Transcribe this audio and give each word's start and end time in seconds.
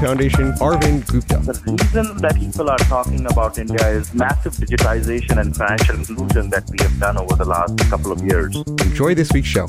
Foundation, 0.00 0.52
Arvind 0.60 1.04
Gupta. 1.08 1.38
The 1.38 1.60
reason 1.66 2.18
that 2.18 2.36
people 2.36 2.70
are 2.70 2.78
talking 2.78 3.26
about 3.26 3.58
India 3.58 3.84
is 3.88 4.14
massive 4.14 4.52
digitization 4.52 5.40
and 5.40 5.56
financial 5.56 5.96
inclusion 5.96 6.50
that 6.50 6.70
we 6.70 6.78
have 6.82 7.00
done 7.00 7.18
over 7.18 7.34
the 7.34 7.44
last 7.44 7.76
couple 7.90 8.12
of 8.12 8.22
years. 8.22 8.54
Enjoy 8.56 9.16
this 9.16 9.32
week's 9.32 9.48
show. 9.48 9.66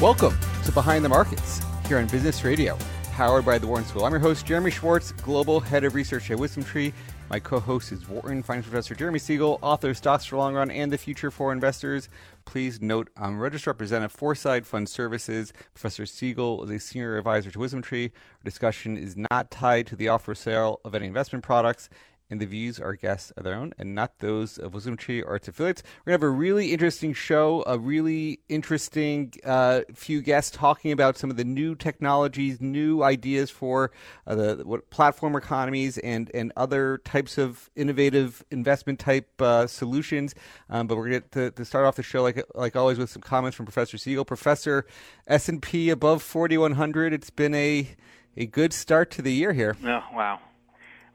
Welcome 0.00 0.36
to 0.64 0.72
Behind 0.72 1.04
the 1.04 1.08
Markets 1.08 1.60
here 1.86 1.98
on 1.98 2.08
Business 2.08 2.42
Radio, 2.42 2.76
powered 3.12 3.44
by 3.44 3.56
the 3.56 3.68
Wharton 3.68 3.86
School. 3.86 4.04
I'm 4.04 4.10
your 4.10 4.18
host, 4.18 4.44
Jeremy 4.44 4.72
Schwartz, 4.72 5.12
Global 5.12 5.60
Head 5.60 5.84
of 5.84 5.94
Research 5.94 6.32
at 6.32 6.38
Wisdom 6.38 6.64
Tree. 6.64 6.92
My 7.30 7.40
co 7.40 7.58
host 7.58 7.90
is 7.90 8.06
Wharton 8.06 8.42
Finance 8.42 8.66
Professor 8.66 8.94
Jeremy 8.94 9.18
Siegel, 9.18 9.58
author 9.62 9.90
of 9.90 9.96
Stocks 9.96 10.26
for 10.26 10.36
Long 10.36 10.54
Run 10.54 10.70
and 10.70 10.92
the 10.92 10.98
Future 10.98 11.30
for 11.30 11.52
Investors. 11.52 12.10
Please 12.44 12.82
note 12.82 13.08
I'm 13.16 13.40
registered 13.40 13.68
representative 13.68 14.12
Foreside 14.12 14.66
Fund 14.66 14.88
Services. 14.88 15.52
Professor 15.72 16.04
Siegel 16.04 16.62
is 16.64 16.70
a 16.70 16.78
senior 16.78 17.16
advisor 17.16 17.50
to 17.50 17.58
Wisdom 17.58 17.80
Tree. 17.80 18.12
Our 18.14 18.44
discussion 18.44 18.98
is 18.98 19.16
not 19.16 19.50
tied 19.50 19.86
to 19.88 19.96
the 19.96 20.08
offer 20.08 20.32
or 20.32 20.34
sale 20.34 20.80
of 20.84 20.94
any 20.94 21.06
investment 21.06 21.42
products 21.42 21.88
and 22.30 22.40
the 22.40 22.46
views 22.46 22.80
our 22.80 22.94
guests 22.94 23.32
are 23.36 23.42
their 23.42 23.54
own 23.54 23.72
and 23.78 23.94
not 23.94 24.18
those 24.18 24.58
of 24.58 24.74
Wisdom 24.74 24.96
Tree 24.96 25.22
or 25.22 25.36
its 25.36 25.48
affiliates. 25.48 25.82
We're 25.84 26.12
going 26.12 26.20
to 26.20 26.26
have 26.26 26.34
a 26.34 26.36
really 26.36 26.72
interesting 26.72 27.12
show, 27.12 27.62
a 27.66 27.78
really 27.78 28.40
interesting 28.48 29.32
uh, 29.44 29.82
few 29.94 30.22
guests 30.22 30.50
talking 30.50 30.92
about 30.92 31.16
some 31.16 31.30
of 31.30 31.36
the 31.36 31.44
new 31.44 31.74
technologies, 31.74 32.60
new 32.60 33.02
ideas 33.02 33.50
for 33.50 33.90
uh, 34.26 34.34
the 34.34 34.62
what 34.64 34.90
platform 34.90 35.36
economies 35.36 35.98
and, 35.98 36.30
and 36.34 36.52
other 36.56 36.98
types 37.04 37.38
of 37.38 37.70
innovative 37.76 38.44
investment 38.50 38.98
type 38.98 39.28
uh, 39.40 39.66
solutions. 39.66 40.34
Um, 40.70 40.86
but 40.86 40.96
we're 40.96 41.10
going 41.10 41.22
to, 41.32 41.50
to 41.50 41.64
start 41.64 41.84
off 41.84 41.96
the 41.96 42.02
show, 42.02 42.22
like 42.22 42.42
like 42.54 42.76
always, 42.76 42.98
with 42.98 43.10
some 43.10 43.22
comments 43.22 43.56
from 43.56 43.66
Professor 43.66 43.98
Siegel. 43.98 44.24
Professor, 44.24 44.86
S&P 45.26 45.90
above 45.90 46.22
4,100. 46.22 47.12
It's 47.12 47.30
been 47.30 47.54
a, 47.54 47.88
a 48.36 48.46
good 48.46 48.72
start 48.72 49.10
to 49.12 49.22
the 49.22 49.32
year 49.32 49.52
here. 49.52 49.76
Oh, 49.84 50.02
wow. 50.12 50.40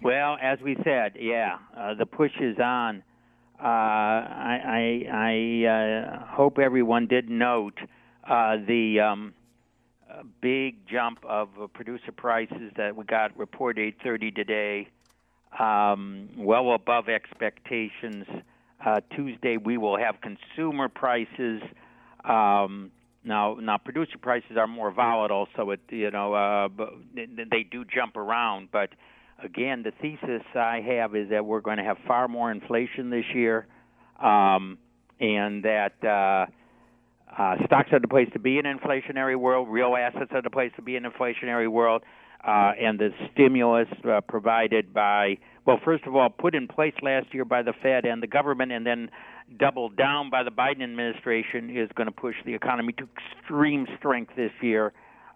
Well, 0.01 0.37
as 0.41 0.59
we 0.61 0.77
said, 0.83 1.13
yeah, 1.19 1.57
uh, 1.77 1.93
the 1.93 2.05
push 2.05 2.31
is 2.39 2.57
on. 2.57 3.03
Uh, 3.61 3.65
I, 3.65 5.03
I, 5.11 5.65
I 5.65 5.67
uh, 5.67 6.25
hope 6.25 6.57
everyone 6.57 7.07
did 7.07 7.29
note 7.29 7.77
uh, 8.23 8.55
the 8.65 9.01
um, 9.01 9.33
uh, 10.09 10.23
big 10.41 10.87
jump 10.87 11.19
of 11.25 11.49
uh, 11.61 11.67
producer 11.67 12.13
prices 12.15 12.71
that 12.77 12.95
we 12.95 13.03
got 13.03 13.37
reported 13.37 13.93
8:30 14.01 14.35
today, 14.35 14.87
um, 15.59 16.29
well 16.37 16.71
above 16.71 17.09
expectations. 17.09 18.25
Tuesday 19.13 19.57
we 19.57 19.77
will 19.77 19.97
have 19.97 20.15
consumer 20.21 20.87
prices. 20.87 21.61
Um, 22.23 22.91
now, 23.25 23.55
now 23.55 23.77
producer 23.77 24.17
prices 24.17 24.55
are 24.55 24.67
more 24.67 24.91
volatile, 24.91 25.49
so 25.57 25.71
it 25.71 25.81
you 25.89 26.09
know 26.09 26.69
they 27.51 27.63
do 27.69 27.83
jump 27.83 28.15
around, 28.15 28.69
but 28.71 28.91
again, 29.43 29.83
the 29.83 29.91
thesis 30.01 30.43
I 30.55 30.81
have 30.85 31.15
is 31.15 31.29
that 31.29 31.45
we're 31.45 31.61
going 31.61 31.77
to 31.77 31.83
have 31.83 31.97
far 32.07 32.27
more 32.27 32.51
inflation 32.51 33.09
this 33.09 33.25
year, 33.33 33.67
um, 34.21 34.77
and 35.19 35.63
that 35.63 35.93
uh, 36.03 36.45
uh, 37.37 37.55
stocks 37.65 37.89
are 37.91 37.99
the 37.99 38.07
place 38.07 38.29
to 38.33 38.39
be 38.39 38.57
in 38.57 38.65
an 38.65 38.79
inflationary 38.79 39.37
world. 39.37 39.67
Real 39.69 39.95
assets 39.95 40.31
are 40.33 40.41
the 40.41 40.49
place 40.49 40.71
to 40.75 40.81
be 40.81 40.95
in 40.95 41.05
an 41.05 41.11
inflationary 41.11 41.69
world. 41.69 42.03
Uh, 42.45 42.71
and 42.79 42.97
the 42.97 43.09
stimulus 43.33 43.89
uh, 44.09 44.21
provided 44.21 44.93
by, 44.93 45.37
well, 45.65 45.77
first 45.83 46.05
of 46.05 46.15
all, 46.15 46.29
put 46.29 46.55
in 46.55 46.69
place 46.69 46.93
last 47.01 47.33
year 47.33 47.43
by 47.43 47.61
the 47.61 47.73
Fed 47.83 48.05
and 48.05 48.23
the 48.23 48.27
government, 48.27 48.71
and 48.71 48.85
then 48.85 49.11
doubled 49.59 49.97
down 49.97 50.29
by 50.29 50.43
the 50.43 50.49
Biden 50.49 50.81
administration, 50.81 51.69
is 51.69 51.89
going 51.95 52.07
to 52.07 52.13
push 52.13 52.35
the 52.45 52.53
economy 52.53 52.93
to 52.93 53.09
extreme 53.41 53.85
strength 53.97 54.31
this 54.37 54.51
year. 54.61 54.93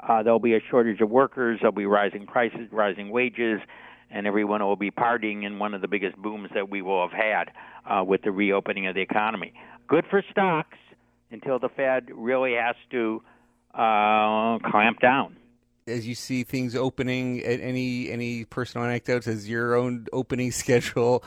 Uh, 0.08 0.24
there'll 0.24 0.40
be 0.40 0.56
a 0.56 0.62
shortage 0.70 1.02
of 1.02 1.10
workers. 1.10 1.60
There'll 1.62 1.76
be 1.76 1.86
rising 1.86 2.26
prices, 2.26 2.70
rising 2.72 3.10
wages, 3.10 3.60
and 4.14 4.28
everyone 4.28 4.62
will 4.62 4.76
be 4.76 4.92
partying 4.92 5.44
in 5.44 5.60
one 5.60 5.74
of 5.74 5.82
the 5.82 5.88
biggest 5.88 6.16
booms 6.16 6.50
that 6.54 6.70
we 6.70 6.82
will 6.82 7.06
have 7.08 7.18
had 7.18 7.52
uh, 7.86 8.04
with 8.04 8.22
the 8.22 8.32
reopening 8.32 8.88
of 8.88 8.96
the 8.96 9.02
economy. 9.02 9.54
Good 9.88 10.06
for 10.10 10.24
stocks 10.32 10.78
until 11.32 11.60
the 11.60 11.68
Fed 11.70 12.10
really 12.14 12.54
has 12.54 12.76
to 12.92 13.24
uh, 13.74 14.60
clamp 14.70 15.00
down. 15.02 15.36
As 15.88 16.08
you 16.08 16.16
see 16.16 16.44
things 16.44 16.76
opening, 16.76 17.42
any 17.42 18.10
any 18.10 18.46
personal 18.46 18.88
anecdotes? 18.88 19.26
Has 19.26 19.50
your 19.50 19.76
own 19.76 20.06
opening 20.14 20.52
schedule, 20.62 21.26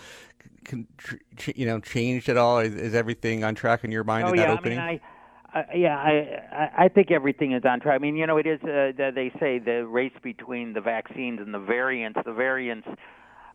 you 1.54 1.66
know, 1.66 1.80
changed 1.80 2.30
at 2.30 2.38
all? 2.38 2.60
Is, 2.60 2.74
is 2.74 2.94
everything 2.94 3.44
on 3.44 3.54
track 3.54 3.84
in 3.84 3.90
your 3.90 4.04
mind 4.04 4.28
oh, 4.28 4.30
in 4.30 4.36
yeah, 4.36 4.46
that 4.46 4.58
opening? 4.58 4.78
I 4.78 4.92
mean, 4.92 5.00
I, 5.02 5.15
uh, 5.56 5.62
yeah, 5.74 5.96
I 5.96 6.84
I 6.84 6.88
think 6.88 7.10
everything 7.10 7.52
is 7.52 7.62
on 7.64 7.80
track. 7.80 7.94
I 7.94 7.98
mean, 7.98 8.16
you 8.16 8.26
know, 8.26 8.36
it 8.36 8.46
is. 8.46 8.60
Uh, 8.62 8.92
they 9.14 9.32
say 9.40 9.58
the 9.58 9.86
race 9.86 10.12
between 10.22 10.74
the 10.74 10.80
vaccines 10.80 11.40
and 11.40 11.54
the 11.54 11.58
variants. 11.58 12.18
The 12.24 12.32
variants 12.32 12.86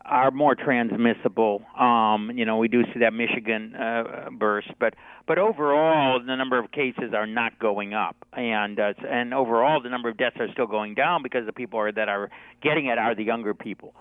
are 0.05 0.31
more 0.31 0.55
transmissible. 0.55 1.61
Um, 1.79 2.31
you 2.33 2.43
know, 2.43 2.57
we 2.57 2.67
do 2.67 2.83
see 2.91 2.99
that 3.01 3.13
Michigan 3.13 3.75
uh, 3.75 4.29
burst, 4.31 4.69
but 4.79 4.95
but 5.27 5.37
overall, 5.37 6.19
the 6.19 6.35
number 6.35 6.57
of 6.57 6.71
cases 6.71 7.13
are 7.13 7.27
not 7.27 7.59
going 7.59 7.93
up, 7.93 8.15
and 8.33 8.79
uh, 8.79 8.93
and 9.07 9.33
overall, 9.33 9.79
the 9.81 9.89
number 9.89 10.09
of 10.09 10.17
deaths 10.17 10.37
are 10.39 10.51
still 10.53 10.67
going 10.67 10.95
down 10.95 11.21
because 11.21 11.45
the 11.45 11.53
people 11.53 11.79
are, 11.79 11.91
that 11.91 12.09
are 12.09 12.31
getting 12.63 12.87
it 12.87 12.97
are 12.97 13.13
the 13.13 13.23
younger 13.23 13.53
people. 13.53 13.93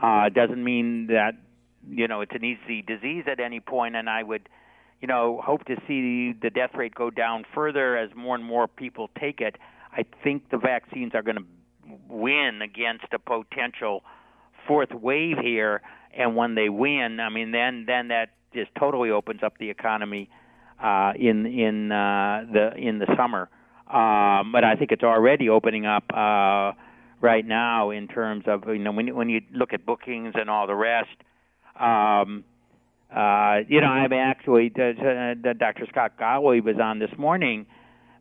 Uh, 0.00 0.28
doesn't 0.28 0.62
mean 0.62 1.08
that 1.08 1.32
you 1.90 2.06
know 2.06 2.20
it's 2.20 2.34
an 2.34 2.44
easy 2.44 2.82
disease 2.82 3.24
at 3.26 3.40
any 3.40 3.58
point, 3.58 3.96
and 3.96 4.08
I 4.08 4.22
would 4.22 4.48
you 5.00 5.08
know, 5.08 5.40
hope 5.44 5.64
to 5.66 5.76
see 5.86 6.32
the 6.40 6.50
death 6.50 6.70
rate 6.74 6.94
go 6.94 7.10
down 7.10 7.44
further 7.54 7.96
as 7.96 8.10
more 8.16 8.34
and 8.34 8.44
more 8.44 8.66
people 8.66 9.10
take 9.18 9.40
it. 9.40 9.56
I 9.92 10.04
think 10.24 10.50
the 10.50 10.58
vaccines 10.58 11.12
are 11.14 11.22
going 11.22 11.36
to 11.36 11.44
win 12.08 12.60
against 12.62 13.06
a 13.12 13.18
potential 13.18 14.02
fourth 14.66 14.92
wave 14.92 15.38
here, 15.42 15.82
and 16.16 16.36
when 16.36 16.54
they 16.54 16.68
win, 16.68 17.20
I 17.20 17.28
mean, 17.28 17.52
then 17.52 17.84
then 17.86 18.08
that 18.08 18.30
just 18.54 18.70
totally 18.78 19.10
opens 19.10 19.42
up 19.42 19.58
the 19.58 19.70
economy 19.70 20.28
uh, 20.82 21.12
in 21.16 21.46
in 21.46 21.92
uh, 21.92 22.44
the 22.52 22.74
in 22.76 22.98
the 22.98 23.06
summer. 23.16 23.48
Um, 23.86 24.52
but 24.52 24.64
I 24.64 24.74
think 24.78 24.92
it's 24.92 25.02
already 25.02 25.48
opening 25.48 25.86
up 25.86 26.04
uh, 26.12 26.72
right 27.20 27.46
now 27.46 27.90
in 27.90 28.08
terms 28.08 28.44
of 28.46 28.64
you 28.66 28.78
know 28.78 28.92
when 28.92 29.14
when 29.14 29.28
you 29.28 29.40
look 29.52 29.72
at 29.72 29.86
bookings 29.86 30.34
and 30.34 30.50
all 30.50 30.66
the 30.66 30.74
rest. 30.74 31.16
Um, 31.78 32.44
uh, 33.14 33.60
you 33.68 33.80
know, 33.80 33.86
I'm 33.86 34.12
actually 34.12 34.72
uh, 34.76 35.52
Dr. 35.54 35.86
Scott 35.88 36.12
Gottlieb 36.18 36.64
was 36.64 36.76
on 36.82 36.98
this 36.98 37.10
morning, 37.16 37.66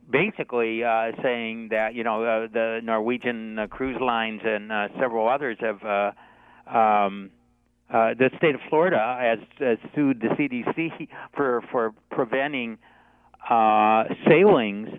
basically 0.09 0.83
uh, 0.83 1.11
saying 1.21 1.69
that 1.71 1.93
you 1.93 2.03
know 2.03 2.23
uh, 2.23 2.47
the 2.51 2.79
Norwegian 2.83 3.59
uh, 3.59 3.67
cruise 3.67 3.99
lines 3.99 4.41
and 4.45 4.71
uh, 4.71 4.87
several 4.99 5.27
others 5.27 5.57
have. 5.59 5.83
Uh, 5.83 6.11
um, 6.69 7.31
uh, 7.89 8.13
the 8.19 8.29
state 8.37 8.53
of 8.53 8.59
Florida 8.69 9.17
has, 9.17 9.39
has 9.59 9.77
sued 9.95 10.19
the 10.19 10.27
CDC 10.27 11.07
for 11.35 11.63
for 11.71 11.93
preventing 12.11 12.77
uh, 13.49 14.03
sailings. 14.27 14.89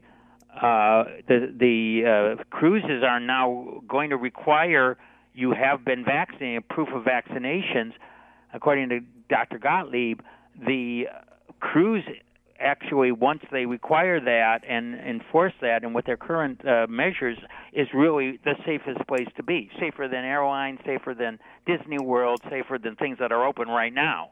Uh, 0.55 1.05
the 1.29 1.55
the 1.58 2.37
uh, 2.38 2.43
cruises 2.50 3.02
are 3.06 3.20
now 3.20 3.82
going 3.87 4.11
to 4.11 4.17
require 4.17 4.99
you 5.34 5.52
have 5.52 5.84
been 5.84 6.05
vaccinated, 6.05 6.67
proof 6.69 6.88
of 6.94 7.05
vaccinations, 7.05 7.93
according 8.52 8.88
to 8.88 9.00
Dr. 9.29 9.59
Gottlieb, 9.59 10.21
the 10.67 11.05
cruise 11.61 12.05
actually 12.61 13.13
once 13.13 13.41
they 13.53 13.67
require 13.67 14.21
that 14.21 14.61
and 14.69 14.95
enforce 14.95 15.53
that 15.61 15.85
and 15.85 15.95
with 15.95 16.05
their 16.07 16.17
current 16.17 16.61
uh, 16.67 16.87
measures 16.89 17.39
is 17.73 17.87
really 17.95 18.41
the 18.45 18.55
safest 18.67 18.99
place 19.07 19.29
to 19.37 19.43
be 19.43 19.71
safer 19.79 20.09
than 20.11 20.25
airlines 20.25 20.81
safer 20.85 21.15
than 21.15 21.39
disney 21.67 21.99
world 22.01 22.41
safer 22.51 22.77
than 22.83 22.97
things 22.97 23.17
that 23.21 23.31
are 23.31 23.47
open 23.47 23.69
right 23.69 23.95
now 23.95 24.31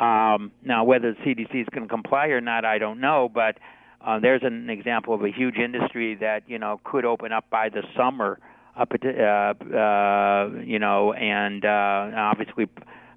um, 0.00 0.50
now 0.64 0.82
whether 0.82 1.14
the 1.14 1.20
cdc 1.20 1.62
is 1.62 1.68
going 1.72 1.86
to 1.86 1.88
comply 1.88 2.26
or 2.26 2.40
not 2.40 2.64
i 2.64 2.78
don't 2.78 3.00
know 3.00 3.30
but 3.32 3.58
uh, 4.04 4.18
there's 4.18 4.42
an 4.42 4.68
example 4.68 5.14
of 5.14 5.22
a 5.22 5.30
huge 5.30 5.56
industry 5.56 6.16
that 6.16 6.42
you 6.48 6.58
know 6.58 6.80
could 6.82 7.04
open 7.04 7.30
up 7.30 7.48
by 7.48 7.68
the 7.68 7.82
summer 7.96 8.40
uh, 8.74 8.86
uh, 9.04 9.76
uh, 9.76 10.48
you 10.64 10.78
know, 10.78 11.12
and 11.12 11.64
uh, 11.64 12.10
obviously 12.16 12.66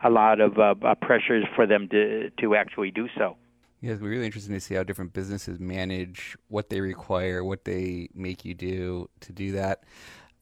a 0.03 0.09
lot 0.09 0.39
of 0.39 0.57
uh, 0.57 0.75
uh, 0.83 0.95
pressures 0.95 1.45
for 1.55 1.65
them 1.65 1.87
to 1.89 2.29
to 2.41 2.55
actually 2.55 2.91
do 2.91 3.07
so. 3.17 3.37
Yeah, 3.81 3.91
it's 3.91 4.01
really 4.01 4.25
interesting 4.25 4.53
to 4.55 4.59
see 4.59 4.75
how 4.75 4.83
different 4.83 5.13
businesses 5.13 5.59
manage 5.59 6.35
what 6.47 6.69
they 6.69 6.81
require, 6.81 7.43
what 7.43 7.65
they 7.65 8.09
make 8.15 8.43
you 8.43 8.55
do 8.55 9.09
to 9.19 9.31
do 9.31 9.51
that. 9.51 9.83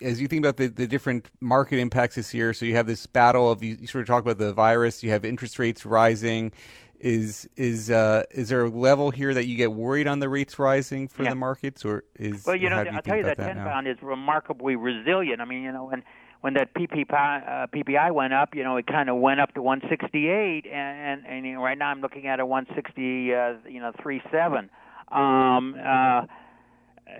As 0.02 0.22
you 0.22 0.28
think 0.28 0.46
about 0.46 0.58
the, 0.58 0.68
the 0.68 0.88
different 0.88 1.30
market 1.42 1.80
impacts 1.80 2.16
this 2.16 2.34
year, 2.34 2.54
so 2.54 2.66
you 2.66 2.76
have 2.76 2.88
this 2.88 3.06
battle 3.06 3.52
of 3.52 3.64
you, 3.64 3.78
you 3.80 3.88
sort 3.88 4.02
of 4.02 4.08
talk 4.08 4.24
about 4.24 4.38
the 4.38 4.54
virus, 4.54 5.04
you 5.04 5.10
have 5.12 5.26
interest 5.26 5.60
rates 5.60 5.86
rising. 5.86 6.52
Is 7.00 7.50
is 7.58 7.92
uh, 7.92 8.24
is 8.32 8.48
there 8.48 8.64
a 8.64 8.70
level 8.70 9.12
here 9.12 9.34
that 9.34 9.46
you 9.46 9.58
get 9.58 9.74
worried 9.74 10.08
on 10.08 10.20
the 10.20 10.30
rates 10.30 10.58
rising 10.58 11.10
for 11.10 11.24
yeah. 11.24 11.32
the 11.32 11.36
markets, 11.36 11.84
or 11.84 12.06
is 12.16 12.46
well, 12.46 12.56
you 12.56 12.70
know, 12.70 12.82
you 12.82 12.92
I'll 12.92 13.02
tell 13.02 13.18
you 13.18 13.24
that, 13.24 13.36
that 13.36 13.56
ten 13.56 13.58
pound 13.58 13.90
is 13.90 13.98
remarkably 14.02 14.78
resilient. 14.78 15.42
I 15.42 15.46
mean, 15.46 15.64
you 15.64 15.72
know, 15.74 15.84
when 15.84 16.04
when 16.44 16.56
that 16.56 16.74
PPI, 16.74 17.08
uh, 17.10 17.68
PPI 17.68 18.14
went 18.14 18.34
up, 18.34 18.54
you 18.54 18.66
know, 18.66 18.76
it 18.76 18.86
kind 18.86 19.10
of 19.10 19.16
went 19.16 19.40
up 19.40 19.54
to 19.54 19.62
168, 19.62 20.66
and 20.66 20.74
and, 20.76 21.26
and 21.26 21.46
you 21.46 21.54
know, 21.54 21.62
right 21.62 21.78
now 21.78 21.88
I'm 21.88 22.02
looking 22.02 22.28
at 22.28 22.42
a 22.42 22.46
160, 22.46 23.34
uh, 23.34 23.54
you 23.66 23.80
know, 23.80 23.94
37. 24.04 24.70
Um, 25.10 25.76
uh, 25.82 26.24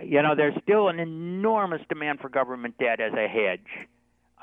you 0.02 0.20
know, 0.20 0.34
there's 0.36 0.52
still 0.62 0.88
an 0.88 1.00
enormous 1.00 1.80
demand 1.88 2.20
for 2.20 2.28
government 2.28 2.76
debt 2.76 3.00
as 3.00 3.14
a 3.14 3.26
hedge. 3.26 3.88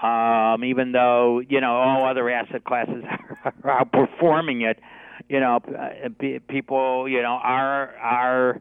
Um, 0.02 0.64
even 0.64 0.94
though 0.94 1.42
you 1.48 1.62
know 1.62 1.76
all 1.76 2.04
other 2.04 2.28
asset 2.32 2.64
classes 2.64 3.04
are 3.46 3.86
outperforming 3.86 4.68
it, 4.68 4.80
you 5.30 5.40
know, 5.40 5.60
uh, 5.78 6.10
people, 6.48 7.08
you 7.08 7.22
know, 7.22 7.38
are 7.44 7.96
are 7.98 8.60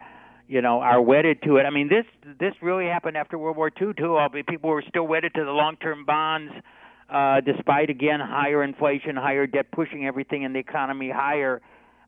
you 0.51 0.61
know 0.61 0.81
are 0.81 1.01
wedded 1.01 1.43
to 1.45 1.57
it. 1.57 1.63
I 1.63 1.71
mean, 1.71 1.89
this 1.89 2.05
this 2.41 2.55
really 2.61 2.87
happened 2.87 3.17
after 3.17 3.39
World 3.39 3.57
War 3.57 3.71
II 3.81 3.95
too. 3.97 4.19
People 4.49 4.71
were 4.71 4.83
still 4.89 5.07
wedded 5.07 5.33
to 5.35 5.45
the 5.45 5.53
long-term 5.53 6.05
bonds, 6.05 6.53
uh, 7.09 7.41
despite 7.41 7.89
again 7.89 8.19
higher 8.19 8.65
inflation, 8.65 9.15
higher 9.15 9.47
debt, 9.47 9.71
pushing 9.71 10.07
everything 10.07 10.43
in 10.43 10.53
the 10.53 10.59
economy 10.59 11.09
higher. 11.09 11.63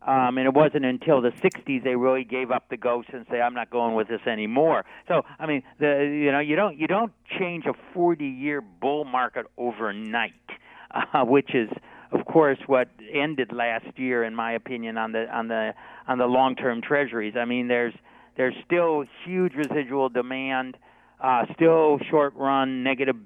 Um, 0.05 0.37
and 0.37 0.49
it 0.49 0.53
wasn't 0.53 0.85
until 0.85 1.21
the 1.21 1.31
60s 1.31 1.85
they 1.85 1.95
really 1.95 2.25
gave 2.25 2.51
up 2.51 2.69
the 2.69 2.77
ghost 2.77 3.11
and 3.13 3.25
say, 3.31 3.41
"I'm 3.41 3.55
not 3.55 3.71
going 3.71 3.95
with 3.95 4.09
this 4.09 4.27
anymore." 4.27 4.85
So, 5.07 5.23
I 5.39 5.47
mean, 5.47 5.63
the 5.79 6.03
you 6.13 6.33
know 6.33 6.41
you 6.41 6.57
don't 6.57 6.77
you 6.77 6.89
don't 6.89 7.13
change 7.39 7.67
a 7.67 7.75
40-year 7.97 8.61
bull 8.61 9.05
market 9.05 9.47
overnight, 9.57 10.33
uh, 10.91 11.25
which 11.25 11.55
is 11.55 11.69
of 12.11 12.27
course, 12.27 12.59
what 12.67 12.89
ended 13.11 13.53
last 13.53 13.97
year, 13.97 14.25
in 14.25 14.35
my 14.35 14.53
opinion, 14.53 14.99
on 14.99 15.13
the 15.13 15.33
on 15.33 15.47
the 15.47 15.75
on 16.09 16.19
the 16.19 16.27
long-term 16.27 16.83
treasuries. 16.83 17.35
I 17.39 17.45
mean, 17.45 17.69
there's 17.69 17.95
there's 18.37 18.55
still 18.65 19.05
huge 19.25 19.55
residual 19.55 20.09
demand, 20.09 20.77
uh, 21.21 21.45
still 21.55 21.99
short-run 22.11 22.83
negative, 22.83 23.17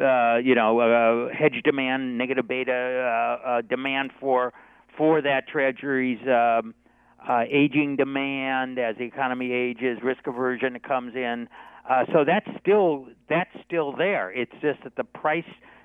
uh, 0.00 0.36
you 0.36 0.54
know, 0.54 0.80
uh, 0.80 1.34
hedge 1.34 1.60
demand, 1.64 2.18
negative 2.18 2.48
beta 2.48 2.72
uh, 2.72 3.48
uh, 3.48 3.60
demand 3.62 4.10
for 4.20 4.52
for 4.96 5.22
that 5.22 5.48
Treasury's 5.48 6.20
Um, 6.28 6.74
uh, 7.28 7.44
aging 7.48 7.96
demand 7.96 8.78
as 8.78 8.96
the 8.96 9.04
economy 9.04 9.52
ages, 9.52 9.98
risk 10.02 10.26
aversion 10.26 10.78
comes 10.80 11.14
in. 11.14 11.48
Uh, 11.88 12.04
so 12.12 12.24
that's 12.24 12.48
still 12.60 13.06
that's 13.28 13.50
still 13.64 13.92
there. 13.92 14.30
It's 14.30 14.52
just 14.60 14.82
that 14.84 14.96
the 14.96 15.04
price 15.04 15.44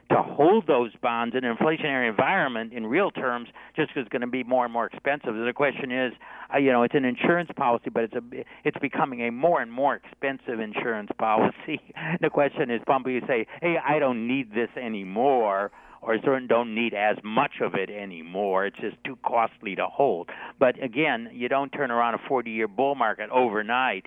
to 0.10 0.22
hold 0.22 0.68
those 0.68 0.92
bonds 1.02 1.36
in 1.36 1.44
an 1.44 1.56
inflationary 1.56 2.10
environment 2.10 2.72
in 2.72 2.86
real 2.86 3.12
terms 3.12 3.50
just 3.76 3.92
is 3.96 4.08
going 4.10 4.22
to 4.22 4.28
be 4.28 4.44
more 4.44 4.64
and 4.64 4.74
more 4.74 4.86
expensive. 4.86 5.34
The 5.34 5.54
question 5.54 5.92
is, 5.92 6.14
uh, 6.54 6.58
you 6.60 6.72
know, 6.72 6.84
it's 6.84 6.96
an 6.96 7.04
insurance 7.04 7.50
policy, 7.56 7.90
but 7.90 8.04
it's 8.04 8.14
a 8.14 8.22
it's 8.64 8.78
becoming 8.80 9.28
a 9.28 9.32
more 9.32 9.62
and 9.62 9.72
more 9.72 9.96
expensive 9.96 10.60
insurance 10.60 11.10
policy. 11.18 11.82
the 12.22 12.30
question 12.30 12.72
is, 12.72 12.82
probably 12.86 13.14
you 13.14 13.22
say, 13.28 13.48
hey, 13.62 13.76
I 13.86 14.00
don't 14.00 14.28
need 14.28 14.54
this 14.54 14.70
anymore 14.82 15.72
or 16.02 16.16
certain 16.24 16.48
don't 16.48 16.74
need 16.74 16.94
as 16.94 17.18
much 17.24 17.54
of 17.62 17.76
it 17.76 17.90
anymore. 17.90 18.66
It's 18.66 18.78
just 18.78 18.98
too 19.04 19.18
costly 19.26 19.76
to 19.76 19.88
hold. 19.88 20.30
But 20.60 20.82
again, 20.82 21.30
you 21.34 21.50
don't 21.50 21.70
turn 21.70 21.92
around 21.92 22.14
a 22.14 22.20
40-year 22.30 22.68
bull 22.68 22.96
market 22.96 23.30
overnight. 23.30 24.06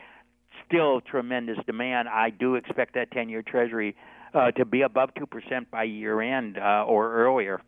Still 0.66 1.00
tremendous 1.00 1.58
demand. 1.66 2.08
I 2.08 2.30
do 2.30 2.54
expect 2.54 2.94
that 2.94 3.10
10-year 3.10 3.42
Treasury 3.42 3.96
uh, 4.34 4.50
to 4.52 4.64
be 4.64 4.82
above 4.82 5.10
2% 5.14 5.70
by 5.70 5.84
year 5.84 6.20
end 6.20 6.58
uh, 6.58 6.84
or 6.86 7.12
earlier. 7.12 7.60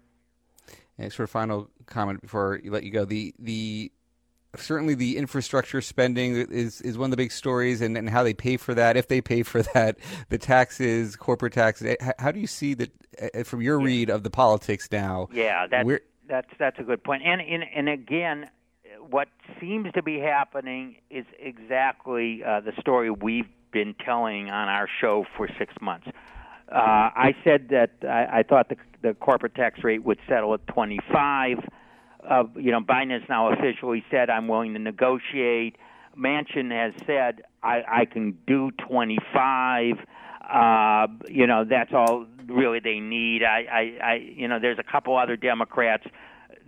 And 0.99 1.13
sort 1.13 1.25
of 1.25 1.31
final 1.31 1.71
comment 1.87 2.21
before 2.21 2.61
you 2.63 2.71
let 2.71 2.85
you 2.85 2.91
go. 2.91 3.05
The 3.05 3.35
the 3.39 3.91
certainly 4.57 4.95
the 4.95 5.17
infrastructure 5.17 5.81
spending 5.81 6.37
is 6.37 6.81
is 6.83 6.99
one 6.99 7.07
of 7.07 7.11
the 7.11 7.17
big 7.17 7.33
stories, 7.33 7.81
and, 7.81 7.97
and 7.97 8.09
how 8.09 8.23
they 8.23 8.35
pay 8.35 8.57
for 8.57 8.75
that, 8.75 8.97
if 8.97 9.09
they 9.09 9.21
pay 9.21 9.43
for 9.43 9.63
that, 9.75 9.97
the 10.29 10.39
taxes, 10.39 11.17
corporate 11.17 11.55
taxes. 11.55 11.97
How 12.19 12.31
do 12.31 12.41
you 12.41 12.47
see 12.47 12.75
that 12.75 12.91
uh, 13.35 13.43
from 13.45 13.63
your 13.63 13.81
read 13.81 14.11
of 14.11 14.23
the 14.23 14.31
politics 14.31 14.89
now? 14.93 15.29
Yeah, 15.33 15.67
that's 15.67 15.89
that's 16.29 16.51
that's 16.59 16.79
a 16.79 16.83
good 16.83 17.03
point. 17.03 17.23
And 17.25 17.41
and, 17.41 17.65
and 17.75 17.89
again, 17.89 18.51
what 19.11 19.29
seems 19.61 19.93
to 19.93 20.03
be 20.03 20.19
happening 20.19 20.97
is 21.11 21.25
exactly 21.39 22.43
uh, 22.45 22.61
the 22.61 22.73
story 22.81 23.11
we've 23.11 23.49
been 23.73 23.95
telling 24.05 24.51
on 24.51 24.69
our 24.69 24.89
show 25.01 25.25
for 25.37 25.49
six 25.59 25.75
months. 25.81 26.09
Uh, 26.73 27.11
I 27.15 27.35
said 27.45 27.69
that 27.69 27.91
I, 28.03 28.39
I 28.39 28.43
thought 28.43 28.71
the, 28.71 28.77
the 29.03 29.15
corporate 29.15 29.55
tax 29.55 29.85
rate 29.85 30.03
would 30.05 30.19
settle 30.29 30.55
at 30.55 30.67
25. 30.69 31.59
Uh, 32.29 32.45
you 32.57 32.71
know, 32.71 32.81
Biden 32.81 33.11
has 33.11 33.29
now 33.29 33.53
officially 33.53 34.05
said 34.11 34.31
I'm 34.31 34.49
willing 34.49 34.73
to 34.75 34.79
negotiate. 34.79 35.77
Manchin 36.17 36.71
has 36.71 36.95
said 37.07 37.43
I, 37.63 37.83
I 37.89 38.05
can 38.07 38.39
do 38.47 38.71
25. 38.89 39.97
Uh, 40.51 41.07
you 41.29 41.47
know, 41.47 41.65
that's 41.69 41.93
all 41.93 42.27
really 42.47 42.81
they 42.81 43.01
need. 43.01 43.43
I, 43.43 43.65
I, 43.71 44.05
I, 44.05 44.15
you 44.15 44.49
know, 44.49 44.59
there's 44.59 44.79
a 44.79 44.91
couple 44.91 45.17
other 45.17 45.37
Democrats 45.37 46.07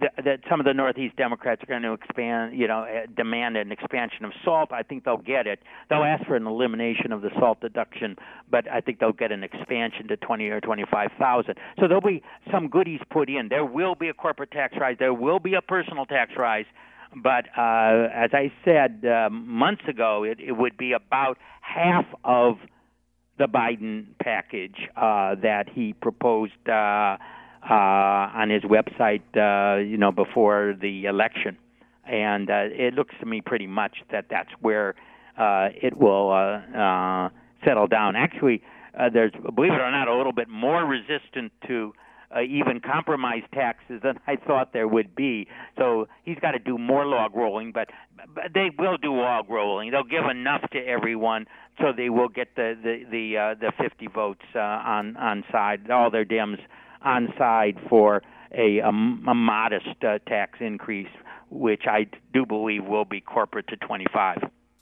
that 0.01 0.41
some 0.49 0.61
of 0.61 0.67
the 0.67 0.75
Northeast 0.75 1.17
Democrats 1.17 1.63
are 1.63 1.67
going 1.67 1.83
to 1.83 1.93
expand, 1.93 2.59
you 2.59 2.67
know, 2.67 2.81
uh, 2.81 3.07
demand 3.17 3.57
an 3.57 3.73
expansion 3.73 4.25
of 4.25 4.33
SALT. 4.45 4.73
I 4.73 4.83
think 4.83 5.05
they'll 5.05 5.17
get 5.17 5.47
it. 5.47 5.61
They'll 5.89 6.05
ask 6.05 6.25
for 6.27 6.37
an 6.37 6.47
elimination 6.47 7.13
of 7.13 7.23
the 7.23 7.31
SALT 7.39 7.61
deduction, 7.61 8.17
but 8.51 8.71
I 8.71 8.81
think 8.81 9.01
they'll 9.01 9.13
get 9.13 9.33
an 9.33 9.45
expansion 9.45 10.09
to 10.09 10.17
20 10.17 10.49
or 10.49 10.61
25 10.61 11.11
thousand. 11.19 11.55
So 11.79 11.89
there'll 11.89 12.01
be 12.01 12.23
some 12.53 12.69
goodies 12.69 13.01
put 13.11 13.29
in. 13.29 13.49
There 13.49 13.65
will 13.65 13.95
be 13.95 14.09
a 14.09 14.15
corporate 14.15 14.51
tax 14.51 14.75
rise. 14.79 14.97
There 14.99 15.15
will 15.15 15.41
be 15.41 15.55
a 15.55 15.63
personal 15.63 16.07
tax 16.07 16.33
rise. 16.37 16.67
But 17.23 17.47
uh, 17.57 18.09
as 18.13 18.31
I 18.33 18.53
said 18.65 19.05
uh, 19.05 19.31
months 19.31 19.83
ago, 19.89 20.25
it, 20.25 20.41
it 20.41 20.53
would 20.53 20.77
be 20.77 20.93
about 20.93 21.39
half 21.61 22.07
of 22.25 22.57
the 23.39 23.47
Biden 23.47 24.07
package 24.23 24.77
uh, 24.97 25.37
that 25.43 25.69
he 25.73 25.93
proposed. 25.93 26.69
Uh, 26.69 27.17
uh, 27.69 27.75
on 27.75 28.51
his 28.51 28.63
website, 28.63 29.23
uh, 29.37 29.81
you 29.81 29.97
know, 29.97 30.13
before 30.13 30.75
the 30.81 31.05
election, 31.07 31.57
and 32.07 32.51
uh, 32.51 32.65
it 32.71 32.95
looks 32.95 33.15
to 33.21 33.27
me 33.27 33.41
pretty 33.41 33.67
much 33.67 33.97
that 34.13 34.27
that's 34.31 34.51
where 34.61 34.95
uh, 35.39 35.69
it 35.75 35.97
will 35.97 36.31
uh, 36.31 36.79
uh, 36.79 37.29
settle 37.65 37.87
down. 37.87 38.17
Actually, 38.17 38.63
uh, 38.99 39.09
there's, 39.13 39.33
believe 39.55 39.73
it 39.73 39.81
or 39.81 39.91
not, 39.91 40.09
a 40.09 40.17
little 40.17 40.33
bit 40.33 40.49
more 40.49 40.85
resistant 40.85 41.53
to 41.67 41.93
uh, 42.35 42.43
even 42.43 42.81
compromise 42.81 43.43
taxes 43.53 44.01
than 44.03 44.19
I 44.27 44.37
thought 44.37 44.73
there 44.73 44.89
would 44.89 45.15
be. 45.15 45.47
So 45.79 46.09
he's 46.25 46.39
got 46.41 46.53
to 46.53 46.59
do 46.59 46.79
more 46.79 47.07
log 47.07 47.35
rolling, 47.35 47.73
but, 47.73 47.89
but 48.35 48.53
they 48.53 48.71
will 48.79 48.97
do 48.97 49.15
log 49.15 49.49
rolling. 49.49 49.91
They'll 49.91 50.03
give 50.03 50.25
enough 50.31 50.63
to 50.73 50.79
everyone 50.79 51.47
so 51.81 51.93
they 51.97 52.09
will 52.09 52.29
get 52.29 52.55
the 52.55 52.75
the 52.81 53.05
the, 53.11 53.37
uh, 53.37 53.55
the 53.61 53.73
50 53.83 54.07
votes 54.09 54.45
uh, 54.55 54.59
on 54.59 55.17
on 55.17 55.45
side. 55.51 55.91
All 55.91 56.11
their 56.11 56.25
Dems 56.25 56.59
on 57.05 57.29
side 57.39 57.77
for 57.89 58.23
a, 58.53 58.79
a, 58.79 58.89
a 58.89 59.35
modest 59.35 60.03
uh, 60.03 60.19
tax 60.27 60.59
increase, 60.61 61.09
which 61.51 61.83
I 61.87 62.07
do 62.33 62.47
believe 62.47 62.85
will 62.85 63.05
be 63.05 63.21
corporate 63.21 63.67
to 63.69 63.77
25. 63.77 64.39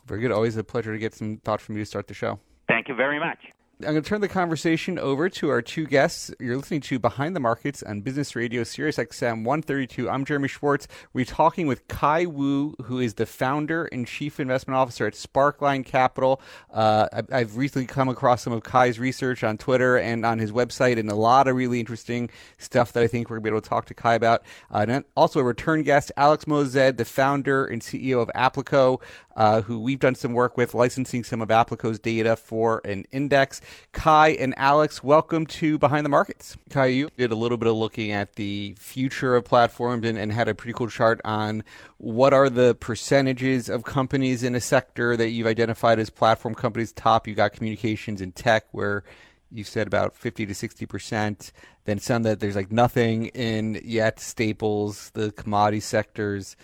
Very 0.07 0.21
good. 0.21 0.33
Always 0.33 0.57
a 0.57 0.65
pleasure 0.65 0.93
to 0.93 0.99
get 0.99 1.15
some 1.15 1.39
thoughts 1.39 1.63
from 1.63 1.77
you 1.77 1.83
to 1.83 1.87
start 1.87 2.07
the 2.07 2.15
show. 2.15 2.41
Thank 2.69 2.89
you 2.89 2.95
very 2.95 3.19
much. 3.19 3.39
I'm 3.85 3.95
going 3.95 4.03
to 4.03 4.09
turn 4.09 4.21
the 4.21 4.29
conversation 4.29 4.97
over 4.97 5.29
to 5.29 5.49
our 5.49 5.61
two 5.61 5.87
guests. 5.87 6.31
You're 6.39 6.57
listening 6.57 6.83
to 6.83 7.01
Behind 7.01 7.35
the 7.35 7.41
Markets 7.41 7.83
on 7.83 8.03
Business 8.03 8.37
Radio, 8.37 8.63
Sirius 8.63 8.97
XM 8.97 9.43
132. 9.45 10.09
I'm 10.09 10.25
Jeremy 10.25 10.47
Schwartz. 10.47 10.87
We're 11.13 11.25
talking 11.25 11.67
with 11.67 11.89
Kai 11.89 12.27
Wu, 12.27 12.77
who 12.85 13.01
is 13.01 13.15
the 13.15 13.27
founder 13.27 13.87
and 13.87 14.07
chief 14.07 14.39
investment 14.39 14.77
officer 14.77 15.05
at 15.09 15.15
Sparkline 15.15 15.85
Capital. 15.85 16.41
Uh, 16.73 17.09
I've 17.33 17.57
recently 17.57 17.87
come 17.87 18.09
across 18.09 18.43
some 18.43 18.53
of 18.53 18.63
Kai's 18.63 19.01
research 19.01 19.43
on 19.43 19.59
Twitter 19.59 19.97
and 19.97 20.25
on 20.25 20.39
his 20.39 20.53
website, 20.53 20.97
and 20.97 21.11
a 21.11 21.17
lot 21.17 21.49
of 21.49 21.57
really 21.57 21.81
interesting 21.81 22.31
stuff 22.59 22.93
that 22.93 23.03
I 23.03 23.09
think 23.09 23.31
we're 23.31 23.37
going 23.39 23.43
to 23.43 23.51
be 23.51 23.55
able 23.57 23.63
to 23.63 23.69
talk 23.69 23.87
to 23.87 23.95
Kai 23.95 24.15
about. 24.15 24.43
Uh, 24.71 24.87
and 24.89 25.05
also 25.17 25.41
a 25.41 25.45
return 25.45 25.83
guest, 25.83 26.13
Alex 26.17 26.45
Moazed, 26.45 26.99
the 26.99 27.05
founder 27.05 27.65
and 27.65 27.83
CEO 27.83 28.23
of 28.23 28.31
Applico, 28.37 29.01
uh, 29.35 29.63
who 29.63 29.81
we've 29.81 29.99
done 29.99 30.15
some 30.15 30.35
work 30.35 30.57
with, 30.57 30.75
licensing 30.75 31.25
some 31.25 31.41
of 31.41 31.49
Applico's 31.49 31.99
data 31.99 32.37
for 32.37 32.81
an 32.85 33.07
index. 33.11 33.61
Kai 33.93 34.31
and 34.31 34.55
Alex, 34.57 35.03
welcome 35.03 35.47
to 35.47 35.79
Behind 35.79 36.05
the 36.05 36.11
Markets. 36.11 36.57
Kai, 36.71 36.87
you 36.87 37.09
did 37.17 37.31
a 37.31 37.35
little 37.35 37.59
bit 37.59 37.69
of 37.69 37.77
looking 37.77 38.11
at 38.11 38.37
the 38.37 38.75
future 38.79 39.37
of 39.37 39.45
platforms 39.45 40.07
and, 40.07 40.19
and 40.19 40.33
had 40.33 40.49
a 40.49 40.55
pretty 40.55 40.73
cool 40.73 40.89
chart 40.89 41.21
on 41.25 41.63
what 41.99 42.33
are 42.33 42.49
the 42.49 42.75
percentages 42.75 43.69
of 43.69 43.85
companies 43.85 44.43
in 44.43 44.55
a 44.55 44.61
sector 44.61 45.17
that 45.17 45.31
you've 45.31 45.47
identified 45.47 45.99
as 45.99 46.11
platform 46.11 46.55
companies 46.55 46.93
top. 46.93 47.29
You 47.29 47.35
got 47.35 47.53
communications 47.53 48.21
and 48.21 48.35
tech 48.35 48.65
where 48.73 49.05
you 49.51 49.65
said 49.65 49.87
about 49.87 50.17
50 50.17 50.47
to 50.47 50.55
60 50.55 50.87
percent. 50.87 51.53
Then 51.85 51.99
some 51.99 52.23
that 52.23 52.41
there's 52.41 52.57
like 52.57 52.73
nothing 52.73 53.27
in 53.27 53.81
yet. 53.85 54.21
Staples, 54.21 55.11
the 55.15 55.33
commodity 55.33 55.81
sectors, 55.81 56.57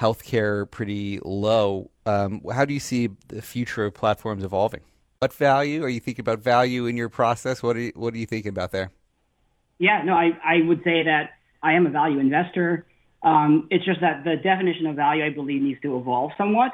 healthcare 0.00 0.70
pretty 0.70 1.20
low. 1.24 1.90
Um, 2.06 2.42
how 2.52 2.64
do 2.64 2.74
you 2.74 2.80
see 2.80 3.10
the 3.28 3.42
future 3.42 3.84
of 3.84 3.94
platforms 3.94 4.44
evolving? 4.44 4.80
What 5.24 5.32
value 5.32 5.82
are 5.82 5.88
you 5.88 6.00
thinking 6.00 6.20
about 6.20 6.40
value 6.40 6.84
in 6.84 6.98
your 6.98 7.08
process? 7.08 7.62
What 7.62 7.76
are 7.76 7.80
you, 7.80 7.92
what 7.94 8.12
are 8.12 8.18
you 8.18 8.26
thinking 8.26 8.50
about 8.50 8.72
there? 8.72 8.90
Yeah, 9.78 10.02
no, 10.04 10.12
I, 10.12 10.32
I 10.44 10.60
would 10.60 10.84
say 10.84 11.04
that 11.04 11.30
I 11.62 11.72
am 11.72 11.86
a 11.86 11.90
value 11.90 12.18
investor. 12.18 12.84
Um, 13.22 13.66
it's 13.70 13.86
just 13.86 14.02
that 14.02 14.24
the 14.24 14.36
definition 14.36 14.86
of 14.86 14.96
value, 14.96 15.24
I 15.24 15.30
believe, 15.30 15.62
needs 15.62 15.80
to 15.80 15.96
evolve 15.96 16.32
somewhat 16.36 16.72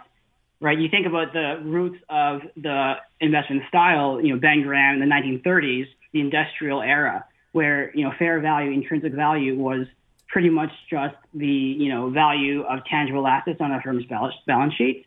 right? 0.61 0.78
You 0.78 0.90
think 0.90 1.07
about 1.07 1.33
the 1.33 1.59
roots 1.64 1.97
of 2.11 2.42
the 2.54 2.95
investment 3.19 3.62
style, 3.69 4.21
you 4.21 4.35
know, 4.35 4.38
Ben 4.38 4.62
Graham 4.62 5.00
in 5.00 5.09
the 5.09 5.14
1930s, 5.14 5.87
the 6.12 6.21
industrial 6.21 6.83
era, 6.83 7.25
where, 7.52 7.97
you 7.97 8.04
know, 8.04 8.12
fair 8.19 8.40
value, 8.40 8.71
intrinsic 8.71 9.14
value 9.14 9.57
was 9.57 9.87
pretty 10.28 10.50
much 10.50 10.71
just 10.90 11.14
the, 11.33 11.47
you 11.47 11.88
know, 11.88 12.11
value 12.11 12.61
of 12.64 12.80
tangible 12.85 13.26
assets 13.26 13.59
on 13.61 13.73
a 13.73 13.80
firm's 13.80 14.04
balance 14.04 14.75
sheet. 14.75 15.07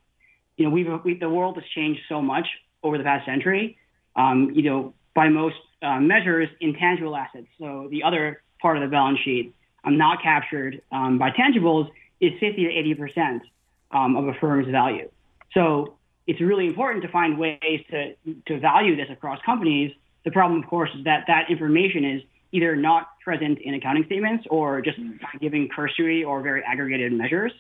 You 0.58 0.66
know, 0.66 0.72
we've, 0.72 0.88
we, 1.04 1.20
the 1.20 1.30
world 1.30 1.56
has 1.58 1.66
changed 1.76 2.02
so 2.10 2.20
much 2.20 2.48
over 2.84 2.98
the 2.98 3.04
past 3.04 3.25
century. 3.25 3.78
Um, 4.16 4.52
you 4.54 4.63
know, 4.63 4.94
by 5.16 5.30
most 5.30 5.56
uh, 5.82 6.00
measures, 6.00 6.50
intangible 6.60 7.16
assets, 7.16 7.48
so 7.60 7.88
the 7.90 8.04
other 8.04 8.42
part 8.62 8.78
of 8.78 8.84
the 8.84 8.90
balance 8.90 9.20
sheet, 9.24 9.54
um, 9.84 9.98
not 9.98 10.22
captured 10.22 10.82
um, 10.92 11.18
by 11.18 11.32
tangibles, 11.32 11.90
is 12.22 12.32
50 12.40 12.63
to 12.63 12.70
80 12.70 12.96
percent 12.96 13.44
um, 13.92 14.16
of 14.16 14.28
a 14.28 14.34
firm's 14.40 14.68
value. 14.70 15.10
So 15.54 15.96
it's 16.25 16.42
really 16.42 16.68
important 16.68 17.04
to 17.04 17.10
find 17.10 17.38
ways 17.38 17.82
to, 17.92 18.16
to 18.48 18.60
value 18.60 18.96
this 18.96 19.08
across 19.12 19.40
companies. 19.46 19.92
The 20.25 20.32
problem, 20.32 20.63
of 20.63 20.70
course, 20.70 20.90
is 20.98 21.04
that 21.04 21.25
that 21.28 21.50
information 21.50 22.06
is 22.06 22.22
either 22.52 22.75
not 22.75 23.20
present 23.24 23.60
in 23.60 23.74
accounting 23.74 24.06
statements 24.06 24.46
or 24.50 24.82
just 24.82 24.98
giving 25.42 25.68
cursory 25.68 26.24
or 26.24 26.42
very 26.42 26.63
aggregated 26.63 27.12
measures. 27.12 27.52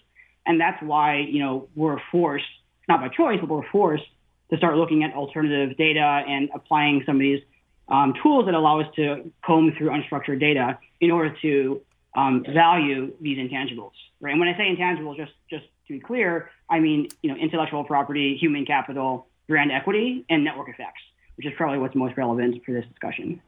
And 0.45 0.59
that's 0.59 0.81
why, 0.81 1.17
you 1.17 1.39
know, 1.39 1.67
we're 1.75 1.97
forced, 2.11 2.45
not 2.87 3.01
by 3.01 3.09
choice, 3.09 3.39
but 3.41 3.49
we're 3.49 3.69
forced 3.71 4.03
to 4.53 4.57
start 4.57 4.77
looking 4.77 5.03
at 5.03 5.13
alternative 5.15 5.75
data 5.77 6.21
and 6.27 6.49
applying 6.53 7.01
some 7.07 7.15
of 7.15 7.21
these 7.21 7.41
um, 7.87 8.13
tools 8.21 8.45
that 8.45 8.53
allow 8.53 8.79
us 8.79 8.87
to 8.95 9.31
comb 9.43 9.73
through 9.75 9.89
unstructured 9.89 10.39
data 10.39 10.77
in 11.01 11.09
order 11.09 11.35
to 11.41 11.81
um, 12.15 12.45
value 12.53 13.11
these 13.19 13.39
intangibles, 13.39 13.93
right? 14.21 14.31
And 14.31 14.39
when 14.39 14.47
I 14.47 14.55
say 14.55 14.63
intangibles, 14.63 15.17
just 15.17 15.31
just 15.49 15.65
to 15.87 15.93
be 15.93 15.99
clear, 15.99 16.51
I 16.69 16.79
mean, 16.79 17.09
you 17.23 17.31
know, 17.31 17.35
intellectual 17.35 17.83
property, 17.83 18.37
human 18.39 18.65
capital, 18.65 19.25
brand 19.47 19.71
equity, 19.71 20.23
and 20.29 20.43
network 20.43 20.69
effects, 20.69 21.01
which 21.35 21.47
is 21.47 21.53
probably 21.57 21.79
what's 21.79 21.95
most 21.95 22.15
relevant 22.15 22.63
for 22.63 22.73
this 22.73 22.85
discussion. 22.85 23.41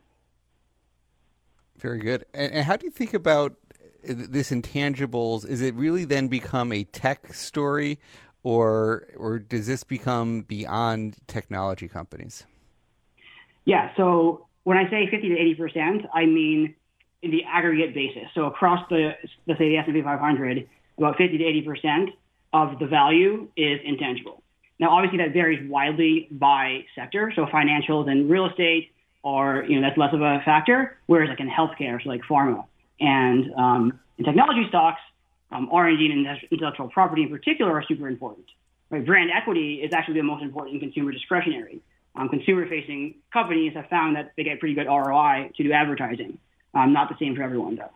Very 1.77 1.99
good. 1.99 2.25
And, 2.33 2.65
how 2.65 2.77
do 2.77 2.85
you 2.85 2.91
think 2.91 3.13
about 3.13 3.55
this 4.03 4.49
intangibles? 4.49 5.47
Is 5.47 5.61
it 5.61 5.75
really 5.75 6.03
then 6.03 6.29
become 6.29 6.71
a 6.71 6.83
tech 6.83 7.33
story, 7.33 7.99
or 8.45 9.07
or 9.17 9.39
does 9.39 9.65
this 9.65 9.83
become 9.83 10.43
beyond 10.43 11.17
technology 11.25 11.87
companies? 11.87 12.45
Yeah. 13.65 13.89
So 13.97 14.45
when 14.63 14.77
I 14.77 14.87
say 14.89 15.09
50 15.09 15.29
to 15.29 15.35
80 15.35 15.55
percent, 15.55 16.05
I 16.13 16.27
mean 16.27 16.75
in 17.23 17.31
the 17.31 17.43
aggregate 17.43 17.95
basis. 17.95 18.29
So 18.35 18.45
across 18.45 18.87
the 18.89 19.13
let's 19.47 19.59
say 19.59 19.69
the 19.69 19.77
S&P 19.77 19.99
500, 19.99 20.69
about 20.99 21.17
50 21.17 21.39
to 21.39 21.43
80 21.43 21.61
percent 21.63 22.09
of 22.53 22.77
the 22.77 22.85
value 22.85 23.49
is 23.57 23.79
intangible. 23.83 24.43
Now, 24.79 24.89
obviously, 24.91 25.17
that 25.19 25.33
varies 25.33 25.67
widely 25.69 26.27
by 26.31 26.83
sector. 26.95 27.31
So, 27.35 27.45
financials 27.45 28.09
and 28.09 28.29
real 28.29 28.45
estate 28.45 28.91
are, 29.23 29.63
you 29.63 29.79
know, 29.79 29.87
that's 29.87 29.97
less 29.97 30.13
of 30.13 30.21
a 30.21 30.41
factor. 30.43 30.97
Whereas, 31.07 31.29
like 31.29 31.39
in 31.39 31.49
healthcare, 31.49 32.03
so 32.03 32.09
like 32.09 32.21
pharma 32.29 32.65
and 32.99 33.53
um, 33.55 33.99
in 34.17 34.25
technology 34.25 34.65
stocks, 34.67 34.99
um, 35.55 35.69
R&D 35.71 36.11
and 36.11 36.27
intellectual 36.51 36.89
property 36.89 37.23
in 37.23 37.29
particular 37.29 37.71
are 37.71 37.83
super 37.87 38.07
important. 38.07 38.45
Right? 38.89 39.05
Brand 39.05 39.29
equity 39.35 39.75
is 39.75 39.93
actually 39.93 40.15
the 40.15 40.23
most 40.23 40.43
important 40.43 40.75
in 40.75 40.79
consumer 40.79 41.11
discretionary. 41.11 41.81
Um, 42.15 42.29
consumer-facing 42.29 43.15
companies 43.33 43.73
have 43.75 43.87
found 43.87 44.15
that 44.15 44.31
they 44.37 44.43
get 44.43 44.59
pretty 44.59 44.75
good 44.75 44.87
ROI 44.87 45.51
to 45.57 45.63
do 45.63 45.71
advertising. 45.71 46.37
Um, 46.73 46.93
not 46.93 47.09
the 47.09 47.15
same 47.19 47.35
for 47.35 47.43
everyone, 47.43 47.75
though. 47.75 47.91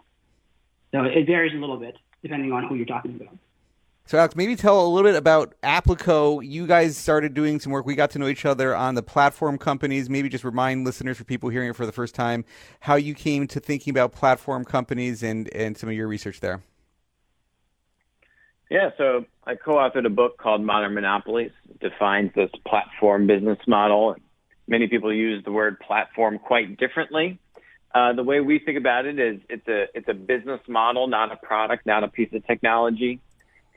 So 0.91 1.03
it 1.03 1.25
varies 1.25 1.53
a 1.53 1.57
little 1.57 1.77
bit 1.77 1.95
depending 2.21 2.51
on 2.51 2.67
who 2.67 2.75
you're 2.75 2.85
talking 2.85 3.15
about. 3.15 3.37
So, 4.05 4.17
Alex, 4.17 4.35
maybe 4.35 4.55
tell 4.55 4.85
a 4.85 4.89
little 4.89 5.09
bit 5.09 5.15
about 5.15 5.53
Applico. 5.61 6.43
You 6.43 6.65
guys 6.65 6.97
started 6.97 7.35
doing 7.35 7.59
some 7.59 7.71
work. 7.71 7.85
We 7.85 7.93
got 7.93 8.09
to 8.11 8.19
know 8.19 8.27
each 8.27 8.43
other 8.43 8.75
on 8.75 8.95
the 8.95 9.03
platform 9.03 9.59
companies. 9.59 10.09
Maybe 10.09 10.29
just 10.29 10.43
remind 10.43 10.83
listeners, 10.83 11.17
for 11.17 11.25
people 11.25 11.49
hearing 11.49 11.69
it 11.69 11.75
for 11.75 11.85
the 11.85 11.91
first 11.91 12.15
time, 12.15 12.43
how 12.79 12.95
you 12.95 13.13
came 13.13 13.45
to 13.47 13.59
thinking 13.59 13.91
about 13.91 14.11
platform 14.11 14.65
companies 14.65 15.21
and, 15.21 15.47
and 15.53 15.77
some 15.77 15.89
of 15.89 15.95
your 15.95 16.07
research 16.07 16.39
there. 16.39 16.63
Yeah, 18.69 18.91
so 18.97 19.25
I 19.45 19.55
co-authored 19.55 20.05
a 20.05 20.09
book 20.09 20.37
called 20.37 20.61
Modern 20.61 20.93
Monopolies. 20.93 21.51
It 21.69 21.79
defines 21.79 22.31
this 22.35 22.51
platform 22.67 23.25
business 23.25 23.57
model. 23.67 24.15
Many 24.67 24.87
people 24.87 25.11
use 25.11 25.43
the 25.43 25.51
word 25.51 25.79
platform 25.79 26.37
quite 26.37 26.77
differently. 26.77 27.39
Uh, 27.93 28.13
the 28.13 28.23
way 28.23 28.39
we 28.39 28.59
think 28.59 28.77
about 28.77 29.05
it 29.05 29.17
is 29.19 29.41
it's 29.49 29.67
a 29.67 29.85
it's 29.95 30.07
a 30.07 30.13
business 30.13 30.61
model, 30.67 31.07
not 31.07 31.31
a 31.31 31.35
product, 31.37 31.87
not 31.87 32.03
a 32.03 32.07
piece 32.07 32.31
of 32.33 32.45
technology 32.45 33.19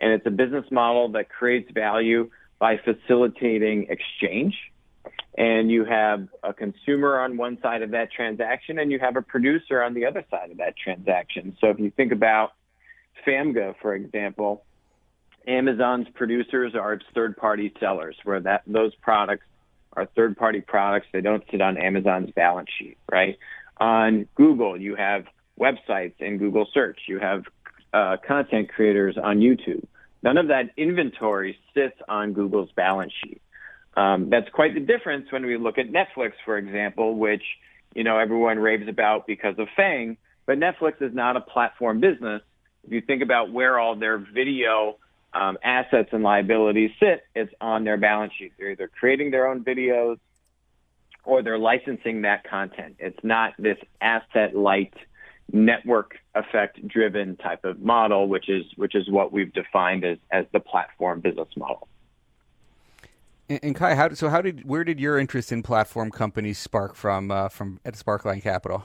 and 0.02 0.12
it's 0.12 0.26
a 0.26 0.30
business 0.30 0.66
model 0.70 1.12
that 1.12 1.30
creates 1.30 1.70
value 1.70 2.28
by 2.58 2.76
facilitating 2.76 3.87
exchange. 3.88 4.54
And 5.38 5.70
you 5.70 5.84
have 5.84 6.28
a 6.42 6.52
consumer 6.52 7.20
on 7.20 7.37
one 7.38 7.58
side 7.62 7.80
of 7.82 7.92
that 7.92 8.12
transaction, 8.12 8.78
and 8.78 8.92
you 8.92 8.99
have 8.99 9.16
a 9.16 9.22
producer 9.22 9.82
on 9.82 9.94
the 9.94 10.04
other 10.04 10.25
side 10.30 10.50
of 10.50 10.58
that 10.58 10.76
transaction. 10.76 11.56
So 11.61 11.68
if 11.68 11.78
you 11.78 11.90
think 11.90 12.12
about 12.12 12.52
FAMGA, 13.26 13.76
for 13.80 13.94
example, 13.94 14.64
Amazon's 15.46 16.08
producers 16.14 16.75
are 16.75 16.94
its 16.94 17.04
third-party 17.14 17.75
sellers, 17.80 18.16
where 18.25 18.40
that 18.40 18.62
those 18.66 18.94
products 18.96 19.46
are 19.94 20.06
third-party 20.06 20.62
products. 20.62 21.06
They 21.12 21.20
don't 21.20 21.44
sit 21.50 21.61
on 21.61 21.76
Amazon's 21.76 22.30
balance 22.30 22.68
sheet, 22.78 22.99
right? 23.11 23.38
On 23.78 24.26
Google, 24.34 24.80
you 24.80 24.94
have 24.94 25.25
websites 25.58 26.14
in 26.20 26.38
Google 26.38 26.66
Search. 26.72 27.00
You 27.08 27.18
have 27.18 27.44
uh, 27.92 28.16
content 28.26 28.70
creators 28.72 29.16
on 29.22 29.38
YouTube. 29.38 29.84
None 30.22 30.38
of 30.38 30.49
that 30.49 30.70
inventory 30.76 31.58
sits 31.75 31.96
on 32.08 32.32
Google's 32.32 32.70
balance 32.72 33.12
sheet. 33.22 33.42
Um, 33.96 34.30
that's 34.30 34.49
quite 34.50 34.75
the 34.75 34.80
difference 34.80 35.30
when 35.30 35.44
we 35.44 35.58
look 35.58 35.78
at 35.78 35.87
Netflix, 35.90 36.32
for 36.44 36.56
example, 36.56 37.16
which 37.16 37.42
you 37.94 38.04
know 38.04 38.18
everyone 38.18 38.58
raves 38.58 38.88
about 38.88 39.26
because 39.26 39.58
of 39.58 39.68
Fang, 39.76 40.16
but 40.46 40.58
Netflix 40.58 41.02
is 41.02 41.12
not 41.12 41.37
a 41.37 41.40
platform 41.40 42.00
business. 42.00 42.42
If 42.84 42.92
you 42.92 43.00
think 43.02 43.22
about 43.22 43.52
where 43.52 43.78
all 43.78 43.96
their 43.96 44.18
video 44.18 44.96
um, 45.34 45.58
assets 45.62 46.10
and 46.12 46.22
liabilities 46.22 46.90
sit, 47.00 47.24
it's 47.34 47.52
on 47.60 47.84
their 47.84 47.96
balance 47.96 48.32
sheet. 48.38 48.52
They're 48.58 48.70
either 48.70 48.88
creating 48.88 49.30
their 49.30 49.48
own 49.48 49.64
videos 49.64 50.18
or 51.24 51.42
they're 51.42 51.58
licensing 51.58 52.22
that 52.22 52.44
content. 52.44 52.96
It's 52.98 53.18
not 53.22 53.54
this 53.58 53.78
asset 54.00 54.54
light 54.56 54.94
network 55.52 56.16
effect 56.34 56.86
driven 56.86 57.36
type 57.36 57.64
of 57.64 57.80
model, 57.80 58.28
which 58.28 58.48
is 58.48 58.64
which 58.76 58.94
is 58.94 59.08
what 59.10 59.32
we've 59.32 59.52
defined 59.52 60.04
as 60.04 60.18
as 60.30 60.46
the 60.52 60.60
platform 60.60 61.20
business 61.20 61.48
model. 61.56 61.88
And, 63.48 63.60
and 63.62 63.76
Kai, 63.76 63.94
how 63.94 64.12
so? 64.14 64.28
How 64.28 64.40
did 64.40 64.64
where 64.64 64.84
did 64.84 64.98
your 64.98 65.18
interest 65.18 65.52
in 65.52 65.62
platform 65.62 66.10
companies 66.10 66.58
spark 66.58 66.94
from 66.94 67.30
uh, 67.30 67.48
from 67.48 67.80
at 67.84 67.94
Sparkline 67.94 68.42
Capital? 68.42 68.84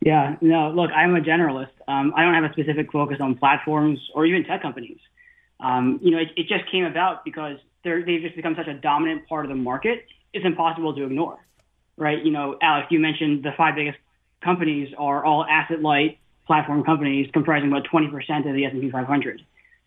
Yeah, 0.00 0.36
no, 0.40 0.70
look, 0.70 0.90
I'm 0.90 1.14
a 1.14 1.20
generalist. 1.20 1.70
Um, 1.86 2.12
I 2.16 2.24
don't 2.24 2.34
have 2.34 2.42
a 2.42 2.52
specific 2.52 2.90
focus 2.90 3.18
on 3.20 3.36
platforms 3.36 4.00
or 4.14 4.26
even 4.26 4.44
tech 4.44 4.60
companies. 4.60 4.98
Um, 5.62 6.00
you 6.02 6.10
know, 6.10 6.18
it, 6.18 6.28
it, 6.36 6.48
just 6.48 6.70
came 6.70 6.84
about 6.84 7.24
because 7.24 7.56
they've 7.84 8.20
just 8.20 8.34
become 8.34 8.54
such 8.56 8.66
a 8.66 8.74
dominant 8.74 9.28
part 9.28 9.44
of 9.44 9.48
the 9.48 9.54
market. 9.54 10.04
It's 10.32 10.44
impossible 10.44 10.94
to 10.96 11.04
ignore, 11.04 11.38
right? 11.96 12.22
You 12.22 12.32
know, 12.32 12.58
Alex, 12.60 12.88
you 12.90 12.98
mentioned 12.98 13.44
the 13.44 13.52
five 13.56 13.76
biggest 13.76 13.98
companies 14.42 14.92
are 14.98 15.24
all 15.24 15.44
asset 15.48 15.80
light 15.80 16.18
platform 16.46 16.82
companies 16.82 17.30
comprising 17.32 17.68
about 17.68 17.86
20% 17.92 18.08
of 18.48 18.54
the 18.54 18.64
S&P 18.64 18.90
500. 18.90 19.42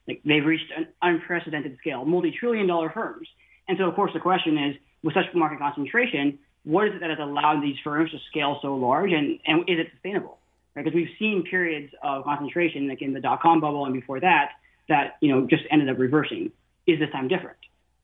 Like 0.07 0.21
they've 0.23 0.45
reached 0.45 0.71
an 0.75 0.87
unprecedented 1.01 1.77
scale, 1.79 2.05
multi-trillion 2.05 2.67
dollar 2.67 2.89
firms. 2.89 3.27
And 3.67 3.77
so 3.77 3.85
of 3.85 3.95
course 3.95 4.11
the 4.13 4.19
question 4.19 4.57
is, 4.57 4.75
with 5.03 5.13
such 5.13 5.25
market 5.35 5.59
concentration, 5.59 6.39
what 6.63 6.87
is 6.87 6.93
it 6.95 7.01
that 7.01 7.09
has 7.09 7.19
allowed 7.19 7.61
these 7.61 7.75
firms 7.83 8.11
to 8.11 8.17
scale 8.29 8.59
so 8.61 8.75
large 8.75 9.11
and, 9.11 9.39
and 9.45 9.61
is 9.69 9.79
it 9.79 9.87
sustainable? 9.93 10.37
Right? 10.73 10.85
Because 10.85 10.95
we've 10.95 11.15
seen 11.19 11.43
periods 11.49 11.93
of 12.01 12.23
concentration 12.23 12.87
like 12.87 13.01
in 13.01 13.13
the 13.13 13.19
dot-com 13.19 13.59
bubble 13.59 13.85
and 13.85 13.93
before 13.93 14.19
that, 14.21 14.51
that, 14.89 15.17
you 15.21 15.29
know, 15.29 15.47
just 15.47 15.63
ended 15.71 15.89
up 15.89 15.99
reversing. 15.99 16.51
Is 16.87 16.99
this 16.99 17.09
time 17.11 17.27
different? 17.27 17.57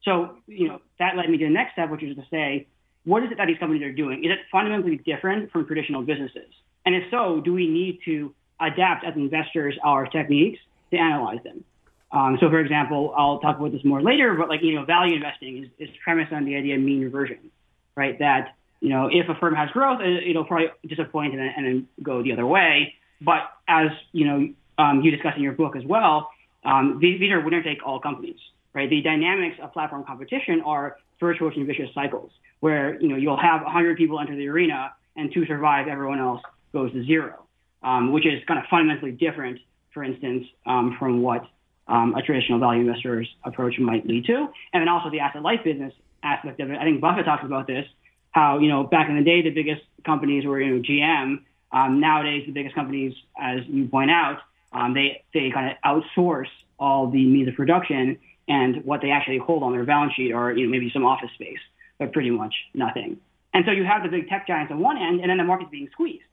So, 0.04 0.38
you 0.48 0.68
know, 0.68 0.82
that 1.00 1.16
led 1.16 1.30
me 1.30 1.38
to 1.38 1.46
the 1.46 1.52
next 1.52 1.74
step, 1.74 1.90
which 1.90 2.04
is 2.04 2.16
to 2.16 2.24
say, 2.32 2.68
what 3.06 3.24
is 3.24 3.32
it 3.32 3.38
that 3.38 3.48
these 3.48 3.58
companies 3.60 3.84
are 3.84 3.92
doing? 3.92 4.24
Is 4.24 4.32
it 4.32 4.40
fundamentally 4.52 4.98
different 4.98 5.52
from 5.52 5.66
traditional 5.66 6.02
businesses? 6.02 6.50
And 6.86 6.96
if 6.96 7.04
so, 7.12 7.42
do 7.44 7.54
we 7.54 7.68
need 7.68 8.00
to 8.06 8.34
adapt 8.60 9.06
as 9.06 9.16
investors 9.16 9.78
our 9.84 10.08
techniques 10.08 10.60
to 10.92 10.98
analyze 10.98 11.44
them? 11.44 11.64
Um, 12.12 12.38
so, 12.40 12.50
for 12.50 12.60
example, 12.60 13.14
I'll 13.18 13.40
talk 13.40 13.58
about 13.58 13.72
this 13.72 13.86
more 13.86 14.02
later, 14.02 14.36
but 14.36 14.50
like 14.50 14.62
you 14.62 14.76
know, 14.76 14.86
value 14.86 15.16
investing 15.16 15.64
is, 15.64 15.90
is 15.90 15.96
premised 16.04 16.34
on 16.34 16.46
the 16.46 16.56
idea 16.56 16.76
of 16.76 16.82
mean 16.82 17.02
reversion, 17.02 17.52
right? 17.96 18.20
That 18.20 18.56
you 18.82 18.90
know, 18.90 19.10
if 19.12 19.30
a 19.30 19.36
firm 19.36 19.56
has 19.56 19.70
growth, 19.70 20.02
it'll 20.02 20.44
probably 20.44 20.68
disappoint 20.86 21.40
and 21.40 21.66
then, 21.66 21.88
go 22.04 22.22
the 22.24 22.34
other 22.34 22.46
way. 22.46 22.96
But 23.22 23.42
as 23.68 23.90
you 24.12 24.26
know, 24.26 24.50
um, 24.78 25.02
you 25.02 25.12
discuss 25.12 25.34
in 25.38 25.44
your 25.44 25.54
book 25.54 25.76
as 25.76 25.86
well, 25.86 26.30
um, 26.64 27.00
these, 27.02 27.20
these 27.20 27.32
are 27.32 27.42
winner 27.42 27.64
take 27.64 27.86
all 27.86 28.00
companies, 28.00 28.40
right? 28.74 28.90
The 28.90 29.02
dynamics 29.02 29.58
of 29.62 29.74
platform 29.74 30.04
competition 30.06 30.62
are 30.66 30.98
virtuous 31.20 31.54
and 31.56 31.68
vicious 31.68 31.90
cycles 31.94 32.32
where 32.60 33.00
you 33.02 33.08
know 33.08 33.16
you'll 33.16 33.42
have 33.42 33.62
100 33.64 33.98
people 33.98 34.20
enter 34.20 34.36
the 34.36 34.48
arena 34.48 34.92
and 35.16 35.32
to 35.34 35.46
survive, 35.46 35.88
everyone 35.88 36.20
else 36.20 36.42
goes 36.74 36.92
to 36.94 37.04
zero, 37.04 37.44
um, 37.84 38.12
which 38.12 38.26
is 38.26 38.42
kind 38.48 38.60
of 38.60 38.66
fundamentally 38.70 39.12
different, 39.12 39.60
for 39.94 40.04
instance, 40.04 40.46
um, 40.66 40.96
from 40.98 41.22
what 41.22 41.46
um, 41.88 42.16
a 42.16 42.22
traditional 42.22 42.60
value 42.60 42.82
investor's 42.82 43.28
approach 43.44 43.78
might 43.80 44.06
lead 44.08 44.26
to. 44.26 44.48
And 44.74 44.82
then 44.82 44.88
also 44.88 45.10
the 45.10 45.20
asset 45.20 45.42
light 45.42 45.64
business 45.64 45.94
aspect 46.24 46.60
of 46.60 46.72
it. 46.72 46.78
I 46.78 46.84
think 46.84 47.02
Buffett 47.02 47.26
talks 47.26 47.44
about 47.44 47.68
this, 47.68 47.86
how, 48.32 48.60
you 48.60 48.70
know, 48.70 48.84
back 48.84 49.10
in 49.10 49.18
the 49.18 49.24
day, 49.24 49.42
the 49.42 49.50
biggest 49.50 49.82
companies 50.06 50.46
were, 50.46 50.62
you 50.62 50.76
know, 50.76 50.82
GM. 50.82 51.44
Um, 51.74 52.00
nowadays, 52.00 52.44
the 52.46 52.54
biggest 52.54 52.76
companies, 52.76 53.14
as 53.40 53.62
you 53.68 53.88
point 53.88 54.12
out, 54.12 54.40
um, 54.72 54.94
they, 54.94 55.24
they 55.34 55.52
kind 55.54 55.72
of 55.72 55.78
outsource 55.84 56.48
all 56.80 57.10
the 57.10 57.26
means 57.26 57.48
of 57.48 57.56
production 57.56 58.18
and 58.48 58.84
what 58.84 59.02
they 59.02 59.12
actually 59.12 59.38
hold 59.38 59.64
on 59.64 59.72
their 59.72 59.86
balance 59.86 60.14
sheet 60.14 60.32
are, 60.34 60.52
you 60.52 60.66
know, 60.66 60.72
maybe 60.72 60.90
some 60.92 61.06
office 61.06 61.30
space, 61.36 61.60
but 62.00 62.12
pretty 62.12 62.32
much 62.32 62.54
nothing. 62.74 63.18
And 63.54 63.66
so 63.66 63.72
you 63.72 63.84
have 63.86 64.04
the 64.04 64.10
big 64.10 64.28
tech 64.30 64.48
giants 64.48 64.72
on 64.72 64.80
one 64.80 64.98
end, 64.98 65.22
and 65.22 65.30
then 65.30 65.38
the 65.38 65.44
market's 65.44 65.72
being 65.72 65.90
squeezed, 65.92 66.24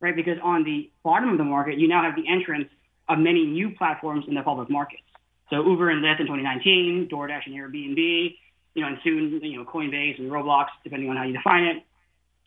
right? 0.00 0.14
Because 0.14 0.38
on 0.42 0.64
the 0.64 0.90
bottom 1.02 1.30
of 1.30 1.38
the 1.38 1.44
market, 1.44 1.78
you 1.78 1.88
now 1.88 2.02
have 2.02 2.14
the 2.16 2.28
entrance 2.28 2.68
of 3.08 3.18
many 3.18 3.44
new 3.44 3.70
platforms 3.70 4.24
in 4.28 4.34
the 4.34 4.42
public 4.42 4.70
markets. 4.70 5.02
So 5.50 5.64
Uber 5.64 5.90
and 5.90 6.04
Lyft 6.04 6.20
in 6.20 6.26
2019, 6.26 7.08
DoorDash 7.10 7.46
and 7.46 7.54
Airbnb, 7.54 8.34
you 8.74 8.82
know, 8.82 8.88
and 8.88 8.98
soon, 9.02 9.40
you 9.42 9.58
know, 9.58 9.64
Coinbase 9.64 10.18
and 10.18 10.30
Roblox, 10.30 10.66
depending 10.84 11.08
on 11.10 11.16
how 11.16 11.24
you 11.24 11.32
define 11.32 11.64
it. 11.64 11.82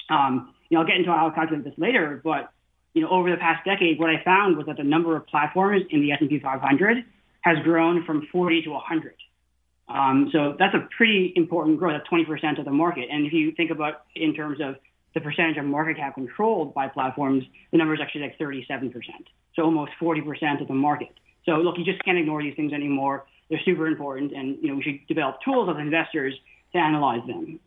Um, 0.10 0.54
you 0.70 0.76
know, 0.76 0.82
I'll 0.82 0.88
get 0.88 0.98
into 0.98 1.12
how 1.12 1.26
I'll 1.26 1.32
calculate 1.32 1.64
this 1.64 1.74
later, 1.78 2.22
but 2.24 2.52
you 2.94 3.02
know, 3.02 3.10
over 3.10 3.30
the 3.30 3.38
past 3.38 3.66
decade, 3.66 4.00
what 4.00 4.10
I 4.10 4.24
found 4.24 4.58
was 4.58 4.66
that 4.66 4.78
the 4.78 4.84
number 4.84 5.16
of 5.16 5.26
platforms 5.28 5.84
in 5.90 6.02
the 6.02 6.12
S&P 6.12 6.40
500 6.40 7.06
has 7.42 7.58
grown 7.64 8.06
from 8.06 8.28
40 8.32 8.64
to 8.64 8.70
100. 8.72 9.16
Um, 9.88 10.30
so 10.32 10.56
that's 10.58 10.74
a 10.76 10.88
pretty 10.96 11.34
important 11.36 11.80
growth. 11.80 12.00
That's 12.00 12.10
20% 12.10 12.60
of 12.60 12.66
the 12.66 12.72
market. 12.72 13.10
And 13.12 13.26
if 13.26 13.34
you 13.34 13.52
think 13.52 13.72
about 13.72 14.04
in 14.16 14.34
terms 14.34 14.60
of 14.62 14.76
the 15.14 15.20
percentage 15.20 15.58
of 15.58 15.66
market 15.66 15.98
cap 15.98 16.16
controlled 16.16 16.74
by 16.74 16.88
platforms, 16.88 17.44
the 17.72 17.78
number 17.78 17.94
is 17.94 18.00
actually 18.02 18.22
like 18.22 18.40
37%. 18.40 18.94
So 19.56 19.64
almost 19.64 19.92
40% 20.02 20.62
of 20.62 20.68
the 20.68 20.74
market. 20.74 21.10
So 21.46 21.54
look, 21.54 21.78
you 21.78 21.84
just 21.84 22.04
can't 22.04 22.18
ignore 22.18 22.42
these 22.42 22.56
things 22.56 22.72
anymore. 22.72 23.26
They're 23.50 23.60
super 23.66 23.88
important, 23.88 24.32
and 24.32 24.58
you 24.62 24.70
know 24.70 24.76
we 24.76 24.84
should 24.84 25.06
develop 25.08 25.40
tools 25.44 25.70
as 25.70 25.78
investors 25.78 26.34
to 26.72 26.78
analyze 26.78 27.26
them. 27.28 27.60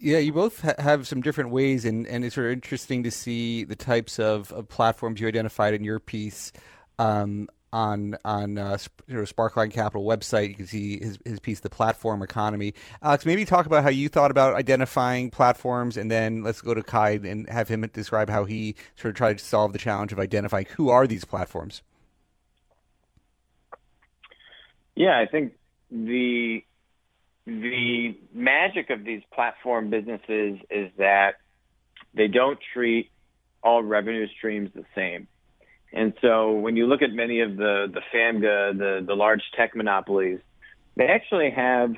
Yeah, 0.00 0.18
you 0.18 0.32
both 0.32 0.60
ha- 0.60 0.74
have 0.78 1.08
some 1.08 1.20
different 1.20 1.50
ways, 1.50 1.84
and, 1.84 2.06
and 2.06 2.24
it's 2.24 2.34
sort 2.34 2.46
of 2.46 2.52
interesting 2.52 3.02
to 3.02 3.10
see 3.10 3.64
the 3.64 3.76
types 3.76 4.18
of, 4.18 4.52
of 4.52 4.68
platforms 4.68 5.20
you 5.20 5.26
identified 5.26 5.74
in 5.74 5.82
your 5.82 5.98
piece. 5.98 6.52
Um, 6.98 7.48
on 7.72 8.16
on 8.24 8.58
uh, 8.58 8.78
you 9.06 9.14
know, 9.14 9.22
Sparkline 9.22 9.70
Capital 9.70 10.04
website. 10.04 10.48
You 10.48 10.54
can 10.54 10.66
see 10.66 10.98
his 10.98 11.18
his 11.24 11.40
piece, 11.40 11.60
the 11.60 11.70
platform 11.70 12.22
economy. 12.22 12.74
Alex, 13.02 13.26
maybe 13.26 13.44
talk 13.44 13.66
about 13.66 13.82
how 13.82 13.90
you 13.90 14.08
thought 14.08 14.30
about 14.30 14.54
identifying 14.54 15.30
platforms, 15.30 15.96
and 15.96 16.10
then 16.10 16.42
let's 16.42 16.60
go 16.60 16.74
to 16.74 16.82
Kai 16.82 17.20
and 17.24 17.48
have 17.48 17.68
him 17.68 17.88
describe 17.92 18.30
how 18.30 18.44
he 18.44 18.74
sort 18.96 19.10
of 19.10 19.16
tried 19.16 19.38
to 19.38 19.44
solve 19.44 19.72
the 19.72 19.78
challenge 19.78 20.12
of 20.12 20.18
identifying 20.18 20.66
who 20.76 20.88
are 20.90 21.06
these 21.06 21.24
platforms. 21.24 21.82
Yeah, 24.94 25.18
I 25.18 25.26
think 25.26 25.52
the 25.90 26.64
the 27.48 28.14
magic 28.34 28.90
of 28.90 29.04
these 29.04 29.22
platform 29.32 29.88
businesses 29.88 30.58
is 30.70 30.90
that 30.98 31.36
they 32.12 32.28
don't 32.28 32.58
treat 32.74 33.10
all 33.62 33.82
revenue 33.82 34.28
streams 34.36 34.70
the 34.74 34.84
same. 34.94 35.26
And 35.90 36.12
so 36.20 36.52
when 36.52 36.76
you 36.76 36.86
look 36.86 37.00
at 37.00 37.10
many 37.10 37.40
of 37.40 37.56
the, 37.56 37.90
the 37.90 38.02
FAMGA, 38.14 38.76
the, 38.76 39.04
the 39.06 39.14
large 39.14 39.40
tech 39.56 39.74
monopolies, 39.74 40.40
they 40.96 41.06
actually 41.06 41.50
have 41.50 41.94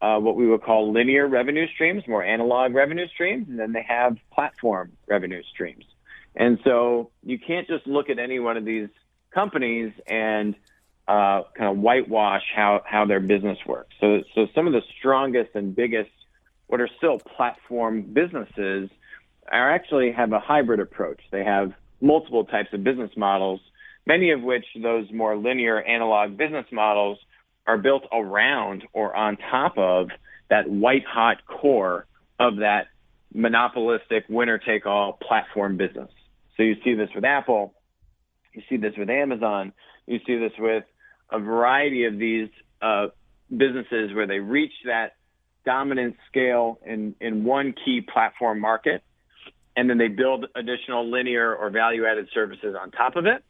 uh, 0.00 0.18
what 0.18 0.36
we 0.36 0.48
would 0.48 0.62
call 0.62 0.90
linear 0.90 1.28
revenue 1.28 1.66
streams, 1.74 2.08
more 2.08 2.24
analog 2.24 2.74
revenue 2.74 3.06
streams, 3.08 3.46
and 3.48 3.58
then 3.58 3.72
they 3.72 3.84
have 3.86 4.16
platform 4.32 4.92
revenue 5.06 5.42
streams. 5.52 5.84
And 6.34 6.58
so 6.64 7.10
you 7.22 7.38
can't 7.38 7.68
just 7.68 7.86
look 7.86 8.08
at 8.08 8.18
any 8.18 8.38
one 8.38 8.56
of 8.56 8.64
these 8.64 8.88
companies 9.32 9.92
and 10.06 10.54
uh, 11.06 11.42
kind 11.56 11.70
of 11.70 11.78
whitewash 11.78 12.42
how, 12.54 12.82
how 12.86 13.04
their 13.04 13.20
business 13.20 13.58
works. 13.66 13.94
So, 14.00 14.22
so 14.34 14.46
some 14.54 14.66
of 14.66 14.72
the 14.72 14.82
strongest 14.98 15.50
and 15.54 15.74
biggest, 15.74 16.10
what 16.66 16.80
are 16.80 16.88
still 16.96 17.18
platform 17.18 18.02
businesses, 18.02 18.90
are 19.50 19.72
actually 19.72 20.12
have 20.12 20.32
a 20.32 20.40
hybrid 20.40 20.80
approach. 20.80 21.20
They 21.30 21.44
have 21.44 21.72
multiple 22.00 22.44
types 22.44 22.68
of 22.72 22.82
business 22.82 23.10
models, 23.16 23.60
many 24.06 24.30
of 24.30 24.42
which 24.42 24.64
those 24.82 25.10
more 25.12 25.36
linear 25.36 25.82
analog 25.82 26.36
business 26.36 26.66
models 26.72 27.18
are 27.66 27.78
built 27.78 28.04
around 28.12 28.84
or 28.92 29.14
on 29.14 29.36
top 29.36 29.76
of 29.78 30.08
that 30.50 30.68
white 30.68 31.04
hot 31.06 31.46
core 31.46 32.06
of 32.38 32.56
that 32.56 32.88
monopolistic 33.32 34.24
winner 34.28 34.58
take 34.58 34.86
all 34.86 35.18
platform 35.26 35.76
business. 35.76 36.10
So 36.56 36.62
you 36.62 36.76
see 36.84 36.94
this 36.94 37.08
with 37.14 37.24
Apple, 37.24 37.74
you 38.52 38.62
see 38.68 38.76
this 38.76 38.94
with 38.96 39.10
Amazon, 39.10 39.72
you 40.06 40.20
see 40.26 40.38
this 40.38 40.52
with 40.58 40.84
a 41.34 41.40
variety 41.40 42.04
of 42.04 42.18
these 42.18 42.48
uh, 42.80 43.08
businesses 43.50 44.14
where 44.14 44.26
they 44.26 44.38
reach 44.38 44.72
that 44.84 45.16
dominant 45.64 46.16
scale 46.28 46.78
in, 46.84 47.14
in 47.20 47.44
one 47.44 47.74
key 47.84 48.00
platform 48.00 48.60
market 48.60 49.02
and 49.76 49.90
then 49.90 49.98
they 49.98 50.08
build 50.08 50.46
additional 50.54 51.10
linear 51.10 51.54
or 51.54 51.70
value 51.70 52.06
added 52.06 52.28
services 52.32 52.76
on 52.80 52.90
top 52.90 53.16
of 53.16 53.26
it. 53.26 53.42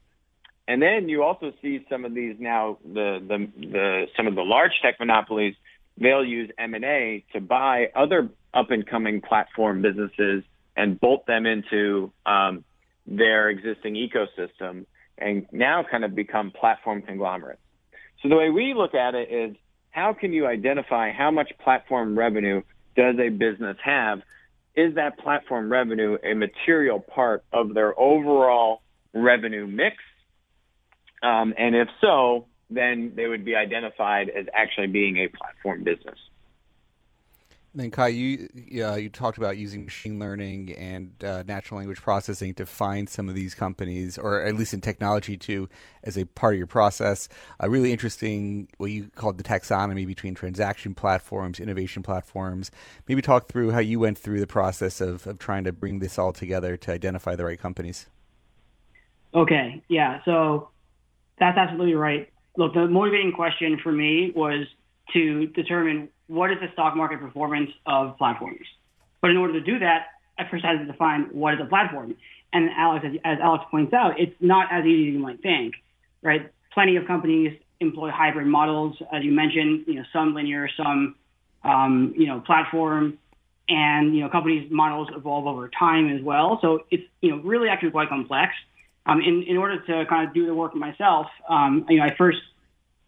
And 0.66 0.81
then 0.81 1.09
you 1.09 1.23
also 1.23 1.53
see 1.61 1.85
some 1.90 2.05
of 2.05 2.14
these 2.14 2.37
now 2.38 2.79
the, 2.85 3.18
the, 3.27 3.66
the 3.68 4.07
some 4.16 4.27
of 4.27 4.35
the 4.35 4.42
large 4.42 4.73
tech 4.83 4.99
monopolies 4.99 5.55
they'll 5.99 6.25
use 6.25 6.51
M&A 6.59 7.25
to 7.33 7.40
buy 7.40 7.87
other 7.94 8.29
up 8.53 8.70
and 8.70 8.87
coming 8.87 9.20
platform 9.20 9.83
businesses 9.83 10.42
and 10.77 10.99
bolt 10.99 11.27
them 11.27 11.47
into 11.47 12.12
um, 12.27 12.64
their 13.07 13.51
existing 13.51 13.94
ecosystem 13.94 14.87
and 15.18 15.47
now 15.53 15.85
kind 15.88 16.05
of 16.05 16.14
become 16.14 16.51
platform 16.51 17.03
conglomerates. 17.03 17.61
So 18.24 18.30
the 18.30 18.37
way 18.37 18.48
we 18.48 18.72
look 18.74 18.94
at 18.94 19.14
it 19.14 19.30
is 19.30 19.54
how 19.90 20.14
can 20.18 20.32
you 20.32 20.46
identify 20.46 21.12
how 21.12 21.30
much 21.30 21.52
platform 21.62 22.18
revenue 22.18 22.62
does 22.96 23.16
a 23.18 23.28
business 23.28 23.76
have 23.84 24.22
is 24.74 24.94
that 24.94 25.18
platform 25.18 25.70
revenue 25.70 26.16
a 26.24 26.34
material 26.34 27.00
part 27.00 27.44
of 27.52 27.74
their 27.74 27.98
overall 28.00 28.80
revenue 29.12 29.66
mix? 29.66 29.96
Um, 31.22 31.52
and 31.58 31.76
if 31.76 31.88
so, 32.00 32.46
then 32.70 33.12
they 33.14 33.26
would 33.26 33.44
be 33.44 33.54
identified 33.54 34.30
as 34.30 34.46
actually 34.54 34.87
being 34.87 35.18
a 35.18 35.28
platform 35.28 35.84
business. 35.84 36.18
Then 37.76 37.90
Kai, 37.90 38.08
you 38.08 38.48
uh, 38.84 38.94
you 38.94 39.08
talked 39.08 39.37
about 39.37 39.56
using 39.56 39.84
machine 39.84 40.20
learning 40.20 40.72
and 40.74 41.12
uh, 41.24 41.42
natural 41.44 41.78
language 41.78 42.00
processing 42.00 42.54
to 42.54 42.66
find 42.66 43.08
some 43.08 43.28
of 43.28 43.34
these 43.34 43.52
companies, 43.52 44.16
or 44.16 44.42
at 44.42 44.54
least 44.54 44.74
in 44.74 44.80
technology 44.80 45.37
too, 45.37 45.68
as 46.04 46.16
a 46.16 46.24
part 46.24 46.54
of 46.54 46.58
your 46.58 46.68
process. 46.68 47.28
A 47.58 47.68
really 47.68 47.90
interesting 47.90 48.68
what 48.76 48.92
you 48.92 49.10
called 49.16 49.38
the 49.38 49.44
taxonomy 49.44 50.06
between 50.06 50.37
transaction 50.37 50.94
platforms, 50.94 51.58
innovation 51.58 52.04
platforms. 52.04 52.70
Maybe 53.08 53.22
talk 53.22 53.48
through 53.48 53.72
how 53.72 53.80
you 53.80 53.98
went 53.98 54.18
through 54.18 54.38
the 54.38 54.46
process 54.46 55.00
of, 55.00 55.26
of 55.26 55.40
trying 55.40 55.64
to 55.64 55.72
bring 55.72 55.98
this 55.98 56.16
all 56.16 56.32
together 56.32 56.76
to 56.76 56.92
identify 56.92 57.34
the 57.34 57.44
right 57.44 57.58
companies. 57.58 58.06
Okay, 59.34 59.82
yeah, 59.88 60.20
so 60.24 60.68
that's 61.40 61.58
absolutely 61.58 61.94
right. 61.94 62.30
Look, 62.56 62.74
the 62.74 62.87
motivating 62.87 63.32
question 63.32 63.80
for 63.82 63.90
me 63.90 64.32
was 64.32 64.66
to 65.12 65.46
determine 65.48 66.08
what 66.26 66.50
is 66.50 66.58
the 66.60 66.68
stock 66.72 66.96
market 66.96 67.20
performance 67.20 67.70
of 67.86 68.16
platforms. 68.18 68.66
But 69.20 69.30
in 69.30 69.36
order 69.36 69.54
to 69.54 69.60
do 69.60 69.78
that, 69.78 70.06
I 70.38 70.44
first 70.50 70.64
had 70.64 70.78
to 70.78 70.84
define 70.84 71.28
what 71.32 71.54
is 71.54 71.60
a 71.60 71.66
platform. 71.66 72.16
And 72.52 72.70
Alex, 72.76 73.06
as, 73.24 73.38
Alex 73.42 73.64
points 73.70 73.92
out, 73.92 74.18
it's 74.18 74.34
not 74.40 74.68
as 74.70 74.84
easy 74.84 75.08
as 75.08 75.14
you 75.14 75.18
might 75.18 75.42
think, 75.42 75.74
right? 76.22 76.50
Plenty 76.72 76.96
of 76.96 77.06
companies 77.06 77.58
employ 77.80 78.10
hybrid 78.10 78.46
models, 78.46 78.96
as 79.12 79.22
you 79.24 79.32
mentioned. 79.32 79.84
You 79.86 79.94
know, 79.94 80.04
some 80.12 80.34
linear, 80.34 80.68
some 80.76 81.16
um, 81.62 82.14
you 82.16 82.26
know 82.26 82.40
platform, 82.40 83.18
and 83.68 84.14
you 84.14 84.22
know 84.22 84.28
companies' 84.28 84.70
models 84.70 85.08
evolve 85.14 85.46
over 85.46 85.68
time 85.68 86.14
as 86.14 86.22
well. 86.22 86.58
So 86.62 86.84
it's 86.90 87.04
you 87.20 87.30
know 87.30 87.42
really 87.42 87.68
actually 87.68 87.90
quite 87.90 88.08
complex. 88.08 88.52
Um, 89.06 89.20
in 89.20 89.42
in 89.42 89.56
order 89.56 89.80
to 89.80 90.06
kind 90.06 90.26
of 90.26 90.34
do 90.34 90.46
the 90.46 90.54
work 90.54 90.74
myself, 90.74 91.26
um, 91.48 91.86
you 91.88 91.98
know, 91.98 92.04
I 92.04 92.14
first 92.16 92.38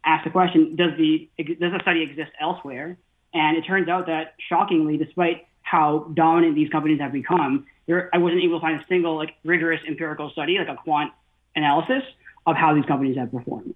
asked 0.06 0.24
the 0.24 0.30
question: 0.30 0.76
Does 0.76 0.92
the 0.96 1.28
does 1.38 1.72
the 1.72 1.78
study 1.82 2.02
exist 2.02 2.30
elsewhere? 2.40 2.98
And 3.34 3.56
it 3.56 3.62
turns 3.62 3.88
out 3.88 4.06
that 4.06 4.34
shockingly, 4.48 4.96
despite 4.96 5.46
how 5.62 6.10
dominant 6.14 6.54
these 6.54 6.70
companies 6.70 7.00
have 7.00 7.12
become, 7.12 7.66
there, 7.86 8.08
I 8.14 8.18
wasn't 8.18 8.42
able 8.42 8.58
to 8.58 8.62
find 8.62 8.80
a 8.80 8.84
single 8.88 9.16
like 9.16 9.34
rigorous 9.44 9.80
empirical 9.86 10.30
study, 10.30 10.58
like 10.58 10.68
a 10.68 10.76
quant 10.76 11.12
analysis 11.54 12.02
of 12.46 12.56
how 12.56 12.74
these 12.74 12.84
companies 12.86 13.16
have 13.18 13.30
performed. 13.32 13.74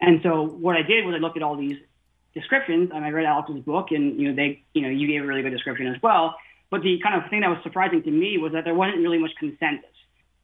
And 0.00 0.20
so 0.22 0.42
what 0.42 0.76
I 0.76 0.82
did 0.82 1.04
was 1.04 1.14
I 1.14 1.18
looked 1.18 1.36
at 1.36 1.42
all 1.42 1.56
these 1.56 1.78
descriptions 2.34 2.90
and 2.94 3.04
I 3.04 3.10
read 3.10 3.26
Alex's 3.26 3.60
book 3.60 3.88
and 3.90 4.18
you 4.18 4.28
know 4.28 4.34
they 4.34 4.62
you 4.72 4.82
know 4.82 4.88
you 4.88 5.06
gave 5.06 5.22
a 5.22 5.26
really 5.26 5.42
good 5.42 5.52
description 5.52 5.86
as 5.88 6.00
well. 6.02 6.36
But 6.70 6.82
the 6.82 6.98
kind 7.02 7.22
of 7.22 7.30
thing 7.30 7.40
that 7.42 7.50
was 7.50 7.58
surprising 7.62 8.02
to 8.02 8.10
me 8.10 8.38
was 8.38 8.52
that 8.52 8.64
there 8.64 8.74
wasn't 8.74 8.98
really 8.98 9.18
much 9.18 9.32
consensus. 9.38 9.90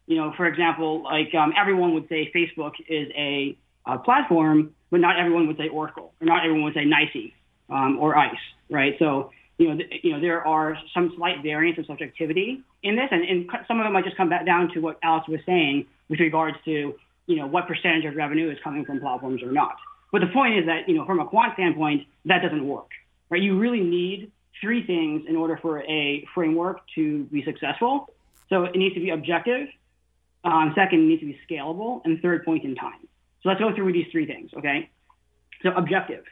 You 0.07 0.17
know, 0.17 0.33
for 0.37 0.47
example, 0.47 1.03
like 1.03 1.35
um, 1.35 1.53
everyone 1.59 1.95
would 1.95 2.09
say 2.09 2.31
Facebook 2.35 2.73
is 2.89 3.09
a, 3.17 3.57
a, 3.87 3.99
platform, 3.99 4.75
but 4.91 5.01
not 5.01 5.19
everyone 5.19 5.47
would 5.47 5.57
say 5.57 5.69
Oracle, 5.69 6.13
or 6.21 6.27
not 6.27 6.45
everyone 6.45 6.65
would 6.65 6.75
say 6.75 6.85
NICE 6.85 7.33
um, 7.69 7.99
or 7.99 8.17
ICE, 8.17 8.35
right? 8.71 8.97
So 8.99 9.31
you 9.61 9.69
know, 9.69 9.77
th- 9.77 10.01
you 10.03 10.13
know, 10.13 10.21
there 10.21 10.47
are 10.47 10.79
some 10.95 11.13
slight 11.17 11.43
variance 11.43 11.79
of 11.79 11.85
subjectivity 11.85 12.63
in 12.83 12.97
this, 12.97 13.09
and, 13.11 13.23
and 13.23 13.51
some 13.69 13.79
of 13.79 13.87
it 13.87 13.91
might 13.91 14.05
just 14.05 14.17
come 14.17 14.31
back 14.31 14.47
down 14.47 14.73
to 14.73 14.81
what 14.81 14.99
Alex 15.03 15.29
was 15.29 15.41
saying 15.45 15.85
with 16.09 16.19
regards 16.19 16.57
to, 16.65 16.95
you 17.27 17.37
know, 17.37 17.47
what 17.47 17.69
percentage 17.69 18.07
of 18.07 18.17
revenue 18.17 18.51
is 18.51 18.57
coming 18.65 18.87
from 18.87 19.01
platforms 19.01 19.43
or 19.43 19.53
not. 19.53 19.77
But 20.13 20.23
the 20.23 20.29
point 20.29 20.59
is 20.59 20.65
that, 20.65 20.89
you 20.89 20.95
know, 20.95 21.05
from 21.05 21.21
a 21.21 21.27
quant 21.27 21.53
standpoint, 21.55 22.07
that 22.25 22.41
doesn't 22.41 22.67
work, 22.67 22.89
right? 23.29 23.43
You 23.43 23.59
really 23.59 23.83
need 23.83 24.33
three 24.63 24.87
things 24.87 25.25
in 25.29 25.37
order 25.37 25.59
for 25.61 25.83
a 25.83 26.27
framework 26.35 26.81
to 26.95 27.25
be 27.25 27.45
successful. 27.45 28.09
So 28.49 28.65
it 28.65 28.77
needs 28.77 28.95
to 28.95 29.01
be 29.01 29.11
objective. 29.11 29.69
Um, 30.43 30.73
second, 30.75 31.01
it 31.01 31.07
needs 31.07 31.21
to 31.21 31.27
be 31.27 31.39
scalable, 31.49 32.01
and 32.07 32.19
third, 32.23 32.47
point 32.47 32.65
in 32.65 32.77
time. 32.77 33.07
So 33.43 33.49
let's 33.49 33.61
go 33.61 33.75
through 33.75 33.93
these 33.93 34.07
three 34.13 34.27
things, 34.27 34.51
okay? 34.57 34.91
So 35.63 35.71
objective. 35.71 36.25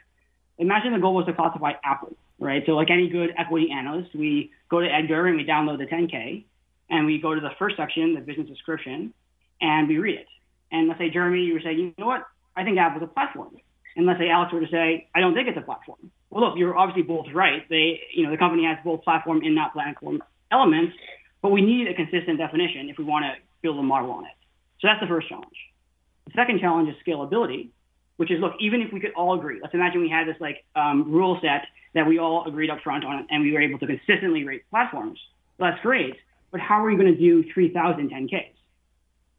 Imagine 0.57 0.93
the 0.93 0.99
goal 0.99 1.15
was 1.15 1.25
to 1.25 1.33
classify 1.33 1.73
Apple 1.83 2.15
right? 2.39 2.63
So 2.65 2.71
like 2.73 2.89
any 2.89 3.09
good 3.09 3.31
equity 3.37 3.69
analyst, 3.71 4.15
we 4.15 4.51
go 4.69 4.79
to 4.79 4.87
Edgar 4.87 5.27
and 5.27 5.37
we 5.37 5.45
download 5.45 5.77
the 5.77 5.85
10K 5.85 6.45
and 6.89 7.05
we 7.05 7.19
go 7.21 7.35
to 7.35 7.41
the 7.41 7.51
first 7.59 7.77
section, 7.77 8.15
the 8.15 8.21
business 8.21 8.47
description, 8.47 9.13
and 9.61 9.87
we 9.87 9.97
read 9.97 10.19
it. 10.19 10.27
And 10.71 10.87
let's 10.87 10.99
say 10.99 11.09
Jeremy, 11.09 11.41
you 11.41 11.53
were 11.53 11.61
saying, 11.61 11.77
you 11.77 11.93
know 11.97 12.07
what? 12.07 12.25
I 12.55 12.63
think 12.63 12.77
Apple's 12.77 13.03
a 13.03 13.07
platform. 13.07 13.57
And 13.95 14.05
let's 14.05 14.19
say 14.19 14.29
Alex 14.29 14.53
were 14.53 14.61
to 14.61 14.71
say, 14.71 15.09
I 15.13 15.19
don't 15.19 15.33
think 15.33 15.47
it's 15.47 15.57
a 15.57 15.61
platform. 15.61 16.11
Well, 16.29 16.43
look, 16.47 16.57
you're 16.57 16.77
obviously 16.77 17.03
both 17.03 17.25
right. 17.33 17.67
They, 17.69 17.99
you 18.13 18.23
know, 18.23 18.31
the 18.31 18.37
company 18.37 18.65
has 18.65 18.77
both 18.83 19.03
platform 19.03 19.41
and 19.43 19.55
not 19.55 19.73
platform 19.73 20.23
elements, 20.51 20.93
but 21.41 21.49
we 21.49 21.61
need 21.61 21.87
a 21.87 21.93
consistent 21.93 22.37
definition 22.37 22.89
if 22.89 22.97
we 22.97 23.03
want 23.03 23.25
to 23.25 23.33
build 23.61 23.77
a 23.77 23.83
model 23.83 24.11
on 24.11 24.25
it. 24.25 24.31
So 24.79 24.87
that's 24.87 25.01
the 25.01 25.07
first 25.07 25.27
challenge. 25.27 25.47
The 26.29 26.41
second 26.41 26.59
challenge 26.59 26.89
is 26.89 26.95
scalability, 27.05 27.69
which 28.17 28.29
is 28.29 28.39
look, 28.39 28.53
even 28.59 28.81
if 28.81 28.93
we 28.93 28.99
could 28.99 29.13
all 29.13 29.33
agree, 29.33 29.59
let's 29.61 29.73
imagine 29.73 29.99
we 30.01 30.09
had 30.09 30.27
this 30.27 30.35
like 30.39 30.63
um, 30.75 31.11
rule 31.11 31.39
set 31.41 31.65
that 31.95 32.05
we 32.05 32.19
all 32.19 32.47
agreed 32.47 32.69
up 32.69 32.81
front 32.83 33.03
on 33.03 33.25
and 33.31 33.41
we 33.41 33.51
were 33.51 33.61
able 33.61 33.79
to 33.79 33.87
consistently 33.87 34.43
rate 34.43 34.63
platforms. 34.69 35.19
Well, 35.57 35.71
that's 35.71 35.81
great, 35.81 36.15
but 36.51 36.59
how 36.59 36.85
are 36.85 36.91
you 36.91 36.97
going 36.97 37.11
to 37.11 37.19
do 37.19 37.43
3,000 37.51 38.11
10Ks? 38.11 38.53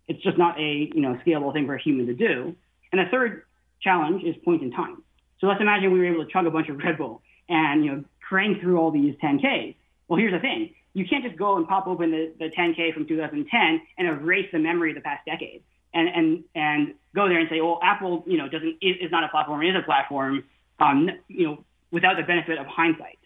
It's 0.09 0.21
just 0.25 0.37
not 0.37 0.59
a 0.59 0.91
you 0.93 1.01
know 1.01 1.17
scalable 1.25 1.53
thing 1.53 1.67
for 1.67 1.77
a 1.77 1.81
human 1.81 2.07
to 2.07 2.15
do. 2.15 2.57
And 2.91 3.01
the 3.01 3.09
third 3.09 3.45
challenge 3.81 4.25
is 4.25 4.35
point 4.45 4.63
in 4.63 4.73
time. 4.73 5.05
So 5.39 5.47
let's 5.47 5.61
imagine 5.61 5.93
we 5.93 6.01
were 6.01 6.13
able 6.13 6.25
to 6.25 6.33
chug 6.33 6.47
a 6.47 6.51
bunch 6.51 6.69
of 6.69 6.79
Red 6.79 6.99
Bull 6.99 7.23
and 7.49 7.85
you 7.85 7.93
know 7.93 8.05
crank 8.29 8.61
through 8.61 8.79
all 8.79 8.91
these 8.91 9.15
10Ks. 9.23 9.77
Well, 10.09 10.19
here's 10.19 10.33
the 10.33 10.41
thing: 10.41 10.75
you 10.95 11.07
can't 11.07 11.23
just 11.23 11.37
go 11.37 11.57
and 11.57 11.69
pop 11.69 11.87
open 11.87 12.11
the, 12.11 12.33
the 12.41 12.51
10K 12.51 12.93
from 12.95 13.07
2010 13.07 13.81
and 13.99 14.09
erase 14.09 14.49
the 14.51 14.59
memory 14.59 14.91
of 14.91 14.97
the 14.97 15.03
past 15.03 15.25
decade 15.25 15.63
and 15.95 16.09
and 16.09 16.45
and 16.55 16.95
go 17.15 17.29
there 17.29 17.39
and 17.39 17.49
say, 17.49 17.61
well, 17.61 17.81
Apple, 17.83 18.25
you 18.27 18.39
know, 18.39 18.49
doesn't 18.49 18.79
is, 18.81 19.11
not 19.11 19.25
a 19.25 19.29
platform, 19.29 19.63
it 19.63 19.71
is 19.71 19.77
a 19.77 19.85
platform, 19.85 20.45
um, 20.79 21.11
you 21.29 21.47
know, 21.47 21.65
without 21.91 22.17
the 22.17 22.23
benefit 22.23 22.59
of 22.59 22.67
hindsight. 22.67 23.19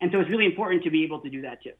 And 0.00 0.10
so 0.12 0.20
it's 0.20 0.30
really 0.30 0.46
important 0.46 0.84
to 0.84 0.90
be 0.90 1.04
able 1.04 1.20
to 1.20 1.30
do 1.30 1.42
that 1.42 1.62
too. 1.62 1.72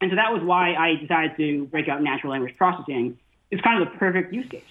And 0.00 0.10
so 0.10 0.16
that 0.16 0.32
was 0.32 0.42
why 0.42 0.74
I 0.74 0.96
decided 0.96 1.36
to 1.36 1.66
break 1.66 1.88
out 1.88 2.02
natural 2.02 2.32
language 2.32 2.56
processing. 2.56 3.18
It's 3.50 3.62
kind 3.62 3.82
of 3.82 3.92
the 3.92 3.98
perfect 3.98 4.32
use 4.32 4.48
case, 4.48 4.62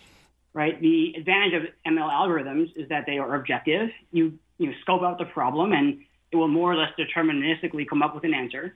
right? 0.53 0.79
The 0.79 1.13
advantage 1.17 1.53
of 1.53 1.63
ML 1.85 2.09
algorithms 2.09 2.75
is 2.75 2.89
that 2.89 3.05
they 3.05 3.17
are 3.17 3.35
objective. 3.35 3.89
You 4.11 4.39
you 4.57 4.67
know, 4.67 4.73
scope 4.81 5.01
out 5.01 5.17
the 5.17 5.25
problem 5.25 5.73
and 5.73 6.01
it 6.31 6.35
will 6.35 6.47
more 6.47 6.71
or 6.71 6.75
less 6.75 6.91
deterministically 6.97 7.87
come 7.87 8.03
up 8.03 8.13
with 8.13 8.23
an 8.23 8.33
answer. 8.33 8.75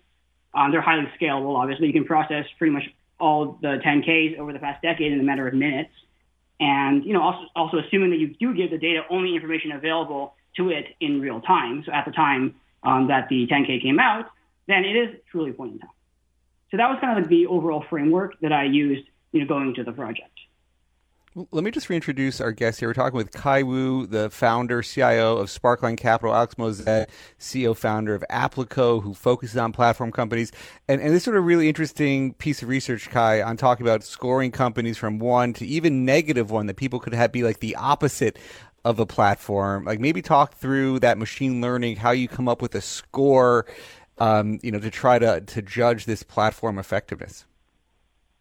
Um, 0.54 0.72
they're 0.72 0.82
highly 0.82 1.08
scalable, 1.20 1.56
obviously. 1.56 1.88
You 1.88 1.94
can 1.94 2.06
process 2.06 2.46
pretty 2.58 2.74
much 2.74 2.84
all 3.20 3.58
the 3.62 3.80
10Ks 3.86 4.40
over 4.40 4.54
the 4.54 4.60
past 4.60 4.82
decade 4.82 5.12
in 5.12 5.20
a 5.20 5.24
matter 5.24 5.48
of 5.48 5.54
minutes. 5.54 5.92
And 6.64 7.04
you 7.04 7.12
know, 7.12 7.22
also, 7.22 7.46
also 7.58 7.78
assuming 7.80 8.12
that 8.12 8.20
you 8.20 8.28
do 8.40 8.54
give 8.54 8.72
the 8.72 8.78
data 8.78 9.02
only 9.10 9.36
information 9.36 9.74
available 9.74 10.36
to 10.56 10.70
it 10.70 10.86
in 11.02 11.20
real 11.20 11.42
time. 11.42 11.84
So 11.86 11.92
at 11.92 12.06
the 12.06 12.12
time 12.12 12.56
um, 12.84 13.08
that 13.08 13.28
the 13.28 13.48
10K 13.48 13.82
came 13.82 14.00
out, 14.00 14.30
then 14.68 14.86
it 14.86 14.96
is 14.96 15.20
truly 15.30 15.52
point 15.52 15.74
in 15.74 15.80
time. 15.80 15.90
So 16.72 16.78
that 16.78 16.90
was 16.90 17.00
kind 17.02 17.18
of 17.18 17.24
like 17.24 17.30
the 17.30 17.48
overall 17.48 17.84
framework 17.90 18.40
that 18.40 18.54
I 18.54 18.64
used, 18.64 19.06
you 19.34 19.42
know, 19.42 19.46
going 19.46 19.68
into 19.68 19.84
the 19.84 19.92
project. 19.92 20.33
Let 21.36 21.64
me 21.64 21.72
just 21.72 21.90
reintroduce 21.90 22.40
our 22.40 22.52
guest 22.52 22.80
here. 22.80 22.90
We're 22.90 22.94
talking 22.94 23.18
with 23.18 23.32
Kai 23.32 23.64
Wu, 23.64 24.06
the 24.06 24.30
founder, 24.30 24.84
CIO 24.84 25.38
of 25.38 25.50
Sparkline 25.50 25.98
Capital, 25.98 26.36
Alex 26.36 26.54
Moazed, 26.56 27.08
CEO 27.40 27.76
founder 27.76 28.14
of 28.14 28.24
Applico, 28.30 29.02
who 29.02 29.16
focuses 29.16 29.58
on 29.58 29.72
platform 29.72 30.12
companies. 30.12 30.52
And, 30.88 31.02
and 31.02 31.12
this 31.12 31.24
sort 31.24 31.36
of 31.36 31.44
really 31.44 31.68
interesting 31.68 32.36
piece 32.36 32.62
of 32.62 32.70
research, 32.70 33.10
Kai, 33.10 33.42
on 33.42 33.58
talking 33.58 33.84
about 33.84 34.04
scoring 34.04 34.52
companies 34.52 35.00
from 35.00 35.18
one 35.18 35.54
to 35.54 35.66
even 35.66 36.06
negative 36.06 36.52
one 36.52 36.68
that 36.68 36.76
people 36.76 37.00
could 37.00 37.16
have 37.16 37.32
be 37.32 37.42
like 37.42 37.62
the 37.62 37.76
opposite 37.78 38.38
of 38.86 39.00
a 39.00 39.06
platform. 39.08 39.86
Like 39.86 40.00
maybe 40.00 40.22
talk 40.22 40.54
through 40.54 41.00
that 41.00 41.18
machine 41.18 41.62
learning, 41.62 41.96
how 41.96 42.12
you 42.12 42.28
come 42.28 42.48
up 42.48 42.62
with 42.62 42.76
a 42.76 42.82
score, 42.82 43.66
um, 44.20 44.60
you 44.62 44.72
know, 44.72 44.80
to 44.80 44.92
try 44.92 45.18
to 45.18 45.42
to 45.42 45.64
judge 45.64 46.06
this 46.06 46.22
platform 46.22 46.78
effectiveness. 46.78 47.46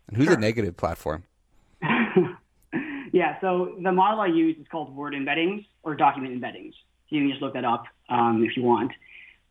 And 0.08 0.18
who's 0.18 0.26
sure. 0.26 0.36
a 0.36 0.40
negative 0.40 0.76
platform? 0.76 1.24
Yeah, 3.12 3.38
so 3.40 3.76
the 3.82 3.92
model 3.92 4.20
I 4.20 4.26
use 4.26 4.56
is 4.58 4.66
called 4.70 4.94
word 4.96 5.12
embeddings 5.12 5.66
or 5.82 5.94
document 5.94 6.34
embeddings. 6.34 6.72
So 7.08 7.16
you 7.16 7.22
can 7.22 7.30
just 7.30 7.42
look 7.42 7.54
that 7.54 7.64
up 7.64 7.84
um, 8.08 8.44
if 8.48 8.56
you 8.56 8.62
want. 8.62 8.92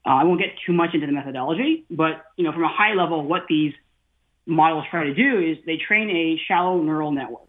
Uh, 0.06 0.10
I 0.10 0.24
won't 0.24 0.39
get 0.39 0.50
too 0.65 0.74
much 0.74 0.95
into 0.95 1.06
the 1.06 1.13
methodology, 1.13 1.86
but 1.91 2.26
you 2.36 2.43
know, 2.43 2.52
from 2.52 2.63
a 2.63 2.74
high 2.74 2.95
level, 2.95 3.24
what 3.24 3.43
these 3.47 3.74
models 4.47 4.86
try 4.89 5.04
to 5.04 5.13
do 5.13 5.39
is 5.39 5.58
they 5.65 5.78
train 5.78 6.10
a 6.10 6.41
shallow 6.47 6.82
neural 6.82 7.12
network 7.12 7.47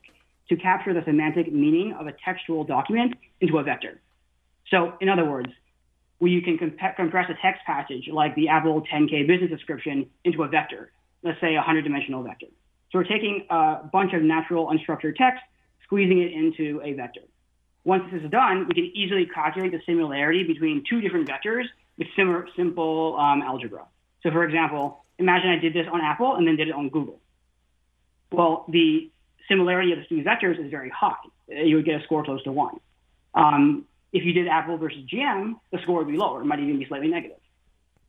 to 0.50 0.56
capture 0.56 0.92
the 0.92 1.02
semantic 1.06 1.50
meaning 1.50 1.94
of 1.98 2.06
a 2.06 2.12
textual 2.24 2.64
document 2.64 3.14
into 3.40 3.56
a 3.56 3.62
vector. 3.62 4.00
So, 4.68 4.92
in 5.00 5.08
other 5.08 5.24
words, 5.24 5.48
you 6.20 6.42
can 6.42 6.58
comp- 6.58 6.96
compress 6.96 7.30
a 7.30 7.34
text 7.40 7.62
passage 7.64 8.08
like 8.12 8.34
the 8.34 8.48
Apple 8.48 8.82
10K 8.82 9.26
business 9.26 9.50
description 9.50 10.10
into 10.24 10.42
a 10.42 10.48
vector, 10.48 10.92
let's 11.22 11.40
say 11.40 11.54
a 11.54 11.56
100 11.56 11.82
dimensional 11.82 12.22
vector. 12.22 12.46
So, 12.90 12.98
we're 12.98 13.04
taking 13.04 13.46
a 13.48 13.80
bunch 13.90 14.12
of 14.12 14.22
natural 14.22 14.66
unstructured 14.66 15.16
text, 15.16 15.42
squeezing 15.92 16.22
it 16.22 16.32
into 16.32 16.80
a 16.82 16.94
vector. 16.94 17.20
Once 17.84 18.04
this 18.10 18.22
is 18.22 18.30
done, 18.30 18.66
we 18.66 18.74
can 18.74 18.90
easily 18.94 19.26
calculate 19.26 19.72
the 19.72 19.80
similarity 19.84 20.42
between 20.42 20.82
two 20.88 21.02
different 21.02 21.28
vectors 21.28 21.64
with 21.98 22.08
sim- 22.16 22.46
simple 22.56 23.14
um, 23.18 23.42
algebra. 23.42 23.84
So, 24.22 24.30
for 24.30 24.44
example, 24.44 25.04
imagine 25.18 25.50
I 25.50 25.58
did 25.58 25.74
this 25.74 25.86
on 25.92 26.00
Apple 26.00 26.36
and 26.36 26.46
then 26.46 26.56
did 26.56 26.68
it 26.68 26.74
on 26.74 26.88
Google. 26.88 27.20
Well, 28.30 28.64
the 28.70 29.10
similarity 29.48 29.92
of 29.92 29.98
the 29.98 30.04
two 30.08 30.22
vectors 30.22 30.64
is 30.64 30.70
very 30.70 30.88
high. 30.88 31.12
You 31.48 31.76
would 31.76 31.84
get 31.84 32.00
a 32.00 32.04
score 32.04 32.24
close 32.24 32.42
to 32.44 32.52
one. 32.52 32.80
Um, 33.34 33.84
if 34.14 34.24
you 34.24 34.32
did 34.32 34.48
Apple 34.48 34.78
versus 34.78 35.00
GM, 35.12 35.56
the 35.72 35.78
score 35.82 35.98
would 35.98 36.08
be 36.08 36.16
lower. 36.16 36.40
It 36.40 36.46
might 36.46 36.60
even 36.60 36.78
be 36.78 36.86
slightly 36.86 37.08
negative. 37.08 37.38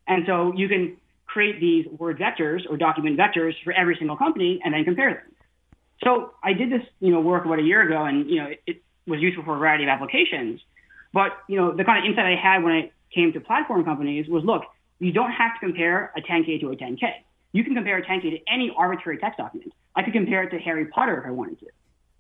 And 0.08 0.24
so 0.26 0.54
you 0.56 0.70
can 0.70 0.96
create 1.26 1.60
these 1.60 1.86
word 1.88 2.18
vectors 2.18 2.62
or 2.70 2.78
document 2.78 3.20
vectors 3.20 3.56
for 3.66 3.74
every 3.74 3.98
single 4.00 4.16
company 4.16 4.62
and 4.64 4.74
then 4.74 4.86
compare 4.86 5.14
them. 5.16 5.33
So 6.04 6.32
I 6.44 6.54
did 6.54 6.72
this, 6.72 6.82
you 7.00 7.12
know, 7.12 7.22
work 7.22 7.46
about 7.46 7.60
a 7.60 7.64
year 7.64 7.82
ago, 7.82 8.04
and 8.04 8.30
you 8.30 8.38
know, 8.38 8.48
it, 8.48 8.62
it 8.66 8.82
was 9.08 9.20
useful 9.22 9.44
for 9.44 9.56
a 9.56 9.60
variety 9.60 9.84
of 9.84 9.90
applications. 9.90 10.60
But 11.14 11.32
you 11.48 11.58
know, 11.58 11.76
the 11.76 11.84
kind 11.84 12.04
of 12.04 12.10
insight 12.10 12.26
I 12.26 12.36
had 12.36 12.64
when 12.64 12.76
it 12.76 12.94
came 13.14 13.32
to 13.34 13.40
platform 13.40 13.86
companies 13.86 14.28
was, 14.28 14.44
look, 14.44 14.64
you 15.00 15.12
don't 15.12 15.32
have 15.32 15.54
to 15.54 15.60
compare 15.60 16.12
a 16.18 16.22
10K 16.22 16.62
to 16.62 16.72
a 16.72 16.76
10K. 16.76 17.04
You 17.52 17.64
can 17.64 17.76
compare 17.76 17.98
a 17.98 18.06
10K 18.06 18.22
to 18.22 18.38
any 18.52 18.74
arbitrary 18.76 19.18
text 19.20 19.38
document. 19.38 19.74
I 19.96 20.04
could 20.04 20.14
compare 20.14 20.44
it 20.44 20.50
to 20.50 20.60
Harry 20.60 20.86
Potter 20.86 21.20
if 21.20 21.28
I 21.28 21.32
wanted 21.32 21.60
to. 21.60 21.68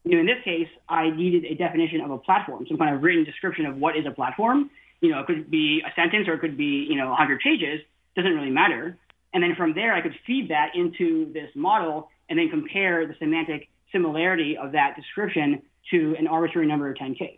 You 0.03 0.15
know, 0.15 0.19
in 0.19 0.25
this 0.25 0.43
case, 0.43 0.67
I 0.87 1.09
needed 1.09 1.45
a 1.45 1.55
definition 1.55 2.01
of 2.01 2.11
a 2.11 2.17
platform, 2.17 2.65
some 2.67 2.77
kind 2.77 2.93
of 2.93 3.01
written 3.01 3.23
description 3.23 3.65
of 3.65 3.77
what 3.77 3.97
is 3.97 4.05
a 4.05 4.11
platform. 4.11 4.69
You 5.01 5.09
know, 5.09 5.21
it 5.21 5.27
could 5.27 5.49
be 5.49 5.81
a 5.85 5.93
sentence 5.95 6.27
or 6.27 6.33
it 6.33 6.39
could 6.39 6.57
be, 6.57 6.85
you 6.89 6.95
know, 6.95 7.09
100 7.09 7.39
pages. 7.39 7.81
Doesn't 8.15 8.33
really 8.33 8.51
matter. 8.51 8.97
And 9.33 9.41
then 9.41 9.55
from 9.55 9.73
there, 9.73 9.93
I 9.93 10.01
could 10.01 10.13
feed 10.27 10.49
that 10.49 10.75
into 10.75 11.31
this 11.33 11.49
model 11.55 12.09
and 12.29 12.39
then 12.39 12.49
compare 12.49 13.07
the 13.07 13.15
semantic 13.19 13.69
similarity 13.91 14.57
of 14.57 14.71
that 14.71 14.95
description 14.95 15.61
to 15.91 16.15
an 16.17 16.27
arbitrary 16.27 16.67
number 16.67 16.89
of 16.89 16.95
10Ks. 16.95 17.37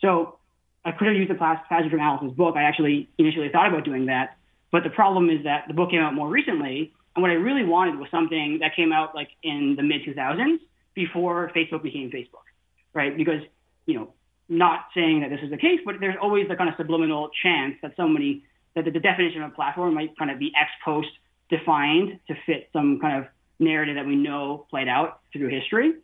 So 0.00 0.38
I 0.84 0.92
could 0.92 1.08
have 1.08 1.16
used 1.16 1.30
the 1.30 1.34
passage 1.34 1.90
from 1.90 2.00
Alex's 2.00 2.32
book. 2.32 2.56
I 2.56 2.62
actually 2.62 3.08
initially 3.18 3.48
thought 3.48 3.68
about 3.68 3.84
doing 3.84 4.06
that. 4.06 4.36
But 4.70 4.84
the 4.84 4.90
problem 4.90 5.30
is 5.30 5.44
that 5.44 5.64
the 5.66 5.74
book 5.74 5.90
came 5.90 6.00
out 6.00 6.14
more 6.14 6.28
recently 6.28 6.92
and 7.18 7.22
what 7.24 7.32
I 7.32 7.34
really 7.34 7.64
wanted 7.64 7.98
was 7.98 8.08
something 8.12 8.58
that 8.60 8.76
came 8.76 8.92
out 8.92 9.12
like 9.12 9.30
in 9.42 9.74
the 9.76 9.82
mid 9.82 10.02
2000s 10.02 10.58
before 10.94 11.50
Facebook 11.52 11.82
became 11.82 12.12
Facebook, 12.12 12.46
right? 12.94 13.16
Because, 13.16 13.42
you 13.86 13.94
know, 13.94 14.14
not 14.48 14.86
saying 14.94 15.22
that 15.22 15.30
this 15.30 15.40
is 15.42 15.50
the 15.50 15.56
case, 15.56 15.80
but 15.84 15.96
there's 15.98 16.14
always 16.22 16.46
the 16.46 16.54
kind 16.54 16.70
of 16.70 16.76
subliminal 16.76 17.28
chance 17.42 17.74
that 17.82 17.96
somebody, 17.96 18.44
that 18.76 18.84
the 18.84 18.92
definition 18.92 19.42
of 19.42 19.50
a 19.50 19.54
platform 19.54 19.94
might 19.94 20.16
kind 20.16 20.30
of 20.30 20.38
be 20.38 20.52
ex 20.54 20.70
post 20.84 21.08
defined 21.50 22.20
to 22.28 22.34
fit 22.46 22.68
some 22.72 23.00
kind 23.00 23.18
of 23.18 23.30
narrative 23.58 23.96
that 23.96 24.06
we 24.06 24.16
know 24.16 24.66
played 24.70 24.88
out 24.88 25.20
through 25.32 25.48
history. 25.48 25.94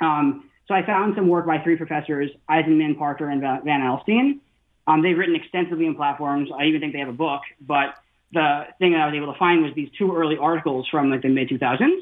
Um, 0.00 0.50
so 0.66 0.74
I 0.74 0.84
found 0.84 1.14
some 1.14 1.28
work 1.28 1.46
by 1.46 1.58
three 1.58 1.76
professors, 1.76 2.30
Eisenman, 2.48 2.98
Parker, 2.98 3.28
and 3.28 3.40
Van 3.40 3.80
Alstyne. 3.80 4.40
Um, 4.86 5.02
they've 5.02 5.16
written 5.16 5.36
extensively 5.36 5.86
in 5.86 5.94
platforms. 5.94 6.50
I 6.56 6.64
even 6.64 6.80
think 6.80 6.92
they 6.92 6.98
have 6.98 7.08
a 7.08 7.12
book, 7.12 7.42
but 7.60 7.94
the 8.32 8.66
thing 8.78 8.92
that 8.92 9.00
I 9.00 9.06
was 9.06 9.14
able 9.14 9.32
to 9.32 9.38
find 9.38 9.62
was 9.62 9.72
these 9.74 9.88
two 9.96 10.14
early 10.14 10.36
articles 10.36 10.86
from 10.90 11.10
like 11.10 11.22
the 11.22 11.28
mid 11.28 11.48
2000s. 11.48 12.00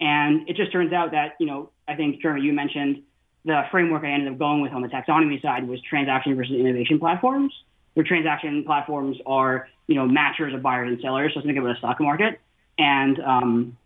And 0.00 0.48
it 0.48 0.56
just 0.56 0.72
turns 0.72 0.92
out 0.92 1.12
that, 1.12 1.36
you 1.38 1.46
know, 1.46 1.70
I 1.86 1.94
think, 1.94 2.20
Jeremy, 2.20 2.42
you 2.42 2.52
mentioned 2.52 3.02
the 3.44 3.62
framework 3.70 4.04
I 4.04 4.10
ended 4.10 4.32
up 4.32 4.38
going 4.38 4.60
with 4.60 4.72
on 4.72 4.82
the 4.82 4.88
taxonomy 4.88 5.40
side 5.40 5.66
was 5.66 5.80
transaction 5.82 6.36
versus 6.36 6.54
innovation 6.54 6.98
platforms. 6.98 7.52
Where 7.94 8.04
transaction 8.04 8.64
platforms 8.64 9.18
are, 9.26 9.68
you 9.86 9.94
know, 9.94 10.06
matchers 10.06 10.54
of 10.54 10.62
buyers 10.62 10.88
and 10.88 11.00
sellers. 11.00 11.32
So 11.34 11.40
think 11.42 11.58
about 11.58 11.76
a 11.76 11.78
stock 11.78 12.00
market. 12.00 12.40
And, 12.78 13.20
um, 13.20 13.76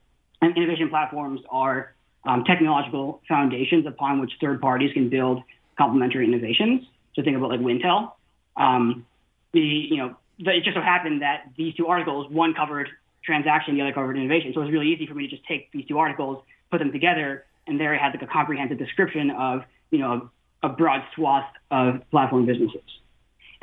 and 0.40 0.56
innovation 0.56 0.88
platforms 0.88 1.40
are 1.50 1.94
um, 2.24 2.44
technological 2.44 3.22
foundations 3.28 3.86
upon 3.86 4.20
which 4.20 4.32
third 4.40 4.60
parties 4.60 4.92
can 4.92 5.08
build 5.08 5.42
complementary 5.78 6.24
innovations. 6.24 6.82
So 7.14 7.22
think 7.22 7.36
about 7.36 7.50
like 7.50 7.60
Wintel. 7.60 8.12
Um, 8.56 9.06
the, 9.52 9.60
you 9.60 9.96
know, 9.96 10.16
it 10.38 10.64
just 10.64 10.76
so 10.76 10.82
happened 10.82 11.22
that 11.22 11.50
these 11.56 11.74
two 11.74 11.86
articles, 11.86 12.30
one 12.30 12.54
covered 12.54 12.88
transaction, 13.24 13.74
the 13.74 13.82
other 13.82 13.92
covered 13.92 14.16
innovation. 14.16 14.52
So 14.54 14.60
it 14.60 14.64
was 14.64 14.72
really 14.72 14.92
easy 14.92 15.06
for 15.06 15.14
me 15.14 15.28
to 15.28 15.36
just 15.36 15.46
take 15.46 15.70
these 15.72 15.86
two 15.86 15.98
articles, 15.98 16.42
put 16.70 16.78
them 16.78 16.92
together, 16.92 17.44
and 17.66 17.80
there 17.80 17.94
I 17.94 18.02
had 18.02 18.12
like 18.12 18.22
a 18.22 18.26
comprehensive 18.26 18.78
description 18.78 19.30
of, 19.30 19.62
you 19.90 19.98
know, 19.98 20.30
a 20.62 20.68
broad 20.68 21.02
swath 21.14 21.48
of 21.70 22.02
platform 22.10 22.46
businesses. 22.46 22.82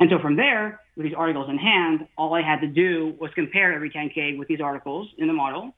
And 0.00 0.10
so 0.10 0.18
from 0.18 0.36
there, 0.36 0.80
with 0.96 1.06
these 1.06 1.14
articles 1.16 1.48
in 1.48 1.58
hand, 1.58 2.06
all 2.16 2.34
I 2.34 2.42
had 2.42 2.60
to 2.60 2.66
do 2.66 3.14
was 3.18 3.30
compare 3.34 3.72
every 3.72 3.90
10K 3.90 4.38
with 4.38 4.48
these 4.48 4.60
articles 4.60 5.08
in 5.18 5.26
the 5.26 5.32
model. 5.32 5.74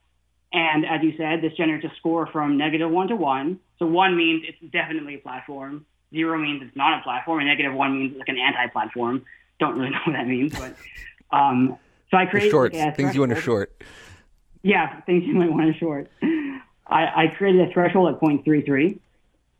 And 0.52 0.87
as 0.87 1.02
you 1.02 1.14
said, 1.16 1.42
this 1.42 1.52
generates 1.54 1.85
a 1.85 1.92
score 1.98 2.26
from 2.26 2.56
negative 2.56 2.90
one 2.90 3.09
to 3.09 3.16
one. 3.16 3.61
So 3.78 3.87
one 3.87 4.16
means 4.16 4.44
it's 4.48 4.72
definitely 4.72 5.16
a 5.16 5.18
platform. 5.18 5.85
Zero 6.12 6.38
means 6.38 6.62
it's 6.62 6.76
not 6.76 7.00
a 7.00 7.02
platform, 7.02 7.40
and 7.40 7.48
negative 7.48 7.74
one 7.74 7.98
means 7.98 8.12
it's 8.12 8.18
like 8.20 8.28
an 8.28 8.38
anti-platform. 8.38 9.24
Don't 9.59 9.76
really 9.76 9.90
know 9.90 9.98
what 10.04 10.12
that 10.12 10.26
means, 10.26 10.59
but 10.59 10.76
um, 11.37 11.76
so 12.11 12.16
I 12.16 12.26
created 12.26 12.50
shorts, 12.50 12.78
things 12.94 13.14
you 13.14 13.20
want 13.20 13.35
to 13.35 13.40
short. 13.40 13.82
Yeah, 14.62 15.00
things 15.02 15.24
you 15.24 15.35
might 15.35 15.50
want 15.50 15.72
to 15.72 15.78
short. 15.78 16.11
I, 16.87 17.24
I 17.24 17.35
created 17.37 17.68
a 17.68 17.72
threshold 17.72 18.14
at 18.14 18.20
0.33, 18.20 18.98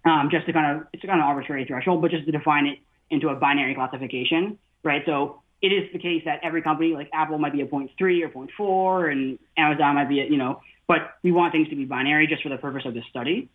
um, 0.05 0.31
just 0.31 0.47
to 0.47 0.53
kind 0.53 0.77
of 0.77 0.87
it's 0.93 1.05
kind 1.05 1.21
of 1.21 1.27
arbitrary 1.27 1.65
threshold, 1.65 2.01
but 2.01 2.11
just 2.11 2.25
to 2.27 2.33
define 2.33 2.67
it 2.67 2.79
into 3.11 3.29
a 3.29 3.35
binary 3.35 3.75
classification, 3.75 4.59
right? 4.83 5.03
So 5.05 5.43
it 5.63 5.69
is 5.69 5.93
the 5.93 5.99
case 5.99 6.23
that 6.25 6.41
every 6.43 6.63
company, 6.63 6.93
like 6.95 7.09
Apple, 7.13 7.39
might 7.39 7.53
be 7.53 7.63
a 7.63 7.67
0.3 7.67 7.91
or 8.01 8.47
0.4, 8.47 9.13
and 9.13 9.39
Amazon 9.57 9.95
might 9.95 10.09
be, 10.09 10.21
a, 10.21 10.25
you 10.25 10.37
know, 10.37 10.61
but 10.89 11.17
we 11.23 11.33
want 11.33 11.53
things 11.53 11.69
to 11.69 11.77
be 11.77 11.85
binary 11.85 12.27
just 12.27 12.43
for 12.43 12.49
the 12.49 12.57
purpose 12.57 12.83
of 12.85 12.95
this 12.95 13.05
study. 13.11 13.49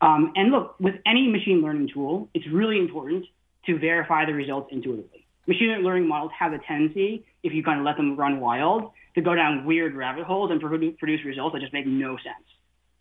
Um, 0.00 0.32
and 0.34 0.50
look, 0.50 0.74
with 0.80 0.96
any 1.06 1.28
machine 1.28 1.62
learning 1.62 1.90
tool, 1.94 2.28
it's 2.34 2.46
really 2.48 2.78
important 2.78 3.24
to 3.66 3.78
verify 3.78 4.26
the 4.26 4.32
results 4.32 4.70
intuitively. 4.72 5.26
Machine 5.46 5.70
learning 5.82 6.08
models 6.08 6.32
have 6.38 6.52
a 6.52 6.58
tendency, 6.58 7.24
if 7.42 7.52
you 7.52 7.62
kind 7.62 7.78
of 7.78 7.84
let 7.84 7.96
them 7.96 8.16
run 8.16 8.40
wild, 8.40 8.90
to 9.14 9.20
go 9.20 9.34
down 9.34 9.64
weird 9.64 9.94
rabbit 9.94 10.24
holes 10.24 10.50
and 10.50 10.60
produce 10.60 11.24
results 11.24 11.54
that 11.54 11.60
just 11.60 11.72
make 11.72 11.86
no 11.86 12.16
sense. 12.16 12.46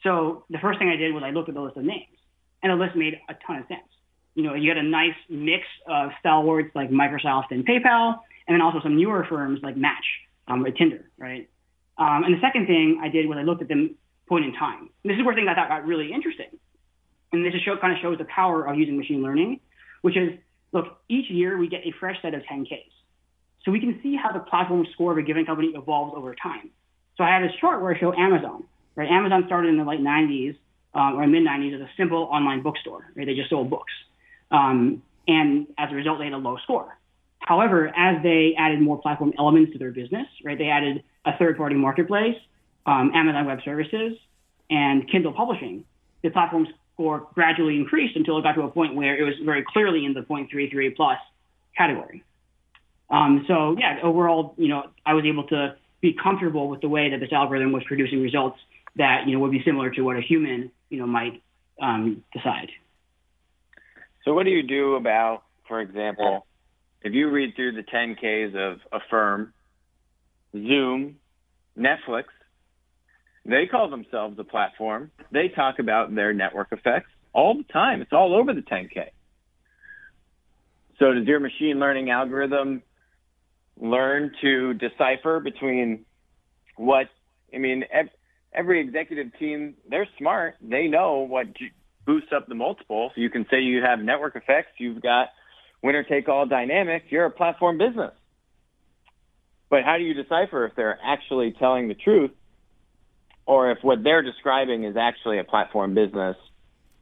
So 0.04 0.46
the 0.50 0.58
first 0.60 0.80
thing 0.80 0.90
I 0.90 0.96
did 0.96 1.14
was 1.14 1.24
I 1.24 1.30
looked 1.30 1.50
at 1.50 1.56
the 1.56 1.62
list 1.62 1.78
of 1.78 1.84
names, 1.84 2.18
and 2.62 2.72
the 2.72 2.84
list 2.84 2.96
made 2.96 3.20
a 3.30 3.36
ton 3.46 3.58
of 3.58 3.68
sense. 3.68 3.82
You 4.34 4.44
know, 4.44 4.54
you 4.54 4.70
had 4.70 4.78
a 4.78 4.84
nice 4.84 5.16
mix 5.30 5.64
of 5.88 6.12
stalwarts 6.20 6.74
like 6.76 6.90
Microsoft 6.90 7.52
and 7.52 7.66
PayPal, 7.66 8.20
and 8.48 8.56
then 8.56 8.62
also 8.62 8.80
some 8.82 8.96
newer 8.96 9.26
firms 9.30 9.60
like 9.62 9.78
Match 9.78 10.06
um, 10.48 10.66
or 10.66 10.72
Tinder, 10.72 11.10
right? 11.18 11.50
Um, 12.02 12.24
and 12.24 12.34
the 12.34 12.42
second 12.42 12.66
thing 12.66 13.00
I 13.04 13.10
did 13.10 13.28
was 13.28 13.38
I 13.38 13.44
looked 13.44 13.62
at 13.62 13.68
them 13.68 13.96
point 14.28 14.46
in 14.46 14.54
time. 14.54 14.90
And 15.04 15.12
this 15.12 15.20
is 15.20 15.24
where 15.24 15.36
things 15.36 15.48
I 15.48 15.54
thought 15.54 15.70
got 15.70 15.86
really 15.86 16.12
interesting. 16.12 16.48
And 17.32 17.46
this 17.46 17.54
show, 17.62 17.78
kind 17.78 17.94
of 17.94 18.00
shows 18.02 18.18
the 18.18 18.26
power 18.26 18.66
of 18.66 18.76
using 18.76 18.98
machine 18.98 19.22
learning, 19.22 19.60
which 20.02 20.18
is, 20.18 20.32
look, 20.72 20.98
each 21.10 21.30
year 21.30 21.60
we 21.60 21.68
get 21.68 21.82
a 21.86 21.92
fresh 22.00 22.20
set 22.24 22.34
of 22.34 22.42
10Ks. 22.42 22.90
So 23.64 23.72
we 23.72 23.80
can 23.80 24.00
see 24.02 24.16
how 24.16 24.32
the 24.32 24.40
platform 24.40 24.88
score 24.94 25.12
of 25.12 25.20
a 25.20 25.22
given 25.22 25.46
company 25.46 25.74
evolves 25.76 26.14
over 26.18 26.34
time. 26.34 26.72
So 27.18 27.24
I 27.24 27.30
had 27.30 27.44
this 27.44 27.56
chart 27.62 27.84
where 27.84 27.94
I 27.94 28.00
show 28.00 28.12
Amazon, 28.14 28.64
right? 28.96 29.08
Amazon 29.08 29.44
started 29.46 29.70
in 29.70 29.78
the 29.78 29.84
late 29.84 30.00
90s 30.00 30.58
um, 30.96 31.20
or 31.20 31.28
mid 31.28 31.44
90s 31.44 31.76
as 31.76 31.82
a 31.82 31.90
simple 31.98 32.24
online 32.24 32.64
bookstore, 32.64 33.12
right? 33.16 33.28
They 33.28 33.36
just 33.36 33.52
sold 33.52 33.70
books. 33.70 33.94
Um, 34.50 35.04
and 35.28 35.68
as 35.78 35.92
a 35.92 35.96
result, 35.96 36.18
they 36.18 36.26
had 36.26 36.34
a 36.34 36.38
low 36.38 36.58
score. 36.64 36.98
However, 37.42 37.92
as 37.96 38.22
they 38.24 38.54
added 38.58 38.82
more 38.82 39.02
platform 39.02 39.34
elements 39.38 39.74
to 39.74 39.80
their 39.80 39.92
business, 39.92 40.28
right? 40.44 40.58
They 40.58 40.68
added 40.70 41.04
a 41.26 41.38
third-party 41.38 41.76
marketplace, 41.76 42.38
um, 42.86 43.12
Amazon 43.14 43.46
Web 43.46 43.60
Services, 43.66 44.14
and 44.70 45.10
Kindle 45.10 45.34
Publishing. 45.34 45.84
The 46.24 46.30
platform 46.30 46.68
score 46.94 47.28
gradually 47.34 47.76
increased 47.76 48.16
until 48.16 48.38
it 48.38 48.44
got 48.44 48.54
to 48.54 48.62
a 48.62 48.70
point 48.70 48.96
where 48.96 49.18
it 49.18 49.24
was 49.24 49.34
very 49.44 49.66
clearly 49.68 50.06
in 50.06 50.14
the 50.14 50.22
0.33 50.22 50.96
plus 50.96 51.18
category. 51.76 52.24
Um, 53.10 53.44
so 53.48 53.76
yeah, 53.78 54.00
overall, 54.04 54.54
you 54.58 54.70
know, 54.70 54.84
I 55.06 55.14
was 55.14 55.26
able 55.26 55.48
to 55.48 55.76
be 56.00 56.16
comfortable 56.22 56.70
with 56.70 56.82
the 56.82 56.90
way 56.90 57.10
that 57.10 57.20
this 57.20 57.34
algorithm 57.34 57.72
was 57.72 57.84
producing 57.84 58.22
results 58.22 58.58
that 58.96 59.24
you 59.28 59.34
know 59.34 59.40
would 59.40 59.52
be 59.52 59.62
similar 59.64 59.90
to 59.92 60.02
what 60.02 60.16
a 60.16 60.22
human, 60.22 60.72
you 60.90 61.00
know, 61.00 61.08
might 61.08 61.42
um, 61.82 62.24
decide. 62.34 62.70
So 64.24 64.34
what 64.34 64.44
do 64.46 64.52
you 64.52 64.64
do 64.64 64.96
about, 64.96 65.44
for 65.68 65.82
example, 65.82 66.46
if 67.04 67.14
you 67.14 67.30
read 67.30 67.56
through 67.56 67.74
the 67.74 67.84
10Ks 67.84 68.56
of 68.56 68.80
Affirm, 68.92 69.54
Zoom, 70.54 71.16
Netflix, 71.78 72.26
they 73.46 73.66
call 73.66 73.90
themselves 73.90 74.38
a 74.38 74.44
platform. 74.44 75.12
They 75.32 75.48
talk 75.48 75.80
about 75.80 76.14
their 76.14 76.34
network 76.34 76.68
effects 76.72 77.10
all 77.34 77.56
the 77.56 77.64
time. 77.64 78.02
It's 78.02 78.14
all 78.14 78.36
over 78.36 78.54
the 78.54 78.62
10K. 78.62 79.08
So 81.00 81.14
does 81.14 81.26
your 81.26 81.40
machine 81.40 81.80
learning 81.80 82.12
algorithm 82.12 82.84
learn 83.80 84.32
to 84.42 84.76
decipher 84.76 85.40
between 85.40 86.06
what, 86.76 87.08
I 87.52 87.58
mean, 87.58 87.84
every 88.54 88.80
executive 88.80 89.36
team, 89.40 89.74
they're 89.90 90.08
smart. 90.20 90.58
They 90.62 90.88
know 90.88 91.26
what 91.28 91.48
boosts 92.06 92.30
up 92.36 92.48
the 92.48 92.54
multiple. 92.54 93.12
So 93.16 93.22
you 93.22 93.32
can 93.32 93.48
say 93.50 93.62
you 93.62 93.82
have 93.82 94.00
network 94.00 94.36
effects, 94.36 94.74
you've 94.78 95.02
got 95.02 95.30
winner 95.84 96.04
take 96.04 96.30
all 96.30 96.46
dynamic, 96.46 97.04
you're 97.10 97.26
a 97.26 97.32
platform 97.32 97.78
business. 97.78 98.12
But 99.70 99.84
how 99.84 99.98
do 99.98 100.04
you 100.04 100.14
decipher 100.14 100.66
if 100.66 100.76
they're 100.76 101.00
actually 101.04 101.54
telling 101.54 101.88
the 101.88 101.94
truth 101.94 102.32
or 103.46 103.72
if 103.72 103.80
what 103.82 104.04
they're 104.04 104.22
describing 104.22 104.84
is 104.84 104.98
actually 104.98 105.40
a 105.40 105.44
platform 105.44 105.94
business 105.94 106.36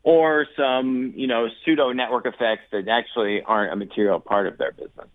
or 0.03 0.45
some, 0.55 1.13
you 1.15 1.27
know, 1.27 1.47
pseudo 1.65 1.91
network 1.91 2.25
effects 2.25 2.63
that 2.71 2.87
actually 2.87 3.41
aren't 3.41 3.73
a 3.73 3.75
material 3.75 4.19
part 4.19 4.47
of 4.47 4.57
their 4.57 4.71
business? 4.71 5.07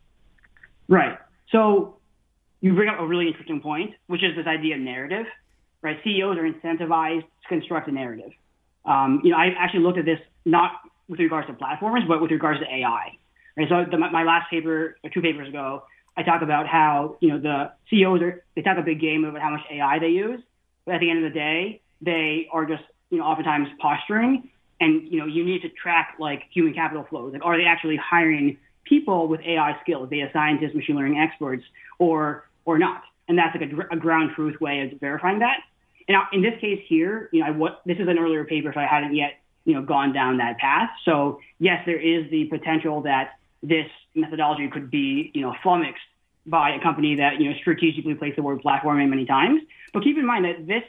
Right. 0.88 1.16
So 1.50 1.96
you 2.60 2.74
bring 2.74 2.88
up 2.88 3.00
a 3.00 3.06
really 3.06 3.28
interesting 3.28 3.60
point, 3.60 3.94
which 4.08 4.22
is 4.22 4.36
this 4.36 4.46
idea 4.46 4.74
of 4.74 4.80
narrative, 4.80 5.26
right? 5.80 5.96
CEOs 6.02 6.36
are 6.36 6.50
incentivized 6.50 7.22
to 7.22 7.48
construct 7.48 7.88
a 7.88 7.92
narrative. 7.92 8.32
Um, 8.84 9.20
you 9.22 9.30
know, 9.30 9.36
I 9.36 9.54
actually 9.58 9.80
looked 9.80 9.98
at 9.98 10.04
this 10.04 10.18
not 10.44 10.72
with 11.08 11.20
regards 11.20 11.46
to 11.46 11.54
platforms, 11.54 12.04
but 12.08 12.20
with 12.20 12.30
regards 12.30 12.60
to 12.60 12.66
AI. 12.66 13.16
So 13.56 13.84
the, 13.88 13.98
my 13.98 14.24
last 14.24 14.50
paper, 14.50 14.96
or 15.04 15.10
two 15.10 15.22
papers 15.22 15.48
ago, 15.48 15.84
I 16.16 16.22
talk 16.22 16.42
about 16.42 16.66
how 16.66 17.16
you 17.20 17.28
know 17.30 17.38
the 17.38 17.72
CEOs 17.90 18.22
are 18.22 18.44
they 18.54 18.62
talk 18.62 18.78
a 18.78 18.82
big 18.82 19.00
game 19.00 19.24
about 19.24 19.40
how 19.40 19.50
much 19.50 19.62
AI 19.70 19.98
they 19.98 20.08
use, 20.08 20.40
but 20.84 20.96
at 20.96 21.00
the 21.00 21.10
end 21.10 21.24
of 21.24 21.32
the 21.32 21.38
day, 21.38 21.80
they 22.00 22.48
are 22.52 22.64
just 22.64 22.82
you 23.10 23.18
know 23.18 23.24
oftentimes 23.24 23.68
posturing, 23.80 24.48
and 24.80 25.02
you 25.10 25.18
know 25.18 25.26
you 25.26 25.44
need 25.44 25.62
to 25.62 25.68
track 25.70 26.16
like 26.18 26.42
human 26.52 26.74
capital 26.74 27.04
flows. 27.08 27.32
Like, 27.32 27.44
are 27.44 27.56
they 27.56 27.64
actually 27.64 27.96
hiring 27.96 28.58
people 28.84 29.28
with 29.28 29.40
AI 29.40 29.76
skills, 29.82 30.08
data 30.10 30.30
scientists, 30.32 30.74
machine 30.74 30.96
learning 30.96 31.18
experts, 31.18 31.64
or 31.98 32.48
or 32.64 32.78
not? 32.78 33.02
And 33.28 33.38
that's 33.38 33.56
like 33.56 33.70
a, 33.70 33.94
a 33.94 33.98
ground 33.98 34.32
truth 34.34 34.60
way 34.60 34.80
of 34.80 35.00
verifying 35.00 35.40
that. 35.40 35.58
And 36.06 36.16
in 36.32 36.42
this 36.42 36.60
case 36.60 36.82
here, 36.86 37.28
you 37.32 37.40
know, 37.40 37.46
I, 37.46 37.50
what, 37.50 37.80
this 37.86 37.96
is 37.98 38.06
an 38.08 38.18
earlier 38.18 38.44
paper, 38.44 38.70
so 38.74 38.80
I 38.80 38.86
hadn't 38.86 39.14
yet, 39.14 39.38
you 39.64 39.72
know, 39.74 39.82
gone 39.82 40.12
down 40.12 40.36
that 40.36 40.58
path. 40.58 40.90
So 41.04 41.40
yes, 41.58 41.82
there 41.86 41.98
is 41.98 42.30
the 42.30 42.44
potential 42.44 43.00
that 43.02 43.38
this 43.64 43.86
methodology 44.14 44.68
could 44.68 44.90
be, 44.90 45.30
you 45.34 45.42
know, 45.42 45.54
flummoxed 45.62 46.02
by 46.46 46.74
a 46.74 46.80
company 46.82 47.16
that, 47.16 47.40
you 47.40 47.50
know, 47.50 47.56
strategically 47.60 48.14
placed 48.14 48.36
the 48.36 48.42
word 48.42 48.60
platform 48.60 49.00
in 49.00 49.10
many 49.10 49.24
times. 49.24 49.62
But 49.92 50.04
keep 50.04 50.18
in 50.18 50.26
mind 50.26 50.44
that 50.44 50.66
this 50.66 50.82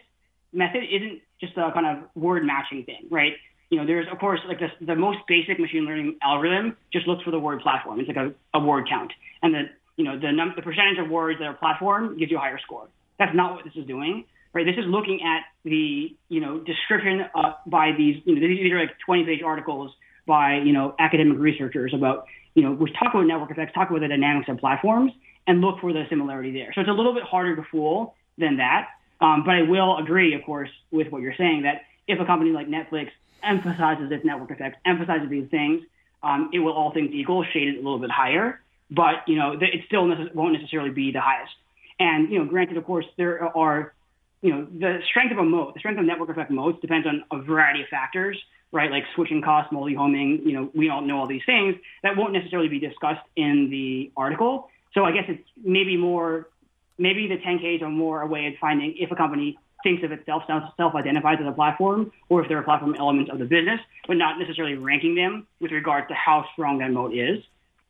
method 0.52 0.84
isn't 0.84 1.22
just 1.40 1.54
a 1.58 1.72
kind 1.72 1.86
of 1.86 2.10
word 2.16 2.46
matching 2.46 2.84
thing, 2.84 3.08
right? 3.10 3.34
You 3.70 3.80
know, 3.80 3.86
there's 3.86 4.08
of 4.12 4.20
course 4.20 4.40
like 4.48 4.60
the, 4.60 4.70
the 4.86 4.96
most 4.96 5.20
basic 5.28 5.60
machine 5.60 5.86
learning 5.86 6.18
algorithm 6.22 6.78
just 6.94 7.08
looks 7.08 7.24
for 7.24 7.32
the 7.32 7.40
word 7.40 7.62
platform. 7.62 8.00
It's 8.00 8.08
like 8.08 8.18
a, 8.18 8.34
a 8.54 8.60
word 8.60 8.88
count, 8.88 9.12
and 9.42 9.54
the 9.54 9.64
you 9.98 10.04
know 10.04 10.20
the 10.20 10.32
num- 10.32 10.54
the 10.56 10.62
percentage 10.62 11.00
of 11.00 11.10
words 11.10 11.40
that 11.40 11.46
are 11.46 11.56
platform 11.56 12.18
gives 12.18 12.30
you 12.30 12.38
a 12.38 12.40
higher 12.40 12.60
score. 12.60 12.88
That's 13.18 13.36
not 13.36 13.56
what 13.56 13.66
this 13.66 13.74
is 13.76 13.88
doing 13.88 14.26
right? 14.56 14.66
This 14.66 14.78
is 14.78 14.86
looking 14.88 15.20
at 15.22 15.44
the, 15.66 16.16
you 16.30 16.40
know, 16.40 16.60
description 16.60 17.26
uh, 17.36 17.54
by 17.68 17.92
these, 17.96 18.22
you 18.26 18.36
know, 18.36 18.48
these 18.48 18.72
are 18.72 18.80
like 18.80 18.98
20 19.06 19.26
page 19.26 19.42
articles 19.44 19.92
by, 20.26 20.58
you 20.58 20.74
know, 20.74 20.96
academic 21.00 21.38
researchers 21.38 21.94
about, 21.94 22.28
you 22.54 22.64
know, 22.64 22.74
which 22.74 22.94
talk 22.94 23.14
about 23.14 23.26
network 23.26 23.52
effects, 23.52 23.74
talk 23.74 23.90
about 23.90 24.02
the 24.02 24.08
dynamics 24.08 24.50
of 24.50 24.58
platforms 24.58 25.12
and 25.48 25.62
look 25.62 25.80
for 25.80 25.94
the 25.94 26.06
similarity 26.10 26.52
there. 26.52 26.72
So 26.74 26.82
it's 26.82 26.90
a 26.90 26.94
little 26.94 27.14
bit 27.14 27.24
harder 27.24 27.56
to 27.56 27.64
fool 27.72 28.16
than 28.38 28.58
that. 28.58 28.90
Um, 29.22 29.44
but 29.46 29.56
I 29.56 29.62
will 29.64 29.98
agree, 29.98 30.34
of 30.34 30.44
course, 30.44 30.70
with 30.92 31.12
what 31.12 31.22
you're 31.22 31.36
saying 31.38 31.64
that 31.64 31.82
if 32.08 32.20
a 32.20 32.26
company 32.26 32.52
like 32.52 32.68
Netflix 32.68 33.10
emphasizes 33.44 34.12
its 34.12 34.26
network 34.26 34.52
effects, 34.52 34.78
emphasizes 34.86 35.30
these 35.30 35.50
things, 35.50 35.84
um, 36.24 36.50
it 36.54 36.60
will 36.60 36.74
all 36.74 36.92
things 36.92 37.12
equal 37.14 37.44
shade 37.44 37.70
it 37.70 37.76
a 37.76 37.82
little 37.82 38.00
bit 38.00 38.12
higher. 38.12 38.62
But 38.92 39.28
you 39.28 39.36
know, 39.36 39.58
it 39.60 39.82
still 39.88 40.08
won't 40.34 40.54
necessarily 40.54 40.92
be 40.92 41.12
the 41.12 41.22
highest. 41.22 41.54
And 42.00 42.32
you 42.32 42.40
know, 42.40 42.46
granted, 42.46 42.78
of 42.78 42.86
course, 42.86 43.06
there 43.18 43.56
are 43.56 43.94
you 44.42 44.52
know 44.52 44.66
the 44.66 45.00
strength 45.10 45.32
of 45.32 45.38
a 45.38 45.44
moat, 45.44 45.74
the 45.74 45.80
strength 45.80 46.00
of 46.00 46.06
network 46.06 46.30
effect 46.30 46.52
moats 46.52 46.80
depends 46.82 47.08
on 47.08 47.24
a 47.32 47.44
variety 47.44 47.82
of 47.82 47.88
factors, 47.88 48.38
right? 48.72 48.92
Like 48.92 49.04
switching 49.16 49.42
costs, 49.42 49.72
multi-homing. 49.72 50.42
You 50.46 50.54
know, 50.54 50.70
we 50.74 50.90
all 50.90 51.02
know 51.02 51.20
all 51.20 51.28
these 51.28 51.46
things 51.46 51.76
that 52.04 52.16
won't 52.18 52.34
necessarily 52.34 52.68
be 52.68 52.80
discussed 52.80 53.26
in 53.36 53.70
the 53.70 54.12
article. 54.18 54.70
So 54.94 55.04
I 55.04 55.12
guess 55.12 55.26
it's 55.28 55.48
maybe 55.62 55.98
more, 55.98 56.50
maybe 56.98 57.28
the 57.28 57.38
10Ks 57.38 57.82
are 57.82 57.90
more 57.90 58.22
a 58.22 58.28
way 58.28 58.48
of 58.48 58.54
finding 58.60 58.96
if 58.98 59.12
a 59.12 59.16
company 59.16 59.58
thinks 59.84 60.04
of 60.04 60.12
itself 60.12 60.44
self-identifies 60.78 61.38
as 61.40 61.48
a 61.48 61.52
platform, 61.52 62.12
or 62.30 62.42
if 62.42 62.50
there 62.50 62.58
are 62.58 62.64
platform 62.64 62.96
elements 62.98 63.32
of 63.32 63.40
the 63.40 63.46
business, 63.46 63.80
but 64.08 64.18
not 64.18 64.40
necessarily 64.40 64.76
ranking 64.76 65.16
them 65.16 65.46
with 65.60 65.72
regard 65.72 66.08
to 66.08 66.14
how 66.16 66.46
strong 66.54 66.80
that 66.80 66.92
moat 66.92 67.14
is. 67.14 67.44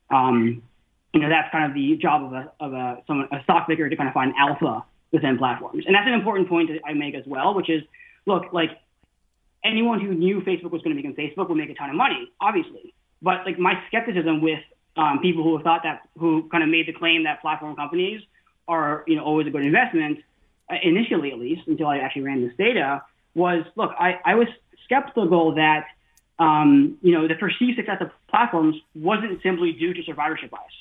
Um, 0.09 0.61
you 1.13 1.21
know, 1.21 1.29
that's 1.29 1.49
kind 1.51 1.65
of 1.65 1.73
the 1.73 1.95
job 1.95 2.23
of 2.25 2.33
a 2.33 2.51
of 2.59 2.73
a 2.73 3.01
someone 3.07 3.29
a 3.31 3.41
stock 3.43 3.67
picker 3.67 3.89
to 3.89 3.95
kind 3.95 4.09
of 4.09 4.13
find 4.13 4.33
alpha 4.37 4.83
within 5.15 5.37
platforms, 5.37 5.83
and 5.85 5.95
that's 5.95 6.07
an 6.07 6.13
important 6.13 6.47
point 6.49 6.69
that 6.69 6.81
I 6.85 6.93
make 6.93 7.15
as 7.15 7.25
well, 7.25 7.53
which 7.53 7.69
is, 7.69 7.81
look, 8.25 8.43
like 8.51 8.71
anyone 9.63 9.99
who 9.99 10.13
knew 10.13 10.41
Facebook 10.41 10.71
was 10.71 10.81
going 10.83 10.95
to 10.95 11.01
become 11.01 11.15
Facebook 11.15 11.49
would 11.49 11.57
make 11.57 11.69
a 11.69 11.73
ton 11.73 11.89
of 11.89 11.95
money, 11.95 12.31
obviously. 12.39 12.93
But 13.21 13.45
like 13.45 13.57
my 13.57 13.73
skepticism 13.87 14.41
with 14.41 14.59
um, 14.95 15.19
people 15.21 15.43
who 15.43 15.55
have 15.57 15.63
thought 15.63 15.81
that, 15.83 16.01
who 16.17 16.47
kind 16.49 16.63
of 16.63 16.69
made 16.69 16.87
the 16.87 16.93
claim 16.93 17.23
that 17.23 17.41
platform 17.41 17.75
companies 17.75 18.21
are, 18.67 19.03
you 19.07 19.15
know, 19.15 19.23
always 19.23 19.47
a 19.47 19.49
good 19.49 19.65
investment, 19.65 20.19
uh, 20.69 20.75
initially 20.83 21.31
at 21.31 21.39
least, 21.39 21.63
until 21.67 21.87
I 21.87 21.97
actually 21.97 22.23
ran 22.23 22.45
this 22.45 22.55
data, 22.57 23.01
was 23.33 23.65
look, 23.75 23.91
I, 23.97 24.19
I 24.23 24.35
was 24.35 24.47
skeptical 24.85 25.55
that, 25.55 25.85
um, 26.39 26.97
you 27.01 27.13
know, 27.13 27.27
the 27.27 27.35
perceived 27.35 27.77
success 27.77 27.97
of 28.01 28.09
platforms 28.29 28.75
wasn't 28.93 29.41
simply 29.41 29.71
due 29.73 29.93
to 29.93 30.03
survivorship 30.03 30.51
bias 30.51 30.75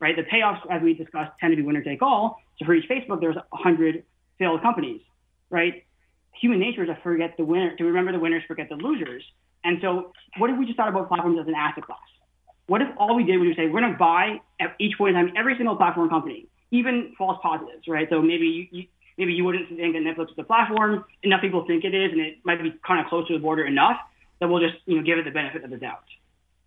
right? 0.00 0.14
The 0.16 0.22
payoffs, 0.22 0.60
as 0.70 0.82
we 0.82 0.94
discussed, 0.94 1.32
tend 1.40 1.52
to 1.52 1.56
be 1.56 1.62
winner 1.62 1.82
take 1.82 2.02
all. 2.02 2.40
So 2.58 2.66
for 2.66 2.74
each 2.74 2.88
Facebook, 2.88 3.20
there's 3.20 3.36
100 3.50 4.04
failed 4.38 4.62
companies, 4.62 5.00
right? 5.50 5.84
Human 6.40 6.58
nature 6.58 6.82
is 6.82 6.88
to 6.88 6.98
forget 7.02 7.36
the 7.36 7.44
winner, 7.44 7.74
to 7.76 7.84
remember 7.84 8.12
the 8.12 8.18
winners, 8.18 8.42
forget 8.46 8.68
the 8.68 8.76
losers. 8.76 9.22
And 9.64 9.78
so, 9.80 10.12
what 10.38 10.50
if 10.50 10.58
we 10.58 10.66
just 10.66 10.76
thought 10.76 10.88
about 10.88 11.08
platforms 11.08 11.38
as 11.40 11.48
an 11.48 11.54
asset 11.56 11.84
class? 11.84 11.98
What 12.66 12.82
if 12.82 12.88
all 12.98 13.16
we 13.16 13.24
did 13.24 13.38
was 13.38 13.56
say 13.56 13.66
we're 13.66 13.80
going 13.80 13.92
to 13.92 13.98
buy 13.98 14.40
at 14.60 14.74
each 14.78 14.98
point 14.98 15.16
in 15.16 15.26
time 15.26 15.34
every 15.36 15.56
single 15.56 15.76
platform 15.76 16.08
company, 16.08 16.46
even 16.70 17.14
false 17.16 17.38
positives, 17.42 17.88
right? 17.88 18.06
So 18.10 18.20
maybe 18.20 18.46
you, 18.46 18.66
you 18.70 18.86
maybe 19.16 19.32
you 19.32 19.44
wouldn't 19.44 19.68
think 19.68 19.94
that 19.94 20.02
Netflix 20.02 20.32
is 20.32 20.38
a 20.38 20.44
platform. 20.44 21.04
Enough 21.22 21.40
people 21.40 21.64
think 21.66 21.84
it 21.84 21.94
is, 21.94 22.12
and 22.12 22.20
it 22.20 22.38
might 22.44 22.62
be 22.62 22.74
kind 22.86 23.00
of 23.00 23.06
close 23.06 23.26
to 23.28 23.34
the 23.34 23.38
border 23.38 23.64
enough 23.64 23.96
that 24.40 24.48
we'll 24.48 24.60
just 24.60 24.76
you 24.84 24.96
know 24.96 25.02
give 25.02 25.18
it 25.18 25.24
the 25.24 25.30
benefit 25.30 25.64
of 25.64 25.70
the 25.70 25.78
doubt. 25.78 26.04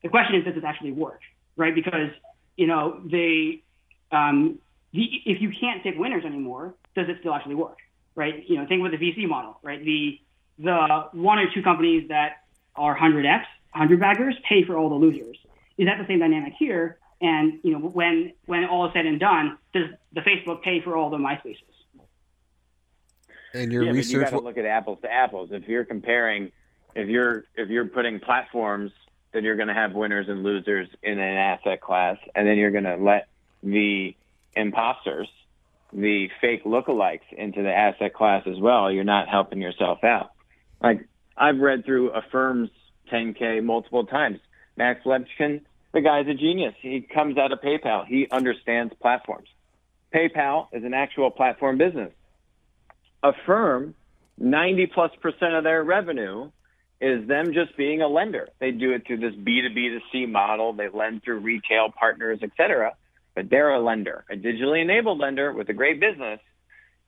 The 0.03 0.09
question 0.09 0.35
is, 0.35 0.45
does 0.45 0.55
this 0.55 0.63
actually 0.63 0.93
work, 0.93 1.19
right? 1.57 1.75
Because 1.75 2.11
you 2.59 2.67
know, 2.67 2.99
they, 3.05 3.63
um, 4.11 4.59
the, 4.91 5.03
if 5.25 5.41
you 5.41 5.49
can't 5.57 5.81
take 5.81 5.97
winners 5.97 6.25
anymore, 6.25 6.73
does 6.93 7.07
it 7.07 7.17
still 7.21 7.33
actually 7.33 7.55
work, 7.55 7.77
right? 8.15 8.43
You 8.49 8.57
know, 8.57 8.65
think 8.67 8.83
with 8.83 8.91
the 8.91 8.97
VC 8.97 9.27
model, 9.27 9.57
right? 9.63 9.83
The 9.83 10.19
the 10.61 11.05
one 11.13 11.39
or 11.39 11.49
two 11.53 11.63
companies 11.63 12.09
that 12.09 12.43
are 12.75 12.97
100x, 12.97 13.45
100 13.71 13.97
baggers, 13.97 14.35
pay 14.47 14.65
for 14.65 14.77
all 14.77 14.89
the 14.89 14.95
losers. 14.95 15.37
Is 15.77 15.87
that 15.87 15.97
the 15.99 16.05
same 16.05 16.19
dynamic 16.19 16.51
here? 16.59 16.97
And 17.21 17.59
you 17.63 17.71
know, 17.71 17.79
when 17.79 18.33
when 18.45 18.65
all 18.65 18.85
is 18.87 18.93
said 18.93 19.05
and 19.05 19.21
done, 19.21 19.57
does 19.73 19.85
the 20.11 20.21
Facebook 20.21 20.61
pay 20.61 20.81
for 20.81 20.97
all 20.97 21.09
the 21.09 21.17
MySpaces? 21.17 21.63
And 23.53 23.71
your 23.71 23.83
yeah, 23.83 23.91
research. 23.91 24.13
you 24.13 24.19
got 24.19 24.31
to 24.31 24.39
look 24.41 24.57
at 24.57 24.65
apples 24.65 24.99
to 25.03 25.11
apples. 25.11 25.49
If 25.53 25.65
you're 25.69 25.85
comparing, 25.85 26.51
if 26.93 27.07
you're 27.07 27.45
if 27.55 27.69
you're 27.69 27.87
putting 27.87 28.19
platforms 28.19 28.91
then 29.31 29.43
you're 29.43 29.55
going 29.55 29.67
to 29.67 29.73
have 29.73 29.93
winners 29.93 30.27
and 30.27 30.43
losers 30.43 30.87
in 31.03 31.19
an 31.19 31.37
asset 31.37 31.81
class, 31.81 32.17
and 32.35 32.47
then 32.47 32.57
you're 32.57 32.71
going 32.71 32.85
to 32.85 32.95
let 32.95 33.27
the 33.61 34.15
imposters, 34.55 35.27
the 35.93 36.29
fake 36.41 36.63
lookalikes, 36.63 37.31
into 37.31 37.61
the 37.61 37.71
asset 37.71 38.13
class 38.13 38.43
as 38.47 38.59
well. 38.59 38.91
You're 38.91 39.03
not 39.03 39.27
helping 39.27 39.61
yourself 39.61 40.03
out. 40.03 40.31
Like 40.81 41.07
I've 41.37 41.59
read 41.59 41.85
through 41.85 42.11
Affirm's 42.11 42.69
10K 43.11 43.63
multiple 43.63 44.05
times. 44.05 44.39
Max 44.77 45.03
Levchin, 45.05 45.61
the 45.93 46.01
guy's 46.01 46.27
a 46.27 46.33
genius. 46.33 46.73
He 46.81 47.01
comes 47.01 47.37
out 47.37 47.51
of 47.51 47.59
PayPal. 47.61 48.05
He 48.05 48.27
understands 48.31 48.93
platforms. 49.01 49.49
PayPal 50.13 50.67
is 50.73 50.83
an 50.83 50.93
actual 50.93 51.31
platform 51.31 51.77
business. 51.77 52.11
Affirm, 53.21 53.95
90 54.37 54.87
plus 54.87 55.11
percent 55.21 55.53
of 55.53 55.63
their 55.63 55.83
revenue 55.83 56.49
is 57.01 57.27
them 57.27 57.53
just 57.53 57.77
being 57.77 58.01
a 58.01 58.07
lender. 58.07 58.49
They 58.59 58.71
do 58.71 58.91
it 58.91 59.07
through 59.07 59.19
this 59.19 59.33
B2B 59.33 59.75
to 59.75 59.99
C 60.11 60.25
model. 60.25 60.73
They 60.73 60.89
lend 60.89 61.23
through 61.23 61.39
retail 61.39 61.91
partners, 61.97 62.39
et 62.41 62.51
cetera. 62.57 62.95
But 63.35 63.49
they're 63.49 63.73
a 63.73 63.79
lender, 63.79 64.25
a 64.29 64.35
digitally 64.35 64.81
enabled 64.81 65.19
lender 65.19 65.53
with 65.53 65.69
a 65.69 65.73
great 65.73 65.99
business. 65.99 66.39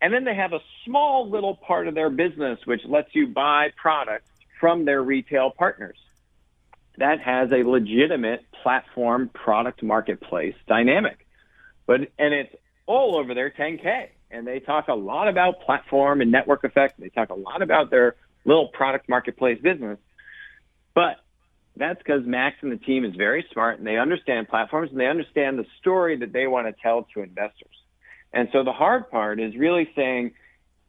And 0.01 0.13
then 0.13 0.23
they 0.23 0.35
have 0.35 0.53
a 0.53 0.61
small 0.85 1.29
little 1.29 1.55
part 1.55 1.87
of 1.87 1.93
their 1.93 2.09
business 2.09 2.59
which 2.65 2.81
lets 2.85 3.13
you 3.13 3.27
buy 3.27 3.69
products 3.75 4.29
from 4.59 4.85
their 4.85 5.01
retail 5.01 5.51
partners. 5.51 5.97
That 6.97 7.19
has 7.19 7.51
a 7.51 7.63
legitimate 7.67 8.45
platform 8.63 9.29
product 9.29 9.83
marketplace 9.83 10.55
dynamic. 10.67 11.25
But 11.85 12.01
and 12.17 12.33
it's 12.33 12.55
all 12.85 13.17
over 13.17 13.33
their 13.33 13.49
10K. 13.49 14.07
And 14.29 14.47
they 14.47 14.59
talk 14.59 14.87
a 14.87 14.93
lot 14.93 15.27
about 15.27 15.61
platform 15.61 16.21
and 16.21 16.31
network 16.31 16.63
effect. 16.63 16.99
They 16.99 17.09
talk 17.09 17.29
a 17.29 17.35
lot 17.35 17.61
about 17.61 17.89
their 17.89 18.15
little 18.45 18.67
product 18.67 19.07
marketplace 19.09 19.59
business. 19.61 19.97
But 20.93 21.17
that's 21.75 21.99
because 21.99 22.25
Max 22.25 22.57
and 22.61 22.71
the 22.71 22.77
team 22.77 23.05
is 23.05 23.15
very 23.15 23.45
smart 23.53 23.77
and 23.77 23.87
they 23.87 23.97
understand 23.97 24.49
platforms 24.49 24.91
and 24.91 24.99
they 24.99 25.07
understand 25.07 25.57
the 25.57 25.65
story 25.79 26.17
that 26.17 26.33
they 26.33 26.47
want 26.47 26.67
to 26.67 26.81
tell 26.81 27.07
to 27.13 27.21
investors. 27.21 27.75
And 28.33 28.49
so 28.51 28.63
the 28.63 28.73
hard 28.73 29.09
part 29.09 29.39
is 29.39 29.55
really 29.55 29.89
saying 29.95 30.33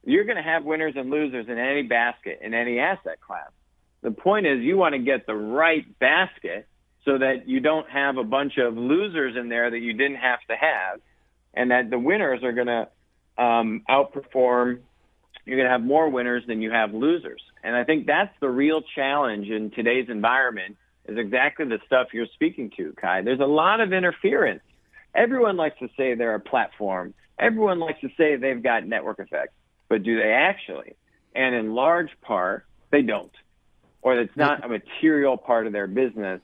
you're 0.04 0.24
going 0.24 0.36
to 0.36 0.42
have 0.42 0.64
winners 0.64 0.94
and 0.96 1.10
losers 1.10 1.46
in 1.48 1.58
any 1.58 1.82
basket, 1.82 2.40
in 2.42 2.54
any 2.54 2.78
asset 2.78 3.20
class. 3.20 3.50
The 4.02 4.10
point 4.10 4.46
is 4.46 4.60
you 4.60 4.76
want 4.76 4.94
to 4.94 4.98
get 4.98 5.26
the 5.26 5.34
right 5.34 5.86
basket 5.98 6.66
so 7.04 7.18
that 7.18 7.48
you 7.48 7.60
don't 7.60 7.88
have 7.88 8.16
a 8.16 8.24
bunch 8.24 8.58
of 8.58 8.76
losers 8.76 9.36
in 9.36 9.48
there 9.48 9.70
that 9.70 9.78
you 9.78 9.92
didn't 9.92 10.16
have 10.16 10.40
to 10.48 10.56
have 10.56 11.00
and 11.54 11.70
that 11.70 11.90
the 11.90 11.98
winners 11.98 12.42
are 12.42 12.52
going 12.52 12.66
to 12.66 12.88
um, 13.42 13.82
outperform 13.88 14.80
you're 15.44 15.56
going 15.56 15.66
to 15.66 15.72
have 15.72 15.82
more 15.82 16.08
winners 16.08 16.44
than 16.46 16.62
you 16.62 16.70
have 16.70 16.94
losers. 16.94 17.42
And 17.64 17.74
I 17.74 17.84
think 17.84 18.06
that's 18.06 18.34
the 18.40 18.48
real 18.48 18.82
challenge 18.94 19.48
in 19.48 19.70
today's 19.70 20.08
environment 20.08 20.76
is 21.06 21.18
exactly 21.18 21.66
the 21.66 21.80
stuff 21.86 22.08
you're 22.12 22.26
speaking 22.34 22.70
to, 22.76 22.92
Kai. 23.00 23.22
There's 23.22 23.40
a 23.40 23.46
lot 23.46 23.80
of 23.80 23.92
interference. 23.92 24.62
Everyone 25.14 25.56
likes 25.56 25.78
to 25.80 25.88
say 25.96 26.14
they're 26.14 26.34
a 26.34 26.40
platform. 26.40 27.14
Everyone 27.38 27.80
likes 27.80 28.00
to 28.00 28.10
say 28.16 28.36
they've 28.36 28.62
got 28.62 28.86
network 28.86 29.18
effects, 29.18 29.54
but 29.88 30.02
do 30.02 30.16
they 30.16 30.32
actually? 30.32 30.94
And 31.34 31.54
in 31.54 31.74
large 31.74 32.10
part, 32.20 32.64
they 32.90 33.02
don't. 33.02 33.32
Or 34.00 34.18
it's 34.18 34.36
not 34.36 34.64
a 34.64 34.68
material 34.68 35.36
part 35.36 35.66
of 35.66 35.72
their 35.72 35.86
business, 35.86 36.40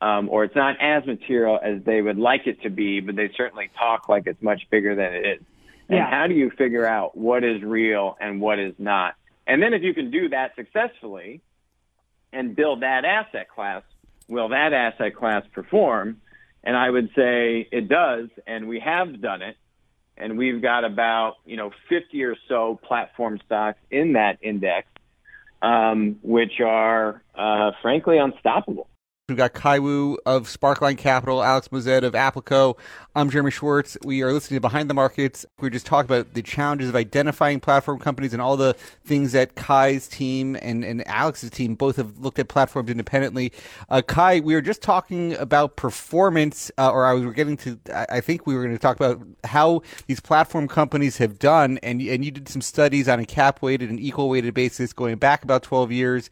um, 0.00 0.28
or 0.28 0.44
it's 0.44 0.56
not 0.56 0.76
as 0.80 1.06
material 1.06 1.60
as 1.62 1.82
they 1.84 2.02
would 2.02 2.18
like 2.18 2.46
it 2.46 2.62
to 2.62 2.70
be, 2.70 3.00
but 3.00 3.14
they 3.14 3.30
certainly 3.36 3.70
talk 3.78 4.08
like 4.08 4.26
it's 4.26 4.42
much 4.42 4.62
bigger 4.70 4.94
than 4.94 5.12
it 5.12 5.26
is. 5.26 5.42
And 5.88 5.98
Yeah. 5.98 6.10
how 6.10 6.26
do 6.26 6.34
you 6.34 6.50
figure 6.50 6.86
out 6.86 7.16
what 7.16 7.44
is 7.44 7.62
real 7.62 8.16
and 8.20 8.40
what 8.40 8.58
is 8.58 8.74
not? 8.78 9.14
And 9.46 9.62
then 9.62 9.74
if 9.74 9.82
you 9.82 9.94
can 9.94 10.10
do 10.10 10.28
that 10.30 10.54
successfully 10.54 11.40
and 12.32 12.54
build 12.56 12.80
that 12.82 13.04
asset 13.04 13.48
class, 13.48 13.82
will 14.28 14.48
that 14.48 14.72
asset 14.72 15.14
class 15.14 15.44
perform? 15.52 16.20
And 16.64 16.76
I 16.76 16.88
would 16.88 17.10
say 17.14 17.68
it 17.72 17.88
does, 17.88 18.28
and 18.46 18.68
we 18.68 18.78
have 18.80 19.20
done 19.20 19.42
it. 19.42 19.56
And 20.16 20.38
we've 20.38 20.62
got 20.62 20.84
about, 20.84 21.36
you 21.44 21.56
know, 21.56 21.72
50 21.88 22.22
or 22.22 22.36
so 22.48 22.78
platform 22.82 23.40
stocks 23.44 23.78
in 23.90 24.12
that 24.12 24.38
index, 24.42 24.86
um, 25.60 26.18
which 26.22 26.60
are, 26.60 27.22
uh, 27.34 27.72
frankly, 27.80 28.18
unstoppable. 28.18 28.88
We've 29.28 29.38
got 29.38 29.52
Kai 29.52 29.78
Wu 29.78 30.18
of 30.26 30.48
Sparkline 30.48 30.98
Capital, 30.98 31.44
Alex 31.44 31.68
Moazed 31.68 32.02
of 32.02 32.14
Applico. 32.14 32.76
I'm 33.14 33.30
Jeremy 33.30 33.52
Schwartz. 33.52 33.96
We 34.04 34.20
are 34.22 34.32
listening 34.32 34.56
to 34.56 34.60
Behind 34.60 34.90
the 34.90 34.94
Markets. 34.94 35.46
We 35.60 35.68
are 35.68 35.70
just 35.70 35.86
talked 35.86 36.10
about 36.10 36.34
the 36.34 36.42
challenges 36.42 36.88
of 36.88 36.96
identifying 36.96 37.60
platform 37.60 38.00
companies 38.00 38.32
and 38.32 38.42
all 38.42 38.56
the 38.56 38.74
things 39.04 39.30
that 39.30 39.54
Kai's 39.54 40.08
team 40.08 40.56
and, 40.60 40.84
and 40.84 41.06
Alex's 41.06 41.50
team 41.50 41.76
both 41.76 41.94
have 41.96 42.18
looked 42.18 42.40
at 42.40 42.48
platforms 42.48 42.90
independently. 42.90 43.52
Uh, 43.88 44.02
Kai, 44.02 44.40
we 44.40 44.54
were 44.54 44.60
just 44.60 44.82
talking 44.82 45.34
about 45.34 45.76
performance, 45.76 46.72
uh, 46.76 46.90
or 46.90 47.06
I 47.06 47.12
was 47.12 47.32
getting 47.32 47.56
to, 47.58 47.78
I 47.94 48.20
think 48.20 48.44
we 48.44 48.56
were 48.56 48.64
going 48.64 48.74
to 48.74 48.82
talk 48.82 48.96
about 48.96 49.24
how 49.44 49.82
these 50.08 50.18
platform 50.18 50.66
companies 50.66 51.18
have 51.18 51.38
done, 51.38 51.78
and, 51.84 52.02
and 52.02 52.24
you 52.24 52.32
did 52.32 52.48
some 52.48 52.60
studies 52.60 53.08
on 53.08 53.20
a 53.20 53.24
cap 53.24 53.62
weighted 53.62 53.88
and 53.88 54.00
equal 54.00 54.28
weighted 54.28 54.52
basis 54.52 54.92
going 54.92 55.14
back 55.14 55.44
about 55.44 55.62
12 55.62 55.92
years. 55.92 56.28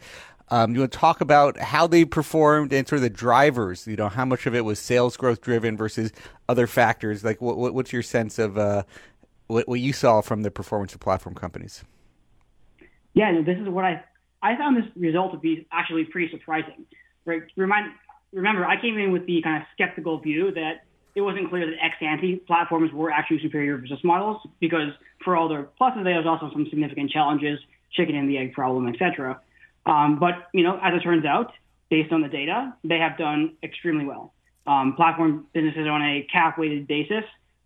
Um, 0.52 0.74
you 0.74 0.80
want 0.80 0.92
to 0.92 0.98
talk 0.98 1.20
about 1.20 1.58
how 1.58 1.86
they 1.86 2.04
performed 2.04 2.72
and 2.72 2.86
sort 2.86 2.98
of 2.98 3.02
the 3.02 3.10
drivers. 3.10 3.86
You 3.86 3.96
know, 3.96 4.08
how 4.08 4.24
much 4.24 4.46
of 4.46 4.54
it 4.54 4.64
was 4.64 4.78
sales 4.78 5.16
growth 5.16 5.40
driven 5.40 5.76
versus 5.76 6.12
other 6.48 6.66
factors. 6.66 7.22
Like, 7.22 7.40
what, 7.40 7.56
what 7.56 7.72
what's 7.74 7.92
your 7.92 8.02
sense 8.02 8.38
of 8.38 8.58
uh, 8.58 8.82
what, 9.46 9.68
what 9.68 9.80
you 9.80 9.92
saw 9.92 10.20
from 10.20 10.42
the 10.42 10.50
performance 10.50 10.94
of 10.94 11.00
platform 11.00 11.34
companies? 11.34 11.84
Yeah, 13.14 13.30
no, 13.30 13.42
this 13.42 13.58
is 13.58 13.68
what 13.68 13.84
I 13.84 14.02
I 14.42 14.56
found 14.56 14.76
this 14.76 14.90
result 14.96 15.32
to 15.32 15.38
be 15.38 15.66
actually 15.72 16.04
pretty 16.04 16.30
surprising. 16.30 16.86
Right? 17.24 17.42
Remind 17.56 17.92
remember, 18.32 18.64
I 18.64 18.80
came 18.80 18.98
in 18.98 19.12
with 19.12 19.26
the 19.26 19.42
kind 19.42 19.62
of 19.62 19.68
skeptical 19.72 20.18
view 20.18 20.52
that 20.52 20.84
it 21.14 21.20
wasn't 21.20 21.48
clear 21.50 21.66
that 21.66 21.76
ex 21.82 21.96
ante 22.00 22.36
platforms 22.36 22.92
were 22.92 23.10
actually 23.10 23.40
superior 23.42 23.76
business 23.78 24.00
models 24.04 24.46
because 24.60 24.92
for 25.24 25.36
all 25.36 25.48
their 25.48 25.68
pluses, 25.80 26.04
there 26.04 26.16
was 26.16 26.26
also 26.26 26.50
some 26.52 26.66
significant 26.70 27.10
challenges, 27.10 27.58
chicken 27.92 28.14
and 28.14 28.28
the 28.28 28.38
egg 28.38 28.52
problem, 28.52 28.88
etc. 28.88 29.40
Um, 29.86 30.18
but 30.18 30.48
you 30.52 30.62
know, 30.62 30.78
as 30.82 30.94
it 30.94 31.00
turns 31.00 31.24
out, 31.24 31.52
based 31.90 32.12
on 32.12 32.22
the 32.22 32.28
data, 32.28 32.74
they 32.84 32.98
have 32.98 33.18
done 33.18 33.56
extremely 33.62 34.04
well. 34.04 34.32
Um, 34.66 34.94
platform 34.94 35.46
businesses 35.52 35.86
on 35.88 36.02
a 36.02 36.26
cap 36.32 36.58
weighted 36.58 36.86
basis 36.86 37.24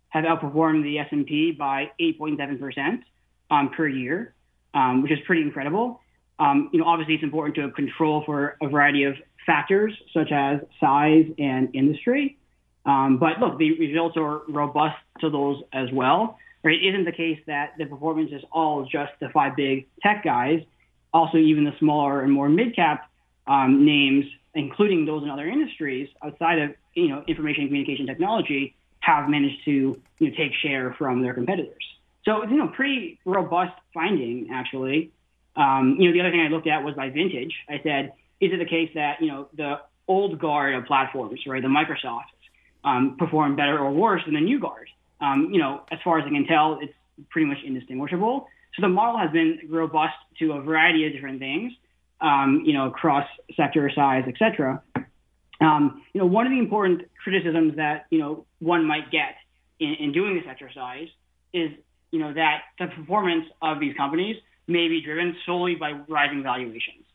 have 0.09 0.23
outperformed 0.23 0.83
the 0.83 0.99
S&P 0.99 1.51
by 1.51 1.91
8.7 1.99 2.59
percent 2.59 3.03
um, 3.51 3.69
per 3.75 3.87
year, 3.87 4.33
um, 4.73 5.03
which 5.03 5.11
is 5.11 5.19
pretty 5.25 5.41
incredible. 5.41 6.01
Um, 6.39 6.69
you 6.73 6.79
know, 6.79 6.85
obviously, 6.85 7.15
it's 7.15 7.23
important 7.23 7.55
to 7.55 7.69
control 7.71 8.23
for 8.25 8.57
a 8.61 8.67
variety 8.67 9.03
of 9.03 9.15
factors 9.45 9.93
such 10.13 10.31
as 10.31 10.59
size 10.79 11.25
and 11.37 11.73
industry. 11.75 12.37
Um, 12.85 13.17
but 13.17 13.39
look, 13.39 13.57
the 13.57 13.77
results 13.79 14.15
are 14.17 14.41
robust 14.47 14.97
to 15.21 15.29
those 15.29 15.61
as 15.73 15.89
well. 15.91 16.37
Right? 16.63 16.75
It 16.81 16.89
isn't 16.89 17.05
the 17.05 17.11
case 17.11 17.39
that 17.47 17.73
the 17.77 17.85
performance 17.85 18.31
is 18.31 18.41
all 18.51 18.83
just 18.85 19.11
the 19.19 19.29
five 19.29 19.55
big 19.55 19.87
tech 20.01 20.23
guys. 20.23 20.61
Also, 21.15 21.37
even 21.37 21.63
the 21.63 21.73
smaller 21.79 22.23
and 22.23 22.29
more 22.29 22.49
mid-cap 22.49 23.09
um, 23.47 23.85
names, 23.85 24.25
including 24.53 25.05
those 25.05 25.23
in 25.23 25.29
other 25.29 25.47
industries 25.47 26.09
outside 26.21 26.59
of 26.59 26.75
you 26.93 27.07
know 27.07 27.23
information 27.25 27.61
and 27.61 27.69
communication 27.69 28.05
technology, 28.05 28.75
have 28.99 29.29
managed 29.29 29.63
to 29.63 29.71
you 30.19 30.29
know, 30.29 30.35
take 30.35 30.51
share 30.61 30.93
from 30.97 31.21
their 31.23 31.33
competitors. 31.33 31.85
So 32.25 32.43
you 32.43 32.57
know, 32.57 32.67
pretty 32.67 33.17
robust 33.23 33.75
finding 33.93 34.49
actually. 34.51 35.11
Um, 35.55 35.95
you 35.97 36.09
know, 36.09 36.13
the 36.13 36.19
other 36.19 36.31
thing 36.31 36.41
I 36.41 36.49
looked 36.49 36.67
at 36.67 36.83
was 36.83 36.95
by 36.95 37.09
vintage. 37.09 37.53
I 37.69 37.79
said, 37.81 38.11
is 38.41 38.51
it 38.51 38.57
the 38.57 38.65
case 38.65 38.91
that 38.95 39.21
you 39.21 39.27
know 39.27 39.47
the 39.55 39.79
old 40.09 40.37
guard 40.37 40.75
of 40.75 40.83
platforms, 40.83 41.39
right, 41.47 41.61
the 41.61 41.69
Microsoft, 41.69 42.35
um, 42.83 43.15
perform 43.17 43.55
better 43.55 43.79
or 43.79 43.89
worse 43.89 44.21
than 44.25 44.33
the 44.33 44.41
new 44.41 44.59
guard? 44.59 44.89
Um, 45.21 45.49
you 45.53 45.59
know, 45.59 45.83
as 45.93 45.99
far 46.03 46.19
as 46.19 46.25
I 46.25 46.29
can 46.29 46.45
tell, 46.45 46.77
it's 46.81 46.93
pretty 47.29 47.47
much 47.47 47.59
indistinguishable. 47.63 48.49
So 48.75 48.81
the 48.81 48.89
model 48.89 49.17
has 49.17 49.31
been 49.31 49.59
robust 49.69 50.15
to 50.39 50.53
a 50.53 50.61
variety 50.61 51.07
of 51.07 51.13
different 51.13 51.39
things, 51.39 51.71
um, 52.19 52.63
you 52.65 52.73
know, 52.73 52.87
across 52.87 53.27
sector 53.55 53.89
size, 53.93 54.23
et 54.27 54.35
cetera. 54.37 54.81
Um, 55.61 56.03
you 56.13 56.19
know, 56.19 56.27
one 56.27 56.45
of 56.45 56.51
the 56.51 56.59
important 56.59 57.03
criticisms 57.23 57.77
that 57.77 58.07
you 58.09 58.19
know 58.19 58.45
one 58.59 58.85
might 58.85 59.09
get 59.11 59.35
in, 59.79 59.95
in 59.99 60.11
doing 60.11 60.35
this 60.35 60.43
exercise 60.49 61.07
is 61.53 61.71
you 62.11 62.19
know 62.19 62.33
that 62.33 62.63
the 62.79 62.87
performance 62.87 63.45
of 63.61 63.79
these 63.79 63.95
companies 63.95 64.35
may 64.67 64.87
be 64.89 65.01
driven 65.01 65.35
solely 65.45 65.75
by 65.75 65.91
rising 66.09 66.43
valuations. 66.43 67.05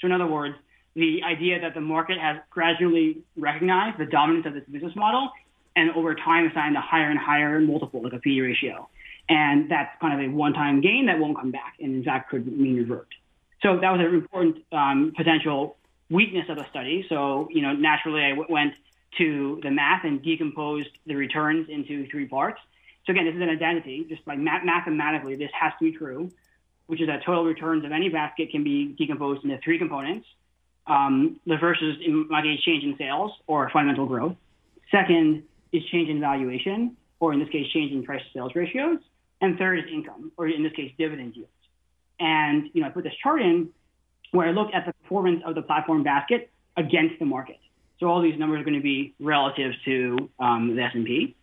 So 0.00 0.06
in 0.06 0.12
other 0.12 0.26
words, 0.26 0.54
the 0.94 1.22
idea 1.24 1.60
that 1.60 1.74
the 1.74 1.80
market 1.80 2.18
has 2.18 2.36
gradually 2.50 3.22
recognized 3.36 3.98
the 3.98 4.06
dominance 4.06 4.46
of 4.46 4.54
this 4.54 4.64
business 4.70 4.94
model 4.94 5.30
and 5.74 5.90
over 5.92 6.14
time 6.14 6.48
assigned 6.48 6.76
a 6.76 6.80
higher 6.80 7.10
and 7.10 7.18
higher 7.18 7.60
multiple, 7.60 8.02
like 8.02 8.12
a 8.12 8.18
PE 8.18 8.40
ratio. 8.40 8.88
And 9.28 9.70
that's 9.70 9.90
kind 10.00 10.18
of 10.18 10.26
a 10.26 10.32
one-time 10.34 10.80
gain 10.80 11.06
that 11.06 11.18
won't 11.18 11.36
come 11.36 11.50
back 11.50 11.74
and 11.80 11.94
in 11.94 12.02
fact 12.02 12.30
could 12.30 12.46
mean 12.46 12.76
revert. 12.76 13.08
So 13.62 13.78
that 13.80 13.90
was 13.90 14.00
an 14.00 14.14
important 14.14 14.64
um, 14.72 15.12
potential 15.16 15.76
weakness 16.10 16.46
of 16.48 16.56
the 16.56 16.64
study. 16.70 17.04
So, 17.08 17.48
you 17.50 17.60
know, 17.60 17.72
naturally 17.72 18.22
I 18.22 18.30
w- 18.30 18.46
went 18.48 18.72
to 19.18 19.60
the 19.62 19.70
math 19.70 20.04
and 20.04 20.22
decomposed 20.22 20.88
the 21.06 21.14
returns 21.14 21.68
into 21.68 22.06
three 22.08 22.26
parts. 22.26 22.60
So 23.04 23.12
again, 23.12 23.26
this 23.26 23.34
is 23.34 23.40
an 23.42 23.50
identity. 23.50 24.06
Just 24.08 24.22
like 24.26 24.38
mathematically, 24.38 25.36
this 25.36 25.50
has 25.58 25.72
to 25.78 25.90
be 25.90 25.96
true, 25.96 26.30
which 26.86 27.00
is 27.00 27.08
that 27.08 27.24
total 27.24 27.44
returns 27.44 27.84
of 27.84 27.92
any 27.92 28.08
basket 28.08 28.50
can 28.50 28.64
be 28.64 28.94
decomposed 28.98 29.44
into 29.44 29.58
three 29.58 29.78
components. 29.78 30.26
Um, 30.86 31.40
the 31.46 31.58
first 31.58 31.82
is, 31.82 31.96
in 32.04 32.28
my 32.28 32.42
case, 32.42 32.60
change 32.62 32.84
in 32.84 32.96
sales 32.96 33.32
or 33.46 33.68
fundamental 33.70 34.06
growth. 34.06 34.36
Second 34.90 35.42
is 35.72 35.84
change 35.86 36.08
in 36.08 36.20
valuation, 36.20 36.96
or 37.20 37.32
in 37.34 37.40
this 37.40 37.48
case, 37.50 37.70
change 37.72 37.92
in 37.92 38.04
price 38.04 38.22
to 38.22 38.38
sales 38.38 38.54
ratios. 38.54 38.98
And 39.40 39.58
third 39.58 39.78
is 39.80 39.84
income, 39.92 40.32
or 40.36 40.48
in 40.48 40.62
this 40.62 40.72
case, 40.72 40.92
dividend 40.98 41.36
yield. 41.36 41.48
And 42.18 42.70
you 42.72 42.82
know, 42.82 42.88
I 42.88 42.90
put 42.90 43.04
this 43.04 43.14
chart 43.22 43.40
in 43.40 43.70
where 44.32 44.48
I 44.48 44.50
look 44.50 44.68
at 44.74 44.84
the 44.84 44.92
performance 45.02 45.42
of 45.46 45.54
the 45.54 45.62
platform 45.62 46.02
basket 46.02 46.50
against 46.76 47.18
the 47.18 47.24
market. 47.24 47.58
So 47.98 48.06
all 48.06 48.20
these 48.20 48.38
numbers 48.38 48.60
are 48.60 48.64
going 48.64 48.76
to 48.76 48.82
be 48.82 49.14
relative 49.18 49.72
to 49.84 50.30
um, 50.38 50.76
the 50.76 50.82
S&P. 50.82 51.34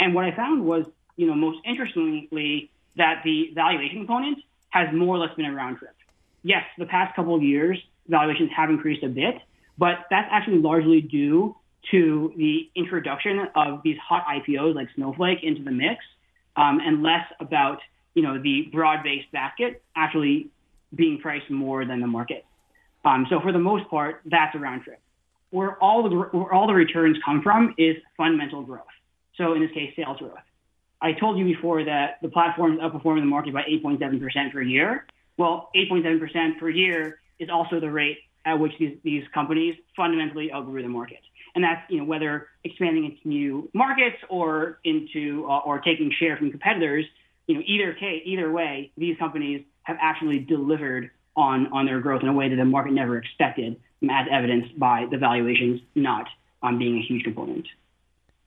And 0.00 0.14
what 0.14 0.24
I 0.24 0.34
found 0.34 0.64
was, 0.64 0.86
you 1.16 1.26
know, 1.26 1.34
most 1.34 1.58
interestingly, 1.66 2.70
that 2.96 3.22
the 3.24 3.50
valuation 3.54 3.98
component 3.98 4.38
has 4.70 4.88
more 4.94 5.16
or 5.16 5.18
less 5.18 5.34
been 5.36 5.46
a 5.46 5.52
round 5.52 5.78
trip. 5.78 5.94
Yes, 6.42 6.64
the 6.78 6.86
past 6.86 7.14
couple 7.14 7.34
of 7.34 7.42
years, 7.42 7.78
valuations 8.08 8.50
have 8.56 8.70
increased 8.70 9.02
a 9.02 9.08
bit, 9.08 9.36
but 9.78 10.06
that's 10.10 10.28
actually 10.30 10.58
largely 10.58 11.00
due 11.00 11.56
to 11.90 12.32
the 12.36 12.70
introduction 12.74 13.48
of 13.54 13.82
these 13.82 13.98
hot 13.98 14.24
IPOs 14.26 14.74
like 14.74 14.88
Snowflake 14.94 15.42
into 15.42 15.62
the 15.62 15.70
mix, 15.70 16.04
um, 16.56 16.80
and 16.80 17.02
less 17.02 17.24
about 17.40 17.78
you 18.14 18.22
know 18.22 18.40
the 18.40 18.68
broad-based 18.72 19.30
basket 19.32 19.82
actually 19.96 20.48
being 20.94 21.18
priced 21.18 21.50
more 21.50 21.84
than 21.84 22.00
the 22.00 22.06
market. 22.06 22.44
Um, 23.04 23.26
so 23.30 23.40
for 23.40 23.52
the 23.52 23.58
most 23.58 23.88
part, 23.88 24.20
that's 24.26 24.54
a 24.54 24.58
round 24.58 24.82
trip. 24.82 25.00
Where 25.50 25.76
all 25.82 26.02
the 26.08 26.16
where 26.16 26.52
all 26.52 26.66
the 26.66 26.74
returns 26.74 27.16
come 27.24 27.42
from 27.42 27.74
is 27.78 27.96
fundamental 28.16 28.62
growth. 28.62 28.86
So 29.36 29.54
in 29.54 29.60
this 29.62 29.72
case, 29.72 29.92
sales 29.96 30.18
growth. 30.18 30.38
I 31.00 31.12
told 31.12 31.36
you 31.36 31.44
before 31.44 31.84
that 31.84 32.18
the 32.22 32.28
platforms 32.28 32.78
outperforming 32.80 33.20
the 33.20 33.26
market 33.26 33.52
by 33.52 33.62
8.7% 33.62 34.52
per 34.52 34.62
year. 34.62 35.04
Well, 35.36 35.70
8.7% 35.74 36.60
per 36.60 36.68
year 36.68 37.18
is 37.40 37.48
also 37.50 37.80
the 37.80 37.90
rate 37.90 38.18
at 38.44 38.54
which 38.54 38.72
these, 38.78 38.96
these 39.02 39.24
companies 39.34 39.76
fundamentally 39.96 40.52
outgrew 40.52 40.82
the 40.82 40.88
market. 40.88 41.18
And 41.54 41.62
that's 41.64 41.82
you 41.90 41.98
know 41.98 42.04
whether 42.04 42.48
expanding 42.64 43.04
into 43.04 43.28
new 43.28 43.70
markets 43.74 44.16
or 44.28 44.78
into 44.84 45.46
uh, 45.48 45.58
or 45.58 45.80
taking 45.80 46.10
share 46.18 46.36
from 46.36 46.50
competitors. 46.50 47.04
You 47.46 47.56
know, 47.56 47.62
either 47.66 47.92
case, 47.94 48.22
either 48.24 48.50
way, 48.50 48.92
these 48.96 49.18
companies 49.18 49.64
have 49.82 49.96
actually 50.00 50.38
delivered 50.38 51.10
on, 51.36 51.72
on 51.72 51.86
their 51.86 52.00
growth 52.00 52.22
in 52.22 52.28
a 52.28 52.32
way 52.32 52.48
that 52.48 52.56
the 52.56 52.64
market 52.64 52.92
never 52.92 53.16
expected, 53.18 53.80
as 54.10 54.26
evidenced 54.30 54.78
by 54.78 55.06
the 55.10 55.16
valuations 55.16 55.80
not 55.94 56.26
um, 56.62 56.78
being 56.78 56.98
a 56.98 57.02
huge 57.02 57.24
component. 57.24 57.66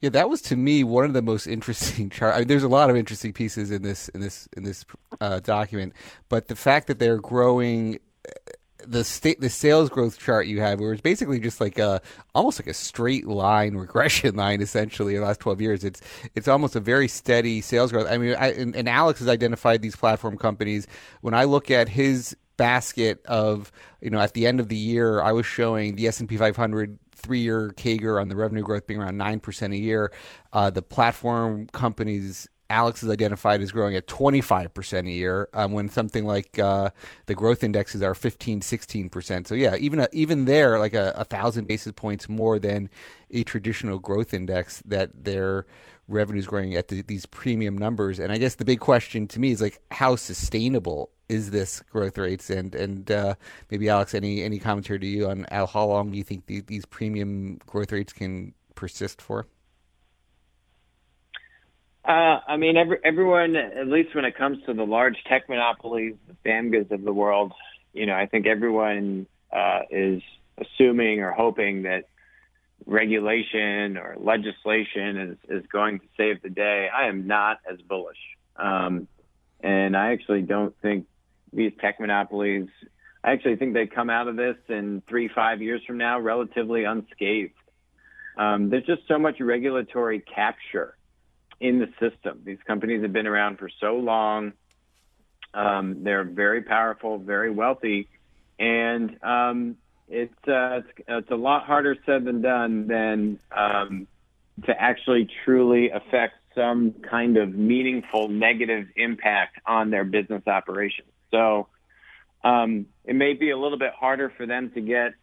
Yeah, 0.01 0.09
that 0.09 0.29
was 0.29 0.41
to 0.43 0.55
me 0.55 0.83
one 0.83 1.05
of 1.05 1.13
the 1.13 1.21
most 1.21 1.47
interesting 1.47 2.09
charts. 2.11 2.35
I 2.35 2.39
mean, 2.39 2.47
there's 2.47 2.63
a 2.63 2.67
lot 2.69 2.89
of 2.89 2.95
interesting 2.95 3.33
pieces 3.33 3.71
in 3.71 3.81
this 3.81 4.09
in 4.09 4.21
this 4.21 4.47
in 4.55 4.63
this 4.63 4.85
uh, 5.19 5.39
document, 5.39 5.93
but 6.29 6.47
the 6.47 6.55
fact 6.55 6.87
that 6.87 6.99
they're 6.99 7.17
growing 7.17 7.99
the 8.87 9.03
state 9.03 9.41
the 9.41 9.49
sales 9.49 9.89
growth 9.89 10.19
chart 10.19 10.47
you 10.47 10.61
have 10.61 10.79
where 10.79 10.93
it's 10.93 11.01
basically 11.01 11.39
just 11.39 11.59
like 11.61 11.77
a 11.77 12.01
almost 12.33 12.59
like 12.59 12.67
a 12.67 12.73
straight 12.73 13.27
line 13.27 13.75
regression 13.75 14.35
line 14.35 14.61
essentially 14.61 15.15
in 15.15 15.21
the 15.21 15.27
last 15.27 15.39
12 15.39 15.61
years. 15.61 15.83
It's 15.83 16.01
it's 16.35 16.47
almost 16.47 16.75
a 16.75 16.79
very 16.79 17.07
steady 17.07 17.61
sales 17.61 17.91
growth. 17.91 18.07
I 18.09 18.17
mean 18.17 18.35
I, 18.35 18.53
and, 18.53 18.75
and 18.75 18.89
alex 18.89 19.19
has 19.19 19.27
identified 19.27 19.81
these 19.81 19.95
platform 19.95 20.37
companies. 20.37 20.87
When 21.21 21.33
i 21.33 21.43
look 21.43 21.71
at 21.71 21.89
his 21.89 22.35
basket 22.57 23.25
of 23.25 23.71
you 24.01 24.09
know 24.09 24.19
at 24.19 24.33
the 24.33 24.47
end 24.47 24.61
of 24.61 24.69
the 24.69 24.77
year 24.77 25.21
i 25.21 25.29
was 25.33 25.45
showing 25.45 25.95
the 25.95 26.07
s&p 26.07 26.37
500 26.37 26.97
three-year 27.15 27.73
CAGR 27.75 28.21
on 28.21 28.29
the 28.29 28.35
revenue 28.35 28.61
growth 28.61 28.87
being 28.87 29.01
around 29.01 29.17
nine 29.17 29.39
percent 29.39 29.73
a 29.73 29.77
year. 29.77 30.11
Uh, 30.53 30.69
the 30.69 30.81
platform 30.81 31.67
companies 31.67 32.47
Alex 32.69 33.03
is 33.03 33.09
identified 33.09 33.61
as 33.61 33.71
growing 33.71 33.95
at 33.95 34.07
25% 34.07 35.07
a 35.07 35.11
year 35.11 35.49
um, 35.53 35.71
when 35.71 35.87
something 35.89 36.25
like 36.25 36.57
uh, 36.57 36.89
the 37.27 37.35
growth 37.35 37.63
indexes 37.63 38.01
are 38.01 38.15
15, 38.15 38.61
16%. 38.61 39.47
So, 39.47 39.53
yeah, 39.53 39.75
even 39.75 39.99
a, 39.99 40.07
even 40.11 40.45
there, 40.45 40.79
like 40.79 40.93
a, 40.93 41.13
a, 41.15 41.25
thousand 41.25 41.67
basis 41.67 41.93
points 41.95 42.27
more 42.27 42.57
than 42.57 42.89
a 43.29 43.43
traditional 43.43 43.99
growth 43.99 44.33
index 44.33 44.81
that 44.85 45.25
their 45.25 45.65
revenue 46.07 46.39
is 46.39 46.47
growing 46.47 46.75
at 46.75 46.87
the, 46.87 47.01
these 47.03 47.25
premium 47.27 47.77
numbers. 47.77 48.19
And 48.19 48.31
I 48.31 48.37
guess 48.37 48.55
the 48.55 48.65
big 48.65 48.79
question 48.79 49.27
to 49.27 49.39
me 49.39 49.51
is 49.51 49.61
like, 49.61 49.79
how 49.91 50.15
sustainable 50.15 51.11
is 51.29 51.51
this 51.51 51.81
growth 51.91 52.17
rates? 52.17 52.49
And 52.49 52.73
and 52.75 53.09
uh, 53.11 53.35
maybe 53.69 53.89
Alex, 53.89 54.13
any 54.13 54.43
any 54.43 54.59
commentary 54.59 54.99
to 54.99 55.07
you 55.07 55.29
on 55.29 55.45
how 55.51 55.85
long 55.85 56.11
do 56.11 56.17
you 56.17 56.23
think 56.23 56.45
the, 56.45 56.61
these 56.61 56.85
premium 56.85 57.59
growth 57.65 57.91
rates 57.91 58.13
can 58.13 58.53
persist 58.75 59.21
for? 59.21 59.47
Uh, 62.05 62.39
I 62.47 62.57
mean, 62.57 62.77
every, 62.77 62.97
everyone, 63.03 63.55
at 63.55 63.87
least 63.87 64.13
when 64.13 64.25
it 64.25 64.37
comes 64.37 64.59
to 64.67 64.73
the 64.73 64.83
large 64.83 65.17
tech 65.27 65.49
monopolies, 65.49 66.13
the 66.27 66.35
BAMGAs 66.47 66.91
of 66.91 67.03
the 67.03 67.13
world, 67.13 67.51
you 67.93 68.05
know, 68.05 68.13
I 68.13 68.27
think 68.27 68.45
everyone 68.45 69.25
uh, 69.51 69.79
is 69.89 70.21
assuming 70.59 71.21
or 71.21 71.31
hoping 71.31 71.83
that 71.83 72.09
regulation 72.85 73.97
or 73.97 74.17
legislation 74.19 75.17
is, 75.17 75.37
is 75.61 75.67
going 75.71 75.99
to 75.99 76.05
save 76.15 76.43
the 76.43 76.49
day. 76.49 76.89
I 76.95 77.07
am 77.07 77.25
not 77.25 77.57
as 77.71 77.81
bullish. 77.81 78.19
Um, 78.55 79.07
and 79.61 79.97
I 79.97 80.11
actually 80.11 80.43
don't 80.43 80.75
think 80.83 81.07
these 81.53 81.71
tech 81.81 81.99
monopolies, 81.99 82.67
I 83.23 83.31
actually 83.31 83.55
think 83.55 83.73
they 83.73 83.87
come 83.87 84.11
out 84.11 84.27
of 84.27 84.35
this 84.35 84.57
in 84.69 85.01
three, 85.09 85.27
five 85.33 85.59
years 85.59 85.81
from 85.87 85.97
now 85.97 86.19
relatively 86.19 86.83
unscathed. 86.83 87.53
Um, 88.37 88.69
there's 88.69 88.85
just 88.85 89.07
so 89.07 89.17
much 89.17 89.39
regulatory 89.39 90.19
capture 90.19 90.95
in 91.59 91.79
the 91.79 91.87
system. 91.99 92.41
These 92.43 92.59
companies 92.65 93.01
have 93.01 93.13
been 93.13 93.27
around 93.27 93.57
for 93.57 93.69
so 93.79 93.95
long. 93.95 94.53
Um, 95.53 96.03
they're 96.03 96.23
very 96.23 96.61
powerful, 96.61 97.17
very 97.17 97.49
wealthy, 97.49 98.09
and 98.59 99.17
um, 99.23 99.77
it's, 100.09 100.33
uh, 100.47 100.79
it's 100.79 100.87
it's 101.07 101.31
a 101.31 101.35
lot 101.35 101.65
harder 101.65 101.95
said 102.05 102.25
than 102.25 102.41
done 102.41 102.87
than 102.87 103.39
um, 103.55 104.07
to 104.65 104.81
actually 104.81 105.29
truly 105.45 105.89
affect 105.89 106.35
some 106.53 106.93
kind 107.09 107.37
of 107.37 107.53
meaningful 107.53 108.27
negative 108.29 108.87
impact 108.95 109.59
on 109.65 109.89
their 109.91 110.03
business 110.03 110.43
operations. 110.47 111.09
So 111.31 111.67
um, 112.43 112.85
it 113.03 113.15
may 113.15 113.33
be 113.33 113.51
a 113.51 113.57
little 113.57 113.77
bit 113.77 113.91
harder 113.93 114.31
for 114.35 114.45
them 114.45 114.71
to 114.71 114.81
get 114.81 115.13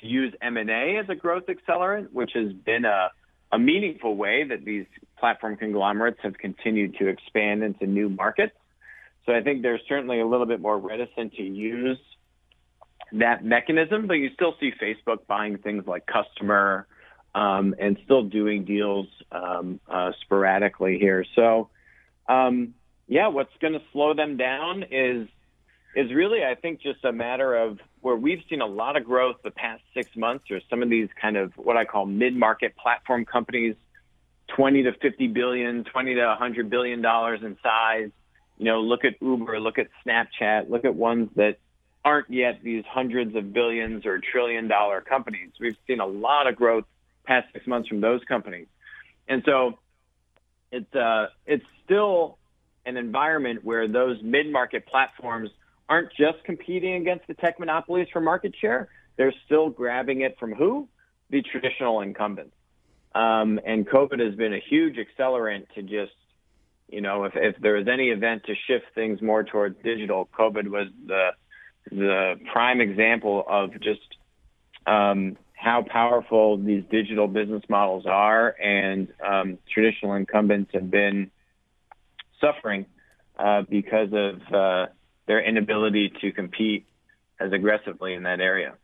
to 0.00 0.06
use 0.06 0.34
M&A 0.42 0.98
as 0.98 1.08
a 1.08 1.14
growth 1.14 1.44
accelerant, 1.46 2.12
which 2.12 2.32
has 2.34 2.52
been 2.52 2.84
a, 2.84 3.10
a 3.52 3.58
meaningful 3.58 4.16
way 4.16 4.44
that 4.44 4.64
these 4.64 4.86
platform 5.24 5.56
conglomerates 5.56 6.18
have 6.22 6.36
continued 6.36 6.94
to 6.98 7.08
expand 7.08 7.62
into 7.62 7.86
new 7.86 8.10
markets. 8.10 8.54
So 9.24 9.32
I 9.32 9.40
think 9.40 9.62
they're 9.62 9.80
certainly 9.88 10.20
a 10.20 10.26
little 10.26 10.44
bit 10.44 10.60
more 10.60 10.76
reticent 10.76 11.32
to 11.36 11.42
use 11.42 11.96
that 13.12 13.42
mechanism, 13.42 14.06
but 14.06 14.18
you 14.22 14.28
still 14.34 14.54
see 14.60 14.70
Facebook 14.78 15.26
buying 15.26 15.56
things 15.56 15.84
like 15.86 16.04
Kustomer 16.06 16.84
um, 17.34 17.74
and 17.78 17.96
still 18.04 18.24
doing 18.24 18.66
deals 18.66 19.06
um, 19.32 19.80
uh, 19.88 20.12
sporadically 20.20 20.98
here. 20.98 21.24
So, 21.34 21.70
um, 22.28 22.74
yeah, 23.08 23.28
what's 23.28 23.56
going 23.62 23.72
to 23.72 23.82
slow 23.94 24.12
them 24.12 24.36
down 24.36 24.84
is 24.90 25.26
is 25.96 26.12
really, 26.12 26.44
I 26.44 26.54
think, 26.54 26.82
just 26.82 27.02
a 27.02 27.12
matter 27.12 27.54
of 27.54 27.78
where 28.02 28.16
we've 28.16 28.42
seen 28.50 28.60
a 28.60 28.66
lot 28.66 28.98
of 28.98 29.06
growth 29.06 29.36
the 29.42 29.52
past 29.52 29.82
six 29.94 30.14
months, 30.16 30.50
or 30.50 30.60
some 30.68 30.82
of 30.82 30.90
these 30.90 31.08
kind 31.18 31.38
of 31.38 31.52
what 31.56 31.78
I 31.78 31.86
call 31.86 32.04
mid-market 32.04 32.76
platform 32.76 33.24
companies, 33.24 33.76
20 34.48 34.84
to 34.84 34.92
50 34.92 35.28
billion, 35.28 35.84
20 35.84 36.14
to 36.14 36.26
100 36.26 36.70
billion 36.70 37.02
dollars 37.02 37.40
in 37.42 37.56
size. 37.62 38.10
You 38.58 38.66
know, 38.66 38.80
look 38.80 39.04
at 39.04 39.14
Uber, 39.20 39.58
look 39.58 39.78
at 39.78 39.88
Snapchat, 40.06 40.70
look 40.70 40.84
at 40.84 40.94
ones 40.94 41.30
that 41.36 41.58
aren't 42.04 42.30
yet 42.30 42.60
these 42.62 42.84
hundreds 42.88 43.34
of 43.34 43.52
billions 43.52 44.04
or 44.06 44.20
trillion 44.20 44.68
dollar 44.68 45.00
companies. 45.00 45.50
We've 45.58 45.76
seen 45.86 46.00
a 46.00 46.06
lot 46.06 46.46
of 46.46 46.54
growth 46.54 46.84
past 47.24 47.48
six 47.52 47.66
months 47.66 47.88
from 47.88 48.00
those 48.00 48.20
companies. 48.28 48.66
And 49.26 49.42
so 49.46 49.78
it's, 50.70 50.94
uh, 50.94 51.26
it's 51.46 51.64
still 51.84 52.38
an 52.84 52.96
environment 52.96 53.64
where 53.64 53.88
those 53.88 54.18
mid 54.22 54.52
market 54.52 54.86
platforms 54.86 55.50
aren't 55.88 56.10
just 56.10 56.44
competing 56.44 56.94
against 56.94 57.26
the 57.26 57.34
tech 57.34 57.58
monopolies 57.58 58.08
for 58.12 58.20
market 58.20 58.54
share. 58.60 58.88
They're 59.16 59.34
still 59.46 59.70
grabbing 59.70 60.20
it 60.20 60.36
from 60.38 60.52
who? 60.52 60.88
The 61.30 61.42
traditional 61.42 62.00
incumbents. 62.00 62.54
Um, 63.14 63.60
and 63.64 63.86
COVID 63.88 64.20
has 64.20 64.34
been 64.34 64.54
a 64.54 64.60
huge 64.60 64.96
accelerant 64.96 65.66
to 65.74 65.82
just, 65.82 66.12
you 66.88 67.00
know, 67.00 67.24
if, 67.24 67.32
if 67.36 67.56
there 67.60 67.74
was 67.74 67.86
any 67.86 68.08
event 68.08 68.44
to 68.46 68.54
shift 68.66 68.86
things 68.94 69.22
more 69.22 69.44
towards 69.44 69.76
digital, 69.82 70.28
COVID 70.36 70.68
was 70.68 70.88
the 71.06 71.30
the 71.90 72.40
prime 72.50 72.80
example 72.80 73.44
of 73.46 73.72
just 73.80 74.00
um, 74.86 75.36
how 75.52 75.82
powerful 75.82 76.56
these 76.56 76.82
digital 76.90 77.28
business 77.28 77.62
models 77.68 78.06
are, 78.06 78.48
and 78.60 79.08
um, 79.24 79.58
traditional 79.72 80.14
incumbents 80.14 80.70
have 80.72 80.90
been 80.90 81.30
suffering 82.40 82.86
uh, 83.38 83.62
because 83.68 84.08
of 84.12 84.54
uh, 84.54 84.86
their 85.26 85.42
inability 85.42 86.12
to 86.20 86.32
compete 86.32 86.86
as 87.40 87.52
aggressively 87.52 88.14
in 88.14 88.24
that 88.24 88.40
area. 88.40 88.74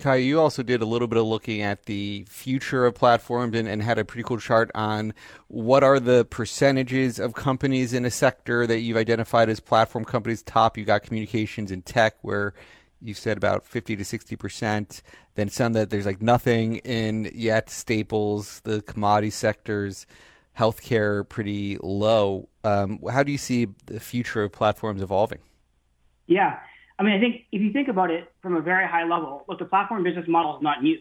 Kai, 0.00 0.16
you 0.16 0.38
also 0.38 0.62
did 0.62 0.82
a 0.82 0.86
little 0.86 1.08
bit 1.08 1.18
of 1.18 1.24
looking 1.24 1.62
at 1.62 1.86
the 1.86 2.26
future 2.28 2.84
of 2.84 2.94
platforms 2.94 3.56
and, 3.56 3.66
and, 3.66 3.82
had 3.82 3.98
a 3.98 4.04
pretty 4.04 4.22
cool 4.22 4.38
chart 4.38 4.70
on 4.74 5.14
what 5.48 5.82
are 5.82 5.98
the 5.98 6.26
percentages 6.26 7.18
of 7.18 7.32
companies 7.32 7.94
in 7.94 8.04
a 8.04 8.10
sector 8.10 8.66
that 8.66 8.80
you've 8.80 8.98
identified 8.98 9.48
as 9.48 9.60
platform 9.60 10.04
companies. 10.04 10.42
Top, 10.42 10.76
you 10.76 10.84
got 10.84 11.02
communications 11.02 11.70
and 11.70 11.86
tech, 11.86 12.16
where 12.20 12.52
you 13.00 13.14
said 13.14 13.38
about 13.38 13.66
50 13.66 13.96
to 13.96 14.04
60 14.04 14.36
percent. 14.36 15.02
Then 15.36 15.48
some 15.48 15.72
that 15.72 15.88
there's 15.88 16.06
like 16.06 16.20
nothing 16.20 16.76
in 16.78 17.30
yet, 17.34 17.70
staples, 17.70 18.60
the 18.64 18.82
commodity 18.82 19.30
sectors, 19.30 20.06
healthcare 20.58 21.26
pretty 21.26 21.78
low. 21.82 22.48
Um, 22.62 23.00
how 23.10 23.22
do 23.22 23.32
you 23.32 23.38
see 23.38 23.68
the 23.86 24.00
future 24.00 24.42
of 24.42 24.52
platforms 24.52 25.00
evolving? 25.00 25.38
Yeah. 26.26 26.58
I 26.98 27.02
mean, 27.02 27.14
I 27.14 27.20
think 27.20 27.44
if 27.52 27.60
you 27.60 27.72
think 27.72 27.88
about 27.88 28.10
it 28.10 28.30
from 28.42 28.56
a 28.56 28.60
very 28.60 28.86
high 28.86 29.04
level, 29.04 29.44
look, 29.48 29.58
the 29.58 29.64
platform 29.64 30.02
business 30.02 30.26
model 30.28 30.56
is 30.56 30.62
not 30.62 30.82
new. 30.82 31.00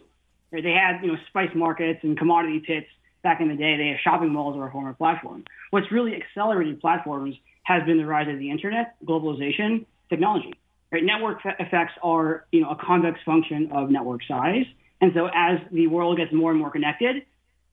Right? 0.52 0.64
They 0.64 0.72
had, 0.72 1.02
you 1.04 1.12
know, 1.12 1.18
spice 1.30 1.52
markets 1.56 2.00
and 2.04 2.18
commodity 2.18 2.62
pits 2.66 2.88
back 3.24 3.42
in 3.42 3.48
the 3.48 3.56
day. 3.56 3.78
They 3.78 3.88
have 3.90 3.98
shopping 4.04 4.30
malls 4.30 4.56
or 4.58 4.68
a 4.68 4.72
former 4.72 4.94
platform. 4.94 5.44
What's 5.70 5.92
really 5.92 6.16
accelerated 6.16 6.82
platforms 6.82 7.36
has 7.64 7.84
been 7.86 7.98
the 7.98 8.06
rise 8.06 8.28
of 8.28 8.40
the 8.40 8.50
internet, 8.50 8.96
globalization, 9.06 9.86
technology. 10.10 10.54
Right? 10.92 11.04
Network 11.04 11.40
effects 11.46 11.94
are, 12.04 12.46
you 12.52 12.62
know, 12.62 12.72
a 12.72 12.76
convex 12.76 13.20
function 13.26 13.72
of 13.72 13.90
network 13.90 14.22
size. 14.28 14.66
And 15.00 15.12
so 15.16 15.30
as 15.34 15.60
the 15.72 15.88
world 15.88 16.18
gets 16.18 16.34
more 16.34 16.52
and 16.52 16.60
more 16.60 16.70
connected, 16.70 17.24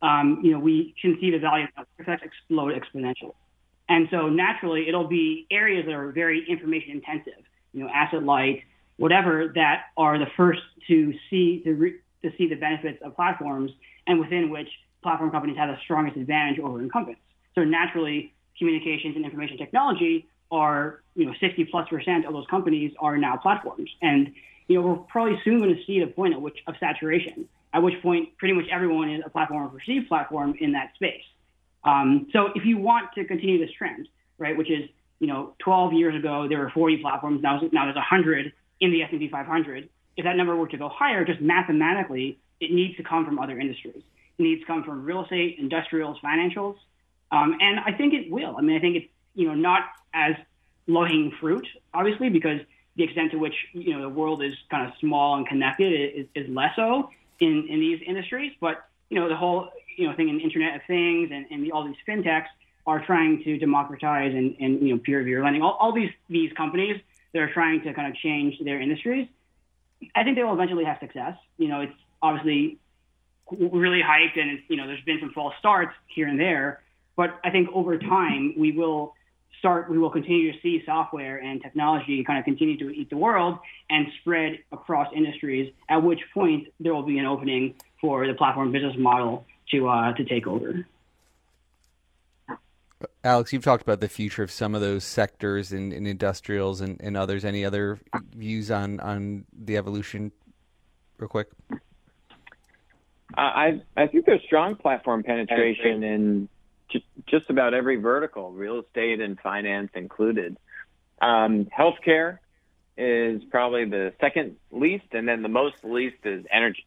um, 0.02 0.40
you 0.42 0.52
know, 0.52 0.58
we 0.58 0.94
can 1.00 1.18
see 1.20 1.30
the 1.30 1.38
value 1.38 1.66
of 1.76 1.86
effects 1.98 2.22
explode 2.24 2.72
exponentially. 2.72 3.34
And 3.88 4.06
so 4.10 4.28
naturally, 4.28 4.86
it'll 4.88 5.08
be 5.08 5.46
areas 5.50 5.86
that 5.86 5.94
are 5.94 6.12
very 6.12 6.44
information 6.48 6.90
intensive 6.92 7.42
you 7.78 7.84
know, 7.84 7.90
asset 7.94 8.24
light, 8.24 8.64
whatever, 8.96 9.52
that 9.54 9.84
are 9.96 10.18
the 10.18 10.26
first 10.36 10.60
to 10.88 11.14
see 11.30 11.60
to, 11.64 11.74
re- 11.74 11.98
to 12.22 12.32
see 12.36 12.48
the 12.48 12.56
benefits 12.56 13.00
of 13.02 13.14
platforms, 13.14 13.70
and 14.06 14.18
within 14.18 14.50
which 14.50 14.68
platform 15.02 15.30
companies 15.30 15.56
have 15.56 15.68
the 15.68 15.78
strongest 15.84 16.16
advantage 16.16 16.58
over 16.58 16.80
incumbents. 16.80 17.20
So 17.54 17.62
naturally, 17.62 18.34
communications 18.58 19.14
and 19.14 19.24
information 19.24 19.56
technology 19.58 20.26
are, 20.50 21.02
you 21.14 21.26
know, 21.26 21.34
60 21.38 21.64
plus 21.66 21.88
percent 21.88 22.26
of 22.26 22.32
those 22.32 22.46
companies 22.50 22.92
are 22.98 23.16
now 23.16 23.36
platforms, 23.36 23.90
and 24.02 24.32
you 24.66 24.80
know, 24.80 24.86
we're 24.86 24.96
probably 24.96 25.40
soon 25.44 25.60
going 25.60 25.74
to 25.74 25.84
see 25.84 26.00
the 26.00 26.08
point 26.08 26.34
at 26.34 26.42
which 26.42 26.58
of 26.66 26.74
saturation, 26.80 27.48
at 27.72 27.82
which 27.82 28.02
point 28.02 28.36
pretty 28.38 28.54
much 28.54 28.66
everyone 28.70 29.10
is 29.10 29.22
a 29.24 29.30
platform 29.30 29.64
or 29.64 29.68
perceived 29.68 30.08
platform 30.08 30.54
in 30.60 30.72
that 30.72 30.94
space. 30.96 31.22
Um, 31.84 32.26
so 32.32 32.48
if 32.54 32.64
you 32.66 32.76
want 32.76 33.12
to 33.14 33.24
continue 33.24 33.64
this 33.64 33.74
trend, 33.76 34.08
right, 34.36 34.56
which 34.56 34.70
is 34.70 34.88
you 35.20 35.26
know, 35.26 35.54
12 35.58 35.92
years 35.94 36.14
ago 36.14 36.46
there 36.48 36.58
were 36.58 36.70
40 36.70 36.98
platforms. 36.98 37.42
Now, 37.42 37.60
now 37.72 37.84
there's 37.84 37.96
100 37.96 38.52
in 38.80 38.92
the 38.92 39.02
S&P 39.02 39.28
500. 39.28 39.88
If 40.16 40.24
that 40.24 40.36
number 40.36 40.56
were 40.56 40.68
to 40.68 40.78
go 40.78 40.88
higher, 40.88 41.24
just 41.24 41.40
mathematically, 41.40 42.38
it 42.60 42.72
needs 42.72 42.96
to 42.96 43.02
come 43.02 43.24
from 43.24 43.38
other 43.38 43.58
industries. 43.58 44.02
It 44.38 44.42
needs 44.42 44.60
to 44.60 44.66
come 44.66 44.84
from 44.84 45.04
real 45.04 45.22
estate, 45.22 45.56
industrials, 45.58 46.18
financials, 46.22 46.76
um, 47.30 47.56
and 47.60 47.80
I 47.80 47.92
think 47.92 48.14
it 48.14 48.30
will. 48.30 48.56
I 48.56 48.62
mean, 48.62 48.76
I 48.76 48.80
think 48.80 48.96
it's 48.96 49.06
you 49.34 49.48
know 49.48 49.54
not 49.54 49.82
as 50.14 50.34
low-hanging 50.86 51.32
fruit, 51.40 51.66
obviously, 51.92 52.30
because 52.30 52.60
the 52.96 53.04
extent 53.04 53.32
to 53.32 53.38
which 53.38 53.54
you 53.72 53.94
know 53.94 54.02
the 54.02 54.08
world 54.08 54.42
is 54.42 54.54
kind 54.70 54.86
of 54.86 54.92
small 54.98 55.36
and 55.36 55.46
connected 55.46 55.92
is, 55.92 56.26
is 56.34 56.48
less 56.48 56.74
so 56.76 57.10
in, 57.40 57.66
in 57.68 57.80
these 57.80 58.00
industries. 58.06 58.52
But 58.60 58.84
you 59.10 59.20
know 59.20 59.28
the 59.28 59.36
whole 59.36 59.70
you 59.96 60.08
know 60.08 60.14
thing 60.14 60.28
in 60.28 60.40
Internet 60.40 60.76
of 60.76 60.82
Things 60.86 61.30
and, 61.32 61.46
and 61.50 61.64
the, 61.64 61.72
all 61.72 61.84
these 61.84 61.96
fintechs 62.06 62.46
are 62.88 63.04
trying 63.04 63.44
to 63.44 63.58
democratize 63.58 64.34
and, 64.34 64.56
and 64.60 64.80
you 64.80 64.94
know 64.94 65.00
peer-to-peer 65.04 65.44
lending. 65.44 65.60
All, 65.60 65.76
all 65.78 65.92
these 65.92 66.10
these 66.30 66.50
companies 66.54 66.96
that 67.32 67.42
are 67.42 67.52
trying 67.52 67.82
to 67.82 67.92
kind 67.92 68.08
of 68.08 68.16
change 68.16 68.58
their 68.64 68.80
industries, 68.80 69.28
I 70.14 70.24
think 70.24 70.36
they 70.36 70.42
will 70.42 70.54
eventually 70.54 70.84
have 70.84 70.98
success. 70.98 71.36
You 71.58 71.68
know, 71.68 71.82
it's 71.82 72.00
obviously 72.22 72.78
really 73.50 74.00
hyped, 74.00 74.40
and 74.40 74.58
you 74.68 74.76
know 74.78 74.86
there's 74.86 75.04
been 75.04 75.20
some 75.20 75.32
false 75.34 75.54
starts 75.58 75.92
here 76.06 76.28
and 76.28 76.40
there, 76.40 76.80
but 77.14 77.38
I 77.44 77.50
think 77.50 77.68
over 77.74 77.98
time 77.98 78.54
we 78.56 78.72
will 78.72 79.14
start 79.58 79.90
we 79.90 79.98
will 79.98 80.10
continue 80.10 80.50
to 80.50 80.58
see 80.62 80.82
software 80.86 81.36
and 81.36 81.60
technology 81.60 82.24
kind 82.24 82.38
of 82.38 82.46
continue 82.46 82.78
to 82.78 82.88
eat 82.88 83.10
the 83.10 83.18
world 83.18 83.58
and 83.90 84.06
spread 84.20 84.60
across 84.72 85.08
industries 85.14 85.74
at 85.90 86.02
which 86.02 86.20
point 86.32 86.68
there 86.80 86.94
will 86.94 87.02
be 87.02 87.18
an 87.18 87.26
opening 87.26 87.74
for 88.00 88.26
the 88.26 88.34
platform 88.34 88.70
business 88.72 88.94
model 88.96 89.44
to 89.70 89.88
uh, 89.88 90.12
to 90.14 90.24
take 90.24 90.46
over 90.46 90.86
Alex, 93.22 93.52
you've 93.52 93.64
talked 93.64 93.82
about 93.82 94.00
the 94.00 94.08
future 94.08 94.42
of 94.42 94.50
some 94.50 94.74
of 94.74 94.80
those 94.80 95.04
sectors 95.04 95.72
in 95.72 95.92
industrials 95.92 96.80
and, 96.80 97.00
and 97.00 97.16
others. 97.16 97.44
Any 97.44 97.64
other 97.64 97.98
views 98.34 98.70
on, 98.70 98.98
on 99.00 99.44
the 99.56 99.76
evolution, 99.76 100.32
real 101.18 101.28
quick? 101.28 101.48
I 103.36 103.82
I 103.96 104.06
think 104.06 104.24
there's 104.24 104.42
strong 104.42 104.74
platform 104.74 105.22
penetration 105.22 106.02
in 106.02 106.48
just 107.26 107.50
about 107.50 107.74
every 107.74 107.96
vertical, 107.96 108.50
real 108.50 108.80
estate 108.80 109.20
and 109.20 109.38
finance 109.38 109.90
included. 109.94 110.56
Um, 111.20 111.66
healthcare 111.66 112.38
is 112.96 113.42
probably 113.50 113.84
the 113.84 114.14
second 114.20 114.56
least, 114.70 115.04
and 115.12 115.28
then 115.28 115.42
the 115.42 115.48
most 115.48 115.84
least 115.84 116.24
is 116.24 116.44
energy. 116.50 116.84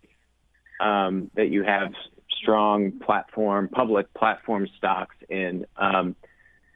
Um, 0.80 1.30
that 1.36 1.50
you 1.50 1.64
have 1.64 1.94
strong 2.42 3.00
platform, 3.00 3.68
public 3.70 4.14
platform 4.14 4.68
stocks 4.78 5.16
in. 5.30 5.66
Um, 5.78 6.16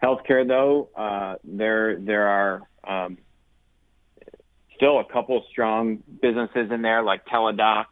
healthcare, 0.03 0.47
though, 0.47 0.89
uh, 0.95 1.36
there 1.43 1.99
there 1.99 2.28
are 2.28 2.61
um, 2.88 3.18
still 4.76 4.99
a 4.99 5.05
couple 5.05 5.43
strong 5.49 6.03
businesses 6.22 6.72
in 6.72 6.82
there, 6.82 7.03
like 7.03 7.26
Teladoc 7.26 7.86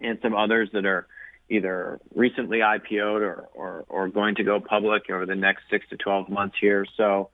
and 0.00 0.18
some 0.22 0.34
others 0.34 0.70
that 0.72 0.86
are 0.86 1.06
either 1.48 2.00
recently 2.14 2.58
IPO'd 2.58 3.22
or, 3.22 3.48
or, 3.54 3.84
or 3.88 4.08
going 4.08 4.36
to 4.36 4.44
go 4.44 4.60
public 4.60 5.10
over 5.10 5.26
the 5.26 5.34
next 5.34 5.64
six 5.68 5.86
to 5.90 5.96
12 5.96 6.28
months 6.28 6.56
here. 6.60 6.86
So 6.96 7.30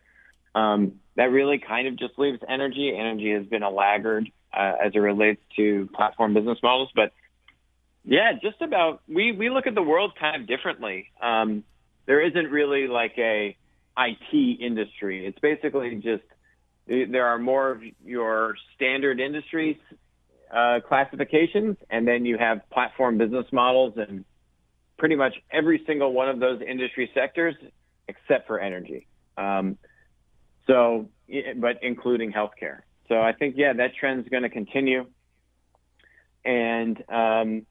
um, 0.55 1.01
that 1.17 1.31
really 1.31 1.59
kind 1.59 1.87
of 1.87 1.97
just 1.97 2.19
leaves 2.19 2.41
energy. 2.49 2.95
Energy 2.97 3.33
has 3.33 3.45
been 3.45 3.63
a 3.63 3.71
laggard 3.71 4.31
uh, 4.57 4.73
as 4.85 4.93
it 4.95 4.99
relates 4.99 5.43
to 5.57 5.89
platform 5.95 6.33
business 6.33 6.59
models, 6.63 6.89
but 6.95 7.13
Yeah, 8.07 8.33
just 8.41 8.63
about. 8.63 9.03
We 9.09 9.33
we 9.33 9.51
look 9.51 9.67
at 9.67 9.75
the 9.75 9.83
world 9.83 10.13
kind 10.19 10.41
of 10.41 10.49
differently. 10.49 11.11
Um, 11.21 11.65
there 12.07 12.25
isn't 12.25 12.51
really 12.53 12.87
like 12.87 13.15
a 13.19 13.57
IT 13.99 14.61
industry. 14.61 15.27
It's 15.27 15.39
basically 15.41 15.97
just 15.97 16.23
there 16.87 17.27
are 17.27 17.39
more 17.39 17.73
of 17.73 17.83
your 18.05 18.55
standard 18.77 19.19
industries 19.19 19.77
uh, 20.55 20.79
classifications, 20.87 21.77
and 21.91 22.07
then 22.07 22.25
you 22.25 22.39
have 22.39 22.61
platform 22.71 23.19
business 23.19 23.47
models 23.53 23.95
and 23.97 24.25
pretty 24.99 25.17
much 25.17 25.35
every 25.51 25.83
single 25.85 26.13
one 26.13 26.29
of 26.29 26.39
those 26.39 26.61
industry 26.63 27.11
sectors 27.13 27.57
except 28.07 28.47
for 28.47 28.61
energy. 28.61 29.09
Um, 29.37 29.79
so, 30.69 31.09
but 31.57 31.81
including 31.83 32.33
healthcare. 32.33 32.83
So 33.09 33.21
I 33.21 33.33
think 33.33 33.57
yeah, 33.59 33.73
that 33.73 33.97
trend 33.99 34.25
is 34.25 34.29
going 34.31 34.45
to 34.45 34.49
continue, 34.49 35.07
and 36.45 37.03
um, 37.09 37.67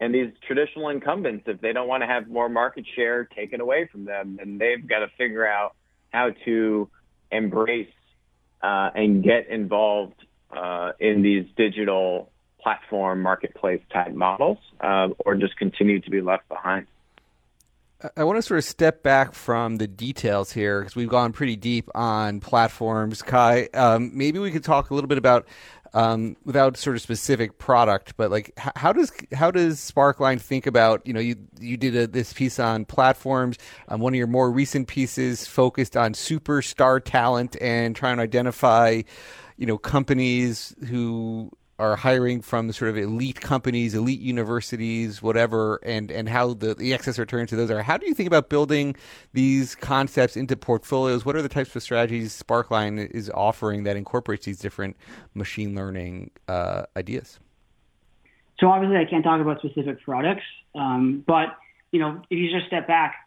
and 0.00 0.14
these 0.14 0.32
traditional 0.46 0.88
incumbents, 0.88 1.44
if 1.46 1.60
they 1.60 1.72
don't 1.72 1.86
want 1.86 2.02
to 2.02 2.06
have 2.06 2.26
more 2.26 2.48
market 2.48 2.86
share 2.96 3.24
taken 3.24 3.60
away 3.60 3.88
from 3.92 4.06
them, 4.06 4.36
then 4.38 4.56
they've 4.56 4.86
got 4.88 5.00
to 5.00 5.08
figure 5.18 5.46
out 5.46 5.74
how 6.10 6.30
to 6.46 6.88
embrace 7.30 7.92
uh, 8.62 8.90
and 8.94 9.22
get 9.22 9.48
involved 9.48 10.14
uh, 10.56 10.92
in 10.98 11.22
these 11.22 11.44
digital 11.56 12.30
platform 12.60 13.20
marketplace 13.20 13.82
type 13.92 14.12
models, 14.12 14.58
uh, 14.80 15.08
or 15.24 15.34
just 15.34 15.56
continue 15.56 16.00
to 16.00 16.10
be 16.10 16.20
left 16.20 16.48
behind. 16.48 16.86
I 18.16 18.24
want 18.24 18.38
to 18.38 18.42
sort 18.42 18.56
of 18.56 18.64
step 18.64 19.02
back 19.02 19.34
from 19.34 19.76
the 19.76 19.86
details 19.86 20.52
here 20.52 20.80
because 20.80 20.96
we've 20.96 21.08
gone 21.08 21.32
pretty 21.32 21.56
deep 21.56 21.88
on 21.94 22.40
platforms. 22.40 23.20
Kai, 23.20 23.68
um, 23.74 24.12
maybe 24.14 24.38
we 24.38 24.50
could 24.50 24.64
talk 24.64 24.90
a 24.90 24.94
little 24.94 25.08
bit 25.08 25.18
about 25.18 25.46
um, 25.94 26.36
without 26.44 26.76
sort 26.76 26.96
of 26.96 27.02
specific 27.02 27.58
product, 27.58 28.16
but 28.16 28.30
like 28.30 28.52
how 28.56 28.92
does 28.92 29.12
how 29.32 29.50
does 29.50 29.78
Sparkline 29.78 30.40
think 30.40 30.66
about 30.66 31.06
you 31.06 31.12
know 31.12 31.20
you 31.20 31.36
you 31.58 31.76
did 31.76 31.96
a, 31.96 32.06
this 32.06 32.32
piece 32.32 32.58
on 32.58 32.84
platforms. 32.84 33.58
Um, 33.88 34.00
one 34.00 34.12
of 34.12 34.18
your 34.18 34.26
more 34.26 34.50
recent 34.50 34.88
pieces 34.88 35.46
focused 35.46 35.96
on 35.96 36.12
superstar 36.14 37.02
talent 37.04 37.56
and 37.60 37.96
trying 37.96 38.16
to 38.18 38.22
identify 38.22 39.02
you 39.56 39.66
know 39.66 39.78
companies 39.78 40.74
who 40.88 41.50
are 41.80 41.96
hiring 41.96 42.42
from 42.42 42.70
sort 42.72 42.90
of 42.90 42.98
elite 42.98 43.40
companies, 43.40 43.94
elite 43.94 44.20
universities, 44.20 45.22
whatever, 45.22 45.76
and 45.82 46.10
and 46.10 46.28
how 46.28 46.54
the, 46.54 46.74
the 46.74 46.92
excess 46.92 47.18
returns 47.18 47.48
to 47.50 47.56
those 47.56 47.70
are. 47.70 47.82
How 47.82 47.96
do 47.96 48.06
you 48.06 48.14
think 48.14 48.26
about 48.26 48.50
building 48.50 48.94
these 49.32 49.74
concepts 49.74 50.36
into 50.36 50.56
portfolios? 50.56 51.24
What 51.24 51.36
are 51.36 51.42
the 51.42 51.48
types 51.48 51.74
of 51.74 51.82
strategies 51.82 52.40
Sparkline 52.40 53.10
is 53.10 53.30
offering 53.30 53.84
that 53.84 53.96
incorporates 53.96 54.44
these 54.44 54.58
different 54.58 54.96
machine 55.34 55.74
learning 55.74 56.30
uh, 56.46 56.84
ideas? 56.96 57.40
So 58.60 58.68
obviously, 58.68 58.98
I 58.98 59.06
can't 59.06 59.24
talk 59.24 59.40
about 59.40 59.58
specific 59.60 60.02
products, 60.02 60.44
um, 60.74 61.24
but 61.26 61.56
you 61.92 61.98
know, 61.98 62.22
if 62.28 62.38
you 62.38 62.52
just 62.52 62.66
step 62.66 62.86
back, 62.86 63.26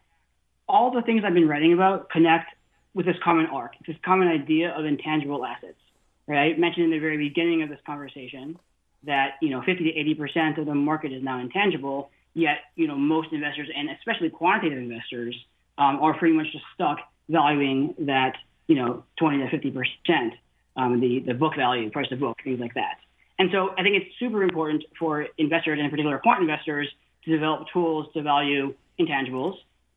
all 0.68 0.92
the 0.92 1.02
things 1.02 1.22
I've 1.26 1.34
been 1.34 1.48
writing 1.48 1.72
about 1.72 2.08
connect 2.08 2.54
with 2.94 3.04
this 3.04 3.16
common 3.22 3.46
arc, 3.46 3.72
this 3.86 3.96
common 4.04 4.28
idea 4.28 4.70
of 4.70 4.84
intangible 4.84 5.44
assets 5.44 5.78
right? 6.26 6.54
I 6.54 6.58
mentioned 6.58 6.84
in 6.84 6.90
the 6.90 6.98
very 6.98 7.16
beginning 7.16 7.62
of 7.62 7.68
this 7.68 7.80
conversation 7.86 8.58
that 9.04 9.34
you 9.40 9.50
know 9.50 9.62
50 9.62 9.84
to 9.84 9.98
80 9.98 10.14
percent 10.14 10.58
of 10.58 10.66
the 10.66 10.74
market 10.74 11.12
is 11.12 11.22
now 11.22 11.38
intangible. 11.40 12.10
Yet 12.34 12.58
you 12.74 12.86
know 12.86 12.96
most 12.96 13.32
investors 13.32 13.68
and 13.74 13.90
especially 13.90 14.30
quantitative 14.30 14.78
investors 14.78 15.36
um, 15.78 16.00
are 16.00 16.16
pretty 16.16 16.34
much 16.34 16.46
just 16.52 16.64
stuck 16.74 16.98
valuing 17.28 17.94
that 18.00 18.36
you 18.66 18.76
know 18.76 19.04
20 19.18 19.38
to 19.38 19.50
50 19.50 19.70
percent 19.70 20.34
um, 20.76 21.00
the 21.00 21.20
the 21.20 21.34
book 21.34 21.54
value, 21.56 21.90
price 21.90 22.10
of 22.10 22.20
book, 22.20 22.38
things 22.42 22.60
like 22.60 22.74
that. 22.74 22.96
And 23.38 23.50
so 23.52 23.70
I 23.76 23.82
think 23.82 23.96
it's 23.96 24.18
super 24.18 24.42
important 24.42 24.84
for 24.98 25.26
investors 25.38 25.78
and 25.78 25.86
in 25.86 25.90
particular 25.90 26.18
quant 26.18 26.40
investors 26.40 26.88
to 27.24 27.30
develop 27.30 27.66
tools 27.72 28.06
to 28.14 28.22
value 28.22 28.74
intangibles. 28.98 29.56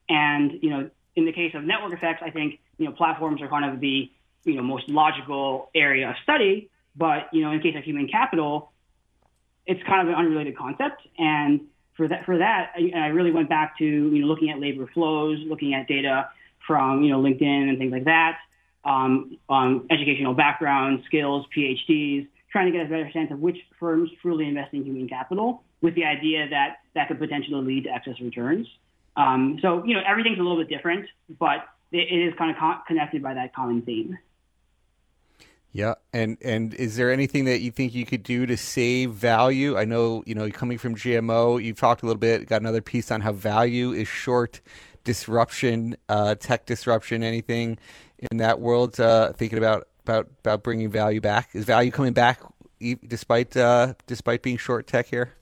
And 0.10 0.60
you 0.62 0.70
know 0.70 0.90
in 1.16 1.26
the 1.26 1.34
case 1.34 1.54
of 1.56 1.64
network 1.64 1.94
effects, 1.94 2.22
I 2.24 2.30
think 2.30 2.60
you 2.78 2.86
know 2.86 2.92
platforms 2.92 3.42
are 3.42 3.48
kind 3.48 3.66
of 3.74 3.80
the 3.80 4.12
you 4.44 4.56
know 4.56 4.62
most 4.62 4.90
logical 4.90 5.70
area 5.76 6.10
of 6.10 6.16
study. 6.24 6.70
But 6.96 7.30
you 7.32 7.42
know, 7.42 7.52
in 7.52 7.62
case 7.62 7.76
of 7.76 7.84
human 7.84 8.08
capital, 8.08 8.72
it's 9.66 9.82
kind 9.84 10.08
of 10.08 10.14
an 10.14 10.16
unrelated 10.16 10.58
concept. 10.58 11.02
And 11.18 11.62
for 11.96 12.08
that, 12.08 12.26
for 12.26 12.38
that, 12.38 12.72
I, 12.76 12.98
I 12.98 13.08
really 13.08 13.32
went 13.32 13.50
back 13.50 13.78
to 13.80 13.86
you 13.86 14.22
know 14.22 14.28
looking 14.28 14.50
at 14.50 14.60
labor 14.60 14.90
flows, 14.94 15.40
looking 15.46 15.74
at 15.74 15.88
data 15.88 16.30
from 16.66 17.04
you 17.04 17.12
know 17.12 17.22
LinkedIn 17.22 17.70
and 17.70 17.78
things 17.78 17.92
like 17.92 18.06
that, 18.06 18.38
um, 18.86 19.38
um, 19.50 19.88
educational 19.90 20.34
background, 20.34 21.04
skills, 21.06 21.46
PhDs, 21.56 22.28
trying 22.52 22.72
to 22.72 22.78
get 22.78 22.86
a 22.86 22.90
better 22.90 23.10
sense 23.12 23.32
of 23.32 23.40
which 23.40 23.58
firms 23.80 24.10
truly 24.22 24.48
invest 24.48 24.74
in 24.74 24.84
human 24.84 25.08
capital, 25.08 25.64
with 25.82 25.96
the 25.96 26.06
idea 26.06 26.48
that 26.50 26.78
that 26.96 27.08
could 27.08 27.20
potentially 27.20 27.62
lead 27.64 27.84
to 27.84 27.90
excess 27.90 28.20
returns. 28.22 28.68
Um, 29.16 29.60
so 29.62 29.84
you 29.86 29.96
know 29.96 30.02
everything's 30.08 30.40
a 30.40 30.42
little 30.42 30.58
bit 30.58 30.70
different, 30.70 31.08
but 31.40 31.68
it, 31.92 31.98
is 31.98 32.34
kind 32.38 32.52
of 32.52 32.58
con- 32.58 32.82
connected 32.88 33.22
by 33.22 33.34
that 33.34 33.54
common 33.56 33.82
theme. 33.82 34.18
Yeah, 35.72 35.96
and 36.14 36.38
and 36.42 36.74
is 36.74 36.96
there 36.96 37.12
anything 37.12 37.46
that 37.46 37.62
you 37.62 37.72
think 37.72 37.94
you 37.94 38.06
could 38.06 38.24
do 38.24 38.46
to 38.46 38.58
save 38.58 39.12
value? 39.12 39.78
I 39.78 39.86
know 39.86 40.24
you 40.26 40.34
know 40.34 40.50
coming 40.50 40.78
from 40.78 40.96
GMO, 40.96 41.64
you've 41.64 41.78
talked 41.78 42.04
a 42.04 42.06
little 42.06 42.20
bit. 42.20 42.48
Got 42.48 42.62
another 42.62 42.82
piece 42.82 43.12
on 43.12 43.22
how 43.22 43.34
value 43.34 43.92
is 43.92 44.08
short 44.08 44.62
disruption, 45.04 45.96
uh, 46.10 46.36
tech 46.36 46.66
disruption. 46.66 47.22
Anything 47.22 47.78
in 48.32 48.38
that 48.38 48.60
world? 48.60 49.00
Uh, 49.00 49.34
thinking 49.34 49.58
about 49.58 49.88
about 50.04 50.28
about 50.40 50.64
bringing 50.64 50.90
value 50.90 51.22
back. 51.22 51.50
Is 51.54 51.66
value 51.66 51.92
coming 51.92 52.14
back 52.14 52.42
despite 53.08 53.56
uh, 53.56 53.94
despite 54.08 54.42
being 54.42 54.58
short 54.58 54.88
tech 54.88 55.08
here? 55.08 55.34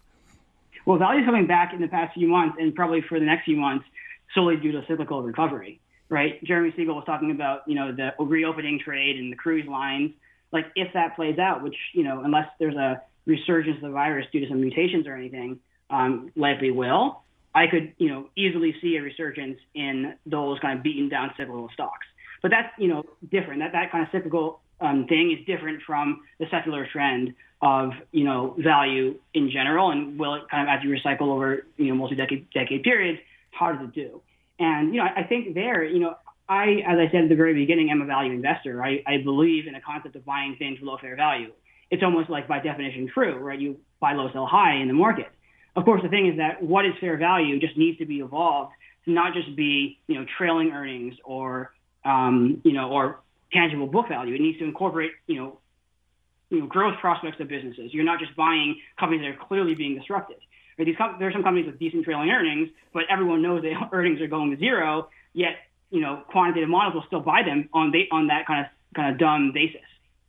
Well, 0.86 0.98
value 0.98 1.22
is 1.22 1.26
coming 1.26 1.48
back 1.48 1.74
in 1.74 1.82
the 1.82 1.88
past 1.88 2.14
few 2.14 2.28
months, 2.28 2.58
and 2.60 2.74
probably 2.76 3.02
for 3.02 3.20
the 3.20 3.26
next 3.26 3.46
few 3.46 3.58
months, 3.58 3.86
solely 4.34 4.58
due 4.58 4.72
to 4.72 4.84
cyclical 4.88 5.24
recovery. 5.24 5.80
Right? 6.10 6.44
Jeremy 6.44 6.74
Siegel 6.76 6.96
was 6.96 7.06
talking 7.06 7.32
about 7.32 7.62
you 7.68 7.76
know 7.76 7.92
the 7.92 8.12
reopening 8.24 8.80
trade 8.80 9.18
and 9.18 9.32
the 9.32 9.38
cruise 9.38 9.68
lines 9.68 10.12
like 10.56 10.72
if 10.76 10.94
that 10.94 11.16
plays 11.16 11.38
out, 11.38 11.62
which 11.62 11.76
you 11.94 12.04
know, 12.04 12.22
unless 12.24 12.48
there's 12.60 12.76
a 12.76 13.02
resurgence 13.26 13.78
of 13.78 13.84
the 13.84 13.90
virus 13.90 14.26
due 14.32 14.40
to 14.40 14.48
some 14.48 14.62
mutations 14.62 15.06
or 15.06 15.16
anything, 15.16 15.60
um, 15.90 16.32
likely 16.36 16.72
will. 16.72 17.22
I 17.54 17.68
could, 17.68 17.94
you 17.98 18.10
know, 18.10 18.30
easily 18.36 18.76
see 18.82 18.98
a 18.98 19.02
resurgence 19.02 19.60
in 19.74 20.16
those 20.26 20.60
kind 20.60 20.78
of 20.78 20.84
beaten 20.84 21.10
down 21.10 21.32
cyclical 21.38 21.70
stocks. 21.74 22.06
But 22.42 22.52
that's, 22.52 22.70
you 22.78 22.88
know, 22.88 23.04
different. 23.32 23.62
That 23.62 23.72
that 23.74 23.92
kind 23.92 24.04
of 24.04 24.10
cyclical 24.12 24.60
um, 24.82 25.08
thing 25.08 25.36
is 25.38 25.46
different 25.46 25.82
from 25.84 26.22
the 26.40 26.48
secular 26.52 26.88
trend 26.92 27.34
of, 27.62 27.92
you 28.12 28.24
know, 28.24 28.56
value 28.60 29.18
in 29.34 29.50
general, 29.50 29.92
and 29.92 30.20
will 30.20 30.36
it 30.36 30.44
kind 30.50 30.68
of 30.68 30.74
as 30.74 30.84
you 30.84 30.90
recycle 30.90 31.30
over, 31.30 31.66
you 31.78 31.88
know, 31.88 31.96
multi-decade 31.96 32.50
decade 32.52 32.84
periods, 32.84 33.20
harder 33.52 33.80
to 33.80 33.88
do. 33.88 34.22
And 34.60 34.94
you 34.94 35.02
know, 35.02 35.08
I, 35.16 35.24
think 35.24 35.54
there, 35.54 35.84
you 35.84 36.00
know, 36.00 36.16
I, 36.48 36.84
as 36.88 36.98
I 36.98 37.10
said 37.12 37.24
at 37.24 37.30
the 37.30 37.36
very 37.36 37.54
beginning, 37.54 37.90
am 37.92 38.02
a 38.02 38.06
value 38.06 38.32
investor. 38.32 38.84
I, 38.84 39.04
I 39.06 39.18
believe 39.24 39.68
in 39.68 39.76
a 39.76 39.82
concept 39.82 40.16
of 40.16 40.26
buying 40.26 40.56
things 40.58 40.80
below 40.80 40.98
fair 41.00 41.16
value. 41.16 41.52
It's 41.92 42.04
almost 42.04 42.30
like 42.30 42.48
by 42.48 42.60
definition 42.60 43.10
true, 43.14 43.36
right? 43.36 43.60
You 43.60 43.80
buy 44.00 44.14
low, 44.14 44.32
sell 44.32 44.46
high 44.46 44.76
in 44.76 44.88
the 44.88 44.94
market. 44.94 45.28
Of 45.76 45.86
course, 45.86 46.02
the 46.02 46.10
thing 46.10 46.28
is 46.28 46.38
that 46.38 46.62
what 46.64 46.86
is 46.86 46.94
fair 47.00 47.18
value 47.18 47.60
just 47.60 47.78
needs 47.78 47.98
to 48.00 48.06
be 48.06 48.20
evolved 48.20 48.74
to 49.06 49.12
not 49.12 49.34
just 49.34 49.56
be, 49.56 50.00
you 50.08 50.16
know, 50.16 50.26
trailing 50.38 50.72
earnings 50.72 51.16
or, 51.24 51.74
um, 52.06 52.62
you 52.64 52.72
know, 52.72 52.90
or 52.90 53.20
tangible 53.52 53.88
book 53.88 54.08
value. 54.08 54.34
It 54.36 54.42
needs 54.42 54.58
to 54.60 54.66
incorporate, 54.66 55.12
you 55.28 55.36
know, 55.36 55.60
you 56.50 56.60
know, 56.60 56.68
growth 56.68 57.00
prospects 57.00 57.40
of 57.40 57.48
businesses. 57.48 57.94
You're 57.94 58.06
not 58.06 58.20
just 58.20 58.36
buying 58.36 58.80
companies 59.00 59.24
that 59.24 59.42
are 59.42 59.48
clearly 59.48 59.76
being 59.76 59.98
disrupted. 59.98 60.38
These 60.78 60.96
com- 60.98 61.16
there 61.20 61.30
are 61.30 61.32
some 61.32 61.44
companies 61.44 61.68
with 61.68 61.80
decent 61.80 62.04
trailing 62.04 62.30
earnings, 62.30 62.70
but 62.94 63.04
everyone 63.10 63.42
knows 63.42 63.64
that 63.64 63.90
earnings 63.92 64.20
are 64.22 64.28
going 64.28 64.52
to 64.52 64.58
zero. 64.58 65.10
Yet 65.34 65.56
you 65.92 66.02
know, 66.02 66.24
quantitative 66.30 66.70
models 66.70 66.94
will 66.94 67.04
still 67.08 67.22
buy 67.22 67.44
them 67.44 67.70
on 67.74 67.92
they, 67.92 68.08
on 68.12 68.28
that 68.28 68.46
kind 68.48 68.66
of 68.66 68.72
kind 68.96 69.14
of 69.14 69.20
dumb 69.20 69.52
basis. 69.54 69.82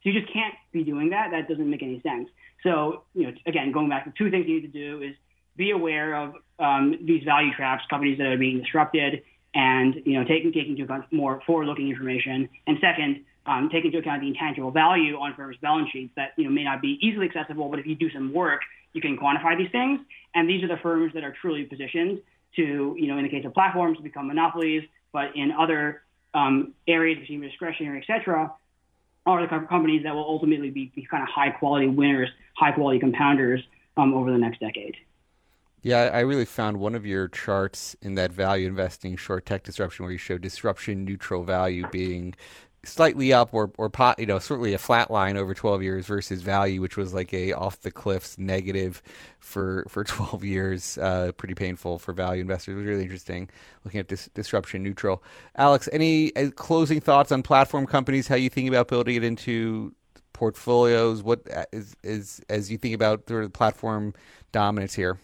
So 0.03 0.11
you 0.11 0.21
just 0.21 0.33
can't 0.33 0.55
be 0.73 0.85
doing 0.85 1.11
that. 1.11 1.31
That 1.33 1.49
doesn't 1.49 1.69
make 1.69 1.83
any 1.83 2.01
sense. 2.01 2.29
So 2.63 3.03
you 3.15 3.25
know, 3.25 3.33
again, 3.47 3.73
going 3.73 3.89
back 3.89 4.05
to 4.05 4.13
two 4.17 4.31
things 4.31 4.47
you 4.47 4.61
need 4.61 4.73
to 4.73 4.79
do 4.79 5.03
is 5.03 5.15
be 5.57 5.71
aware 5.71 6.15
of 6.15 6.35
um, 6.59 6.99
these 7.03 7.25
value 7.25 7.53
traps, 7.55 7.85
companies 7.89 8.19
that 8.19 8.27
are 8.27 8.39
being 8.39 8.61
disrupted, 8.61 9.23
and 9.55 9.95
you 10.05 10.15
know, 10.15 10.25
taking 10.25 10.53
taking 10.53 10.73
into 10.73 10.85
account 10.85 11.11
more 11.13 11.43
forward-looking 11.47 11.89
information. 11.89 12.49
And 12.67 12.79
second, 12.81 13.25
um, 13.47 13.69
take 13.71 13.85
into 13.85 13.99
account 13.99 14.21
the 14.21 14.29
intangible 14.29 14.71
value 14.71 15.17
on 15.17 15.35
firms' 15.35 15.57
balance 15.63 15.91
sheets 15.91 16.13
that 16.17 16.33
you 16.37 16.45
know 16.45 16.51
may 16.51 16.65
not 16.65 16.83
be 16.83 16.99
easily 17.01 17.27
accessible, 17.27 17.69
but 17.69 17.79
if 17.79 17.87
you 17.87 17.95
do 17.95 18.11
some 18.11 18.33
work, 18.33 18.61
you 18.97 19.03
can 19.03 19.17
quantify 19.17 19.57
these 19.57 19.71
things. 19.71 20.01
And 20.35 20.49
these 20.49 20.65
are 20.65 20.69
the 20.69 20.79
firms 20.79 21.13
that 21.15 21.23
are 21.23 21.35
truly 21.41 21.65
positioned 21.65 22.21
to, 22.57 22.97
you 22.99 23.07
know, 23.07 23.19
in 23.19 23.25
the 23.25 23.29
case 23.29 23.45
of 23.45 23.53
platforms, 23.55 23.99
become 24.03 24.27
monopolies, 24.27 24.83
but 25.13 25.37
in 25.37 25.53
other 25.53 26.03
um, 26.35 26.73
areas, 26.89 27.19
consumer 27.19 27.47
discretionary, 27.47 27.99
et 28.03 28.07
cetera, 28.07 28.53
are 29.27 29.43
the 29.43 29.67
companies 29.67 30.03
that 30.05 30.15
will 30.15 30.25
ultimately 30.25 30.71
be, 30.71 30.93
be 30.95 31.07
kind 31.11 31.23
of 31.23 31.29
high 31.29 31.51
quality 31.51 31.87
winners, 31.87 32.31
high 32.57 32.73
quality 32.73 32.99
compounders 32.99 33.63
um, 33.97 34.15
over 34.15 34.31
the 34.33 34.39
next 34.39 34.61
decade. 34.61 34.97
Yeah, 35.83 36.11
I 36.13 36.21
really 36.21 36.45
found 36.45 36.79
one 36.79 36.95
of 36.95 37.07
your 37.07 37.29
charts 37.29 37.95
in 38.03 38.15
that 38.17 38.33
value 38.33 38.67
investing 38.67 39.17
short 39.17 39.47
tech 39.47 39.63
disruption 39.63 40.05
where 40.05 40.13
you 40.13 40.19
show 40.19 40.37
disruption 40.37 41.05
neutral 41.05 41.45
value 41.45 41.87
being 41.93 42.35
slightly 42.87 43.33
up 43.33 43.53
or 43.53 43.71
or 43.77 43.89
pot, 43.91 44.19
you 44.19 44.27
know 44.27 44.39
certainly 44.39 44.73
a 44.73 44.79
flat 44.79 45.11
line 45.11 45.37
over 45.37 45.55
12 45.55 45.83
years 45.83 46.07
versus 46.07 46.43
value, 46.43 46.81
which 46.81 46.97
was 46.97 47.13
like 47.13 47.33
a 47.35 47.53
off 47.53 47.81
the 47.81 47.91
cliffs 47.91 48.39
negative 48.39 49.03
for 49.39 49.85
for 49.89 50.05
12 50.05 50.45
years. 50.45 50.99
Uh, 50.99 51.33
pretty 51.37 51.55
painful 51.55 51.99
for 51.99 52.13
value 52.13 52.41
investors. 52.41 52.75
It 52.75 52.79
was 52.79 52.87
really 52.87 53.03
interesting 53.03 53.49
looking 53.85 54.01
at 54.01 54.09
this 54.09 54.29
disruption 54.35 54.83
neutral. 54.83 55.23
Alex, 55.57 55.89
any 55.93 56.35
uh, 56.37 56.51
closing 56.51 57.01
thoughts 57.01 57.33
on 57.33 57.43
platform 57.43 57.87
companies? 57.87 58.29
How 58.29 58.37
you 58.37 58.51
think 58.51 58.69
about 58.69 58.89
building 58.89 59.17
it 59.17 59.25
into 59.25 59.95
portfolios? 60.33 61.23
What 61.23 61.41
uh, 61.53 61.65
is 61.73 61.97
is 62.03 62.41
as 62.49 62.71
you 62.71 62.79
think 62.79 62.95
about 62.95 63.27
the 63.27 63.51
platform 63.51 64.15
dominance 64.53 64.95
here? 64.95 65.19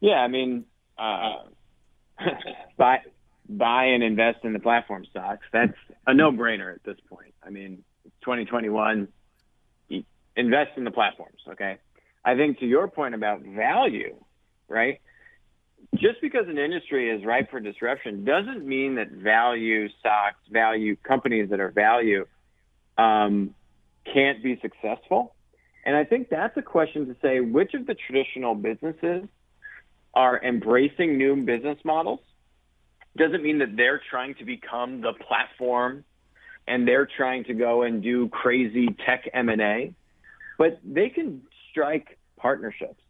Yeah, 0.00 0.20
I 0.20 0.28
mean, 0.28 0.64
uh, 0.96 1.42
buy 3.48 3.86
and 3.86 4.02
invest 4.02 4.44
in 4.44 4.52
the 4.52 4.58
platform 4.58 5.04
stocks. 5.10 5.46
That's 5.52 5.76
a 6.06 6.14
no-brainer 6.14 6.74
at 6.74 6.82
this 6.84 6.98
point. 7.08 7.34
I 7.42 7.50
mean, 7.50 7.84
2021, 8.22 9.08
invest 10.36 10.70
in 10.76 10.84
the 10.84 10.90
platforms. 10.90 11.40
Okay, 11.48 11.78
I 12.24 12.36
think 12.36 12.58
to 12.60 12.66
your 12.66 12.88
point 12.88 13.14
about 13.14 13.42
value, 13.42 14.16
right? 14.68 15.00
Just 15.94 16.20
because 16.20 16.48
an 16.48 16.58
industry 16.58 17.10
is 17.10 17.24
ripe 17.24 17.50
for 17.50 17.60
disruption 17.60 18.24
doesn't 18.24 18.66
mean 18.66 18.96
that 18.96 19.10
value 19.10 19.88
stocks, 20.00 20.36
value 20.50 20.96
companies 20.96 21.50
that 21.50 21.60
are 21.60 21.70
value, 21.70 22.26
um, 22.98 23.54
can't 24.12 24.42
be 24.42 24.58
successful. 24.60 25.34
And 25.84 25.96
I 25.96 26.04
think 26.04 26.28
that's 26.28 26.56
a 26.56 26.62
question 26.62 27.06
to 27.06 27.16
say 27.22 27.40
which 27.40 27.74
of 27.74 27.86
the 27.86 27.94
traditional 27.94 28.54
businesses 28.54 29.24
are 30.14 30.42
embracing 30.42 31.16
new 31.16 31.36
business 31.36 31.78
models 31.84 32.20
doesn't 33.18 33.42
mean 33.42 33.58
that 33.58 33.76
they're 33.76 34.00
trying 34.10 34.34
to 34.36 34.44
become 34.44 35.00
the 35.00 35.12
platform 35.12 36.04
and 36.66 36.86
they're 36.86 37.06
trying 37.16 37.44
to 37.44 37.54
go 37.54 37.82
and 37.82 38.02
do 38.02 38.28
crazy 38.28 38.88
tech 39.06 39.28
M&A, 39.32 39.94
but 40.58 40.78
they 40.84 41.08
can 41.08 41.42
strike 41.70 42.18
partnerships. 42.36 43.02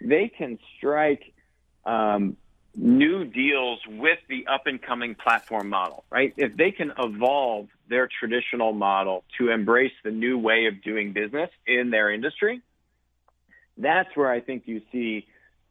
They 0.00 0.28
can 0.28 0.58
strike 0.76 1.32
um, 1.84 2.36
new 2.74 3.24
deals 3.24 3.80
with 3.86 4.18
the 4.28 4.46
up 4.46 4.66
and 4.66 4.80
coming 4.80 5.14
platform 5.14 5.68
model, 5.68 6.04
right? 6.10 6.32
If 6.36 6.56
they 6.56 6.70
can 6.70 6.92
evolve 6.98 7.68
their 7.88 8.08
traditional 8.08 8.72
model 8.72 9.24
to 9.38 9.50
embrace 9.50 9.92
the 10.04 10.10
new 10.10 10.38
way 10.38 10.66
of 10.66 10.82
doing 10.82 11.12
business 11.12 11.50
in 11.66 11.90
their 11.90 12.12
industry, 12.12 12.62
that's 13.76 14.14
where 14.14 14.30
I 14.30 14.40
think 14.40 14.64
you 14.66 14.82
see 14.92 15.26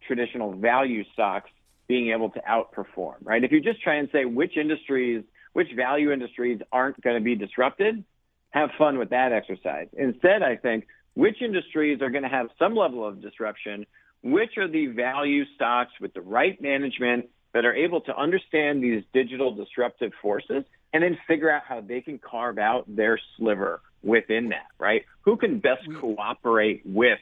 traditional 0.08 0.54
value 0.54 1.04
stocks 1.14 1.50
being 1.90 2.12
able 2.12 2.30
to 2.30 2.40
outperform, 2.42 3.16
right? 3.24 3.44
If 3.44 3.52
you 3.52 3.60
just 3.60 3.82
try 3.82 3.96
and 3.96 4.08
say 4.14 4.24
which 4.24 4.56
industries, 4.56 5.24
which 5.54 5.68
value 5.76 6.14
industries 6.14 6.62
aren't 6.72 7.02
going 7.02 7.18
to 7.18 7.24
be 7.24 7.36
disrupted, 7.36 8.06
have 8.52 8.70
fun 8.78 8.98
with 9.00 9.10
that 9.10 9.34
exercise. 9.34 9.88
Instead, 9.94 10.44
I 10.44 10.56
think 10.56 10.88
which 11.16 11.42
industries 11.42 12.02
are 12.02 12.12
going 12.12 12.24
to 12.24 12.30
have 12.30 12.48
some 12.60 12.76
level 12.76 13.06
of 13.06 13.22
disruption, 13.22 13.88
which 14.22 14.58
are 14.58 14.68
the 14.68 14.86
value 14.86 15.44
stocks 15.56 15.92
with 16.00 16.14
the 16.14 16.22
right 16.22 16.62
management 16.62 17.26
that 17.54 17.66
are 17.66 17.74
able 17.74 18.02
to 18.02 18.16
understand 18.16 18.84
these 18.84 19.04
digital 19.12 19.56
disruptive 19.56 20.12
forces 20.22 20.64
and 20.94 21.04
then 21.04 21.18
figure 21.28 21.52
out 21.52 21.64
how 21.68 21.82
they 21.82 22.02
can 22.02 22.20
carve 22.20 22.60
out 22.60 22.86
their 22.88 23.20
sliver 23.36 23.82
within 24.04 24.50
that, 24.50 24.68
right? 24.78 25.06
Who 25.22 25.38
can 25.38 25.60
best 25.60 25.82
cooperate 26.00 26.84
with 26.86 27.20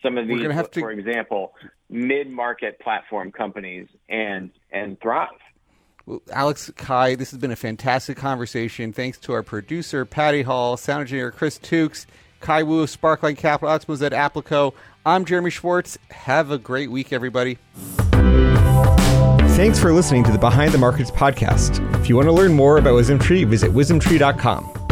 some 0.00 0.16
of 0.16 0.28
these, 0.28 0.42
to... 0.42 0.80
for 0.80 0.92
example, 0.92 1.54
mid-market 1.88 2.78
platform 2.80 3.32
companies 3.32 3.88
and 4.08 4.50
and 4.72 5.00
thrive. 5.00 5.28
Well, 6.06 6.22
Alex 6.32 6.70
Kai, 6.76 7.16
this 7.16 7.32
has 7.32 7.40
been 7.40 7.50
a 7.50 7.56
fantastic 7.56 8.16
conversation. 8.16 8.92
Thanks 8.92 9.18
to 9.18 9.32
our 9.32 9.42
producer 9.42 10.04
Patty 10.04 10.42
Hall, 10.42 10.76
sound 10.76 11.02
engineer 11.02 11.32
Chris 11.32 11.58
Tukes, 11.58 12.06
Kai 12.40 12.62
Wu, 12.62 12.86
Sparkline 12.86 13.36
Capital, 13.36 13.70
Alex 13.70 13.84
at 14.02 14.12
Applico. 14.12 14.72
I'm 15.04 15.24
Jeremy 15.24 15.50
Schwartz. 15.50 15.98
Have 16.10 16.50
a 16.50 16.58
great 16.58 16.90
week, 16.90 17.12
everybody. 17.12 17.58
Thanks 19.56 19.78
for 19.78 19.92
listening 19.92 20.22
to 20.24 20.30
the 20.30 20.38
Behind 20.38 20.70
the 20.72 20.78
Markets 20.78 21.10
podcast. 21.10 21.80
If 22.00 22.08
you 22.08 22.16
want 22.16 22.26
to 22.26 22.32
learn 22.32 22.52
more 22.52 22.76
about 22.76 22.92
WisdomTree, 22.92 23.46
visit 23.46 23.72
wisdomtree.com. 23.72 24.85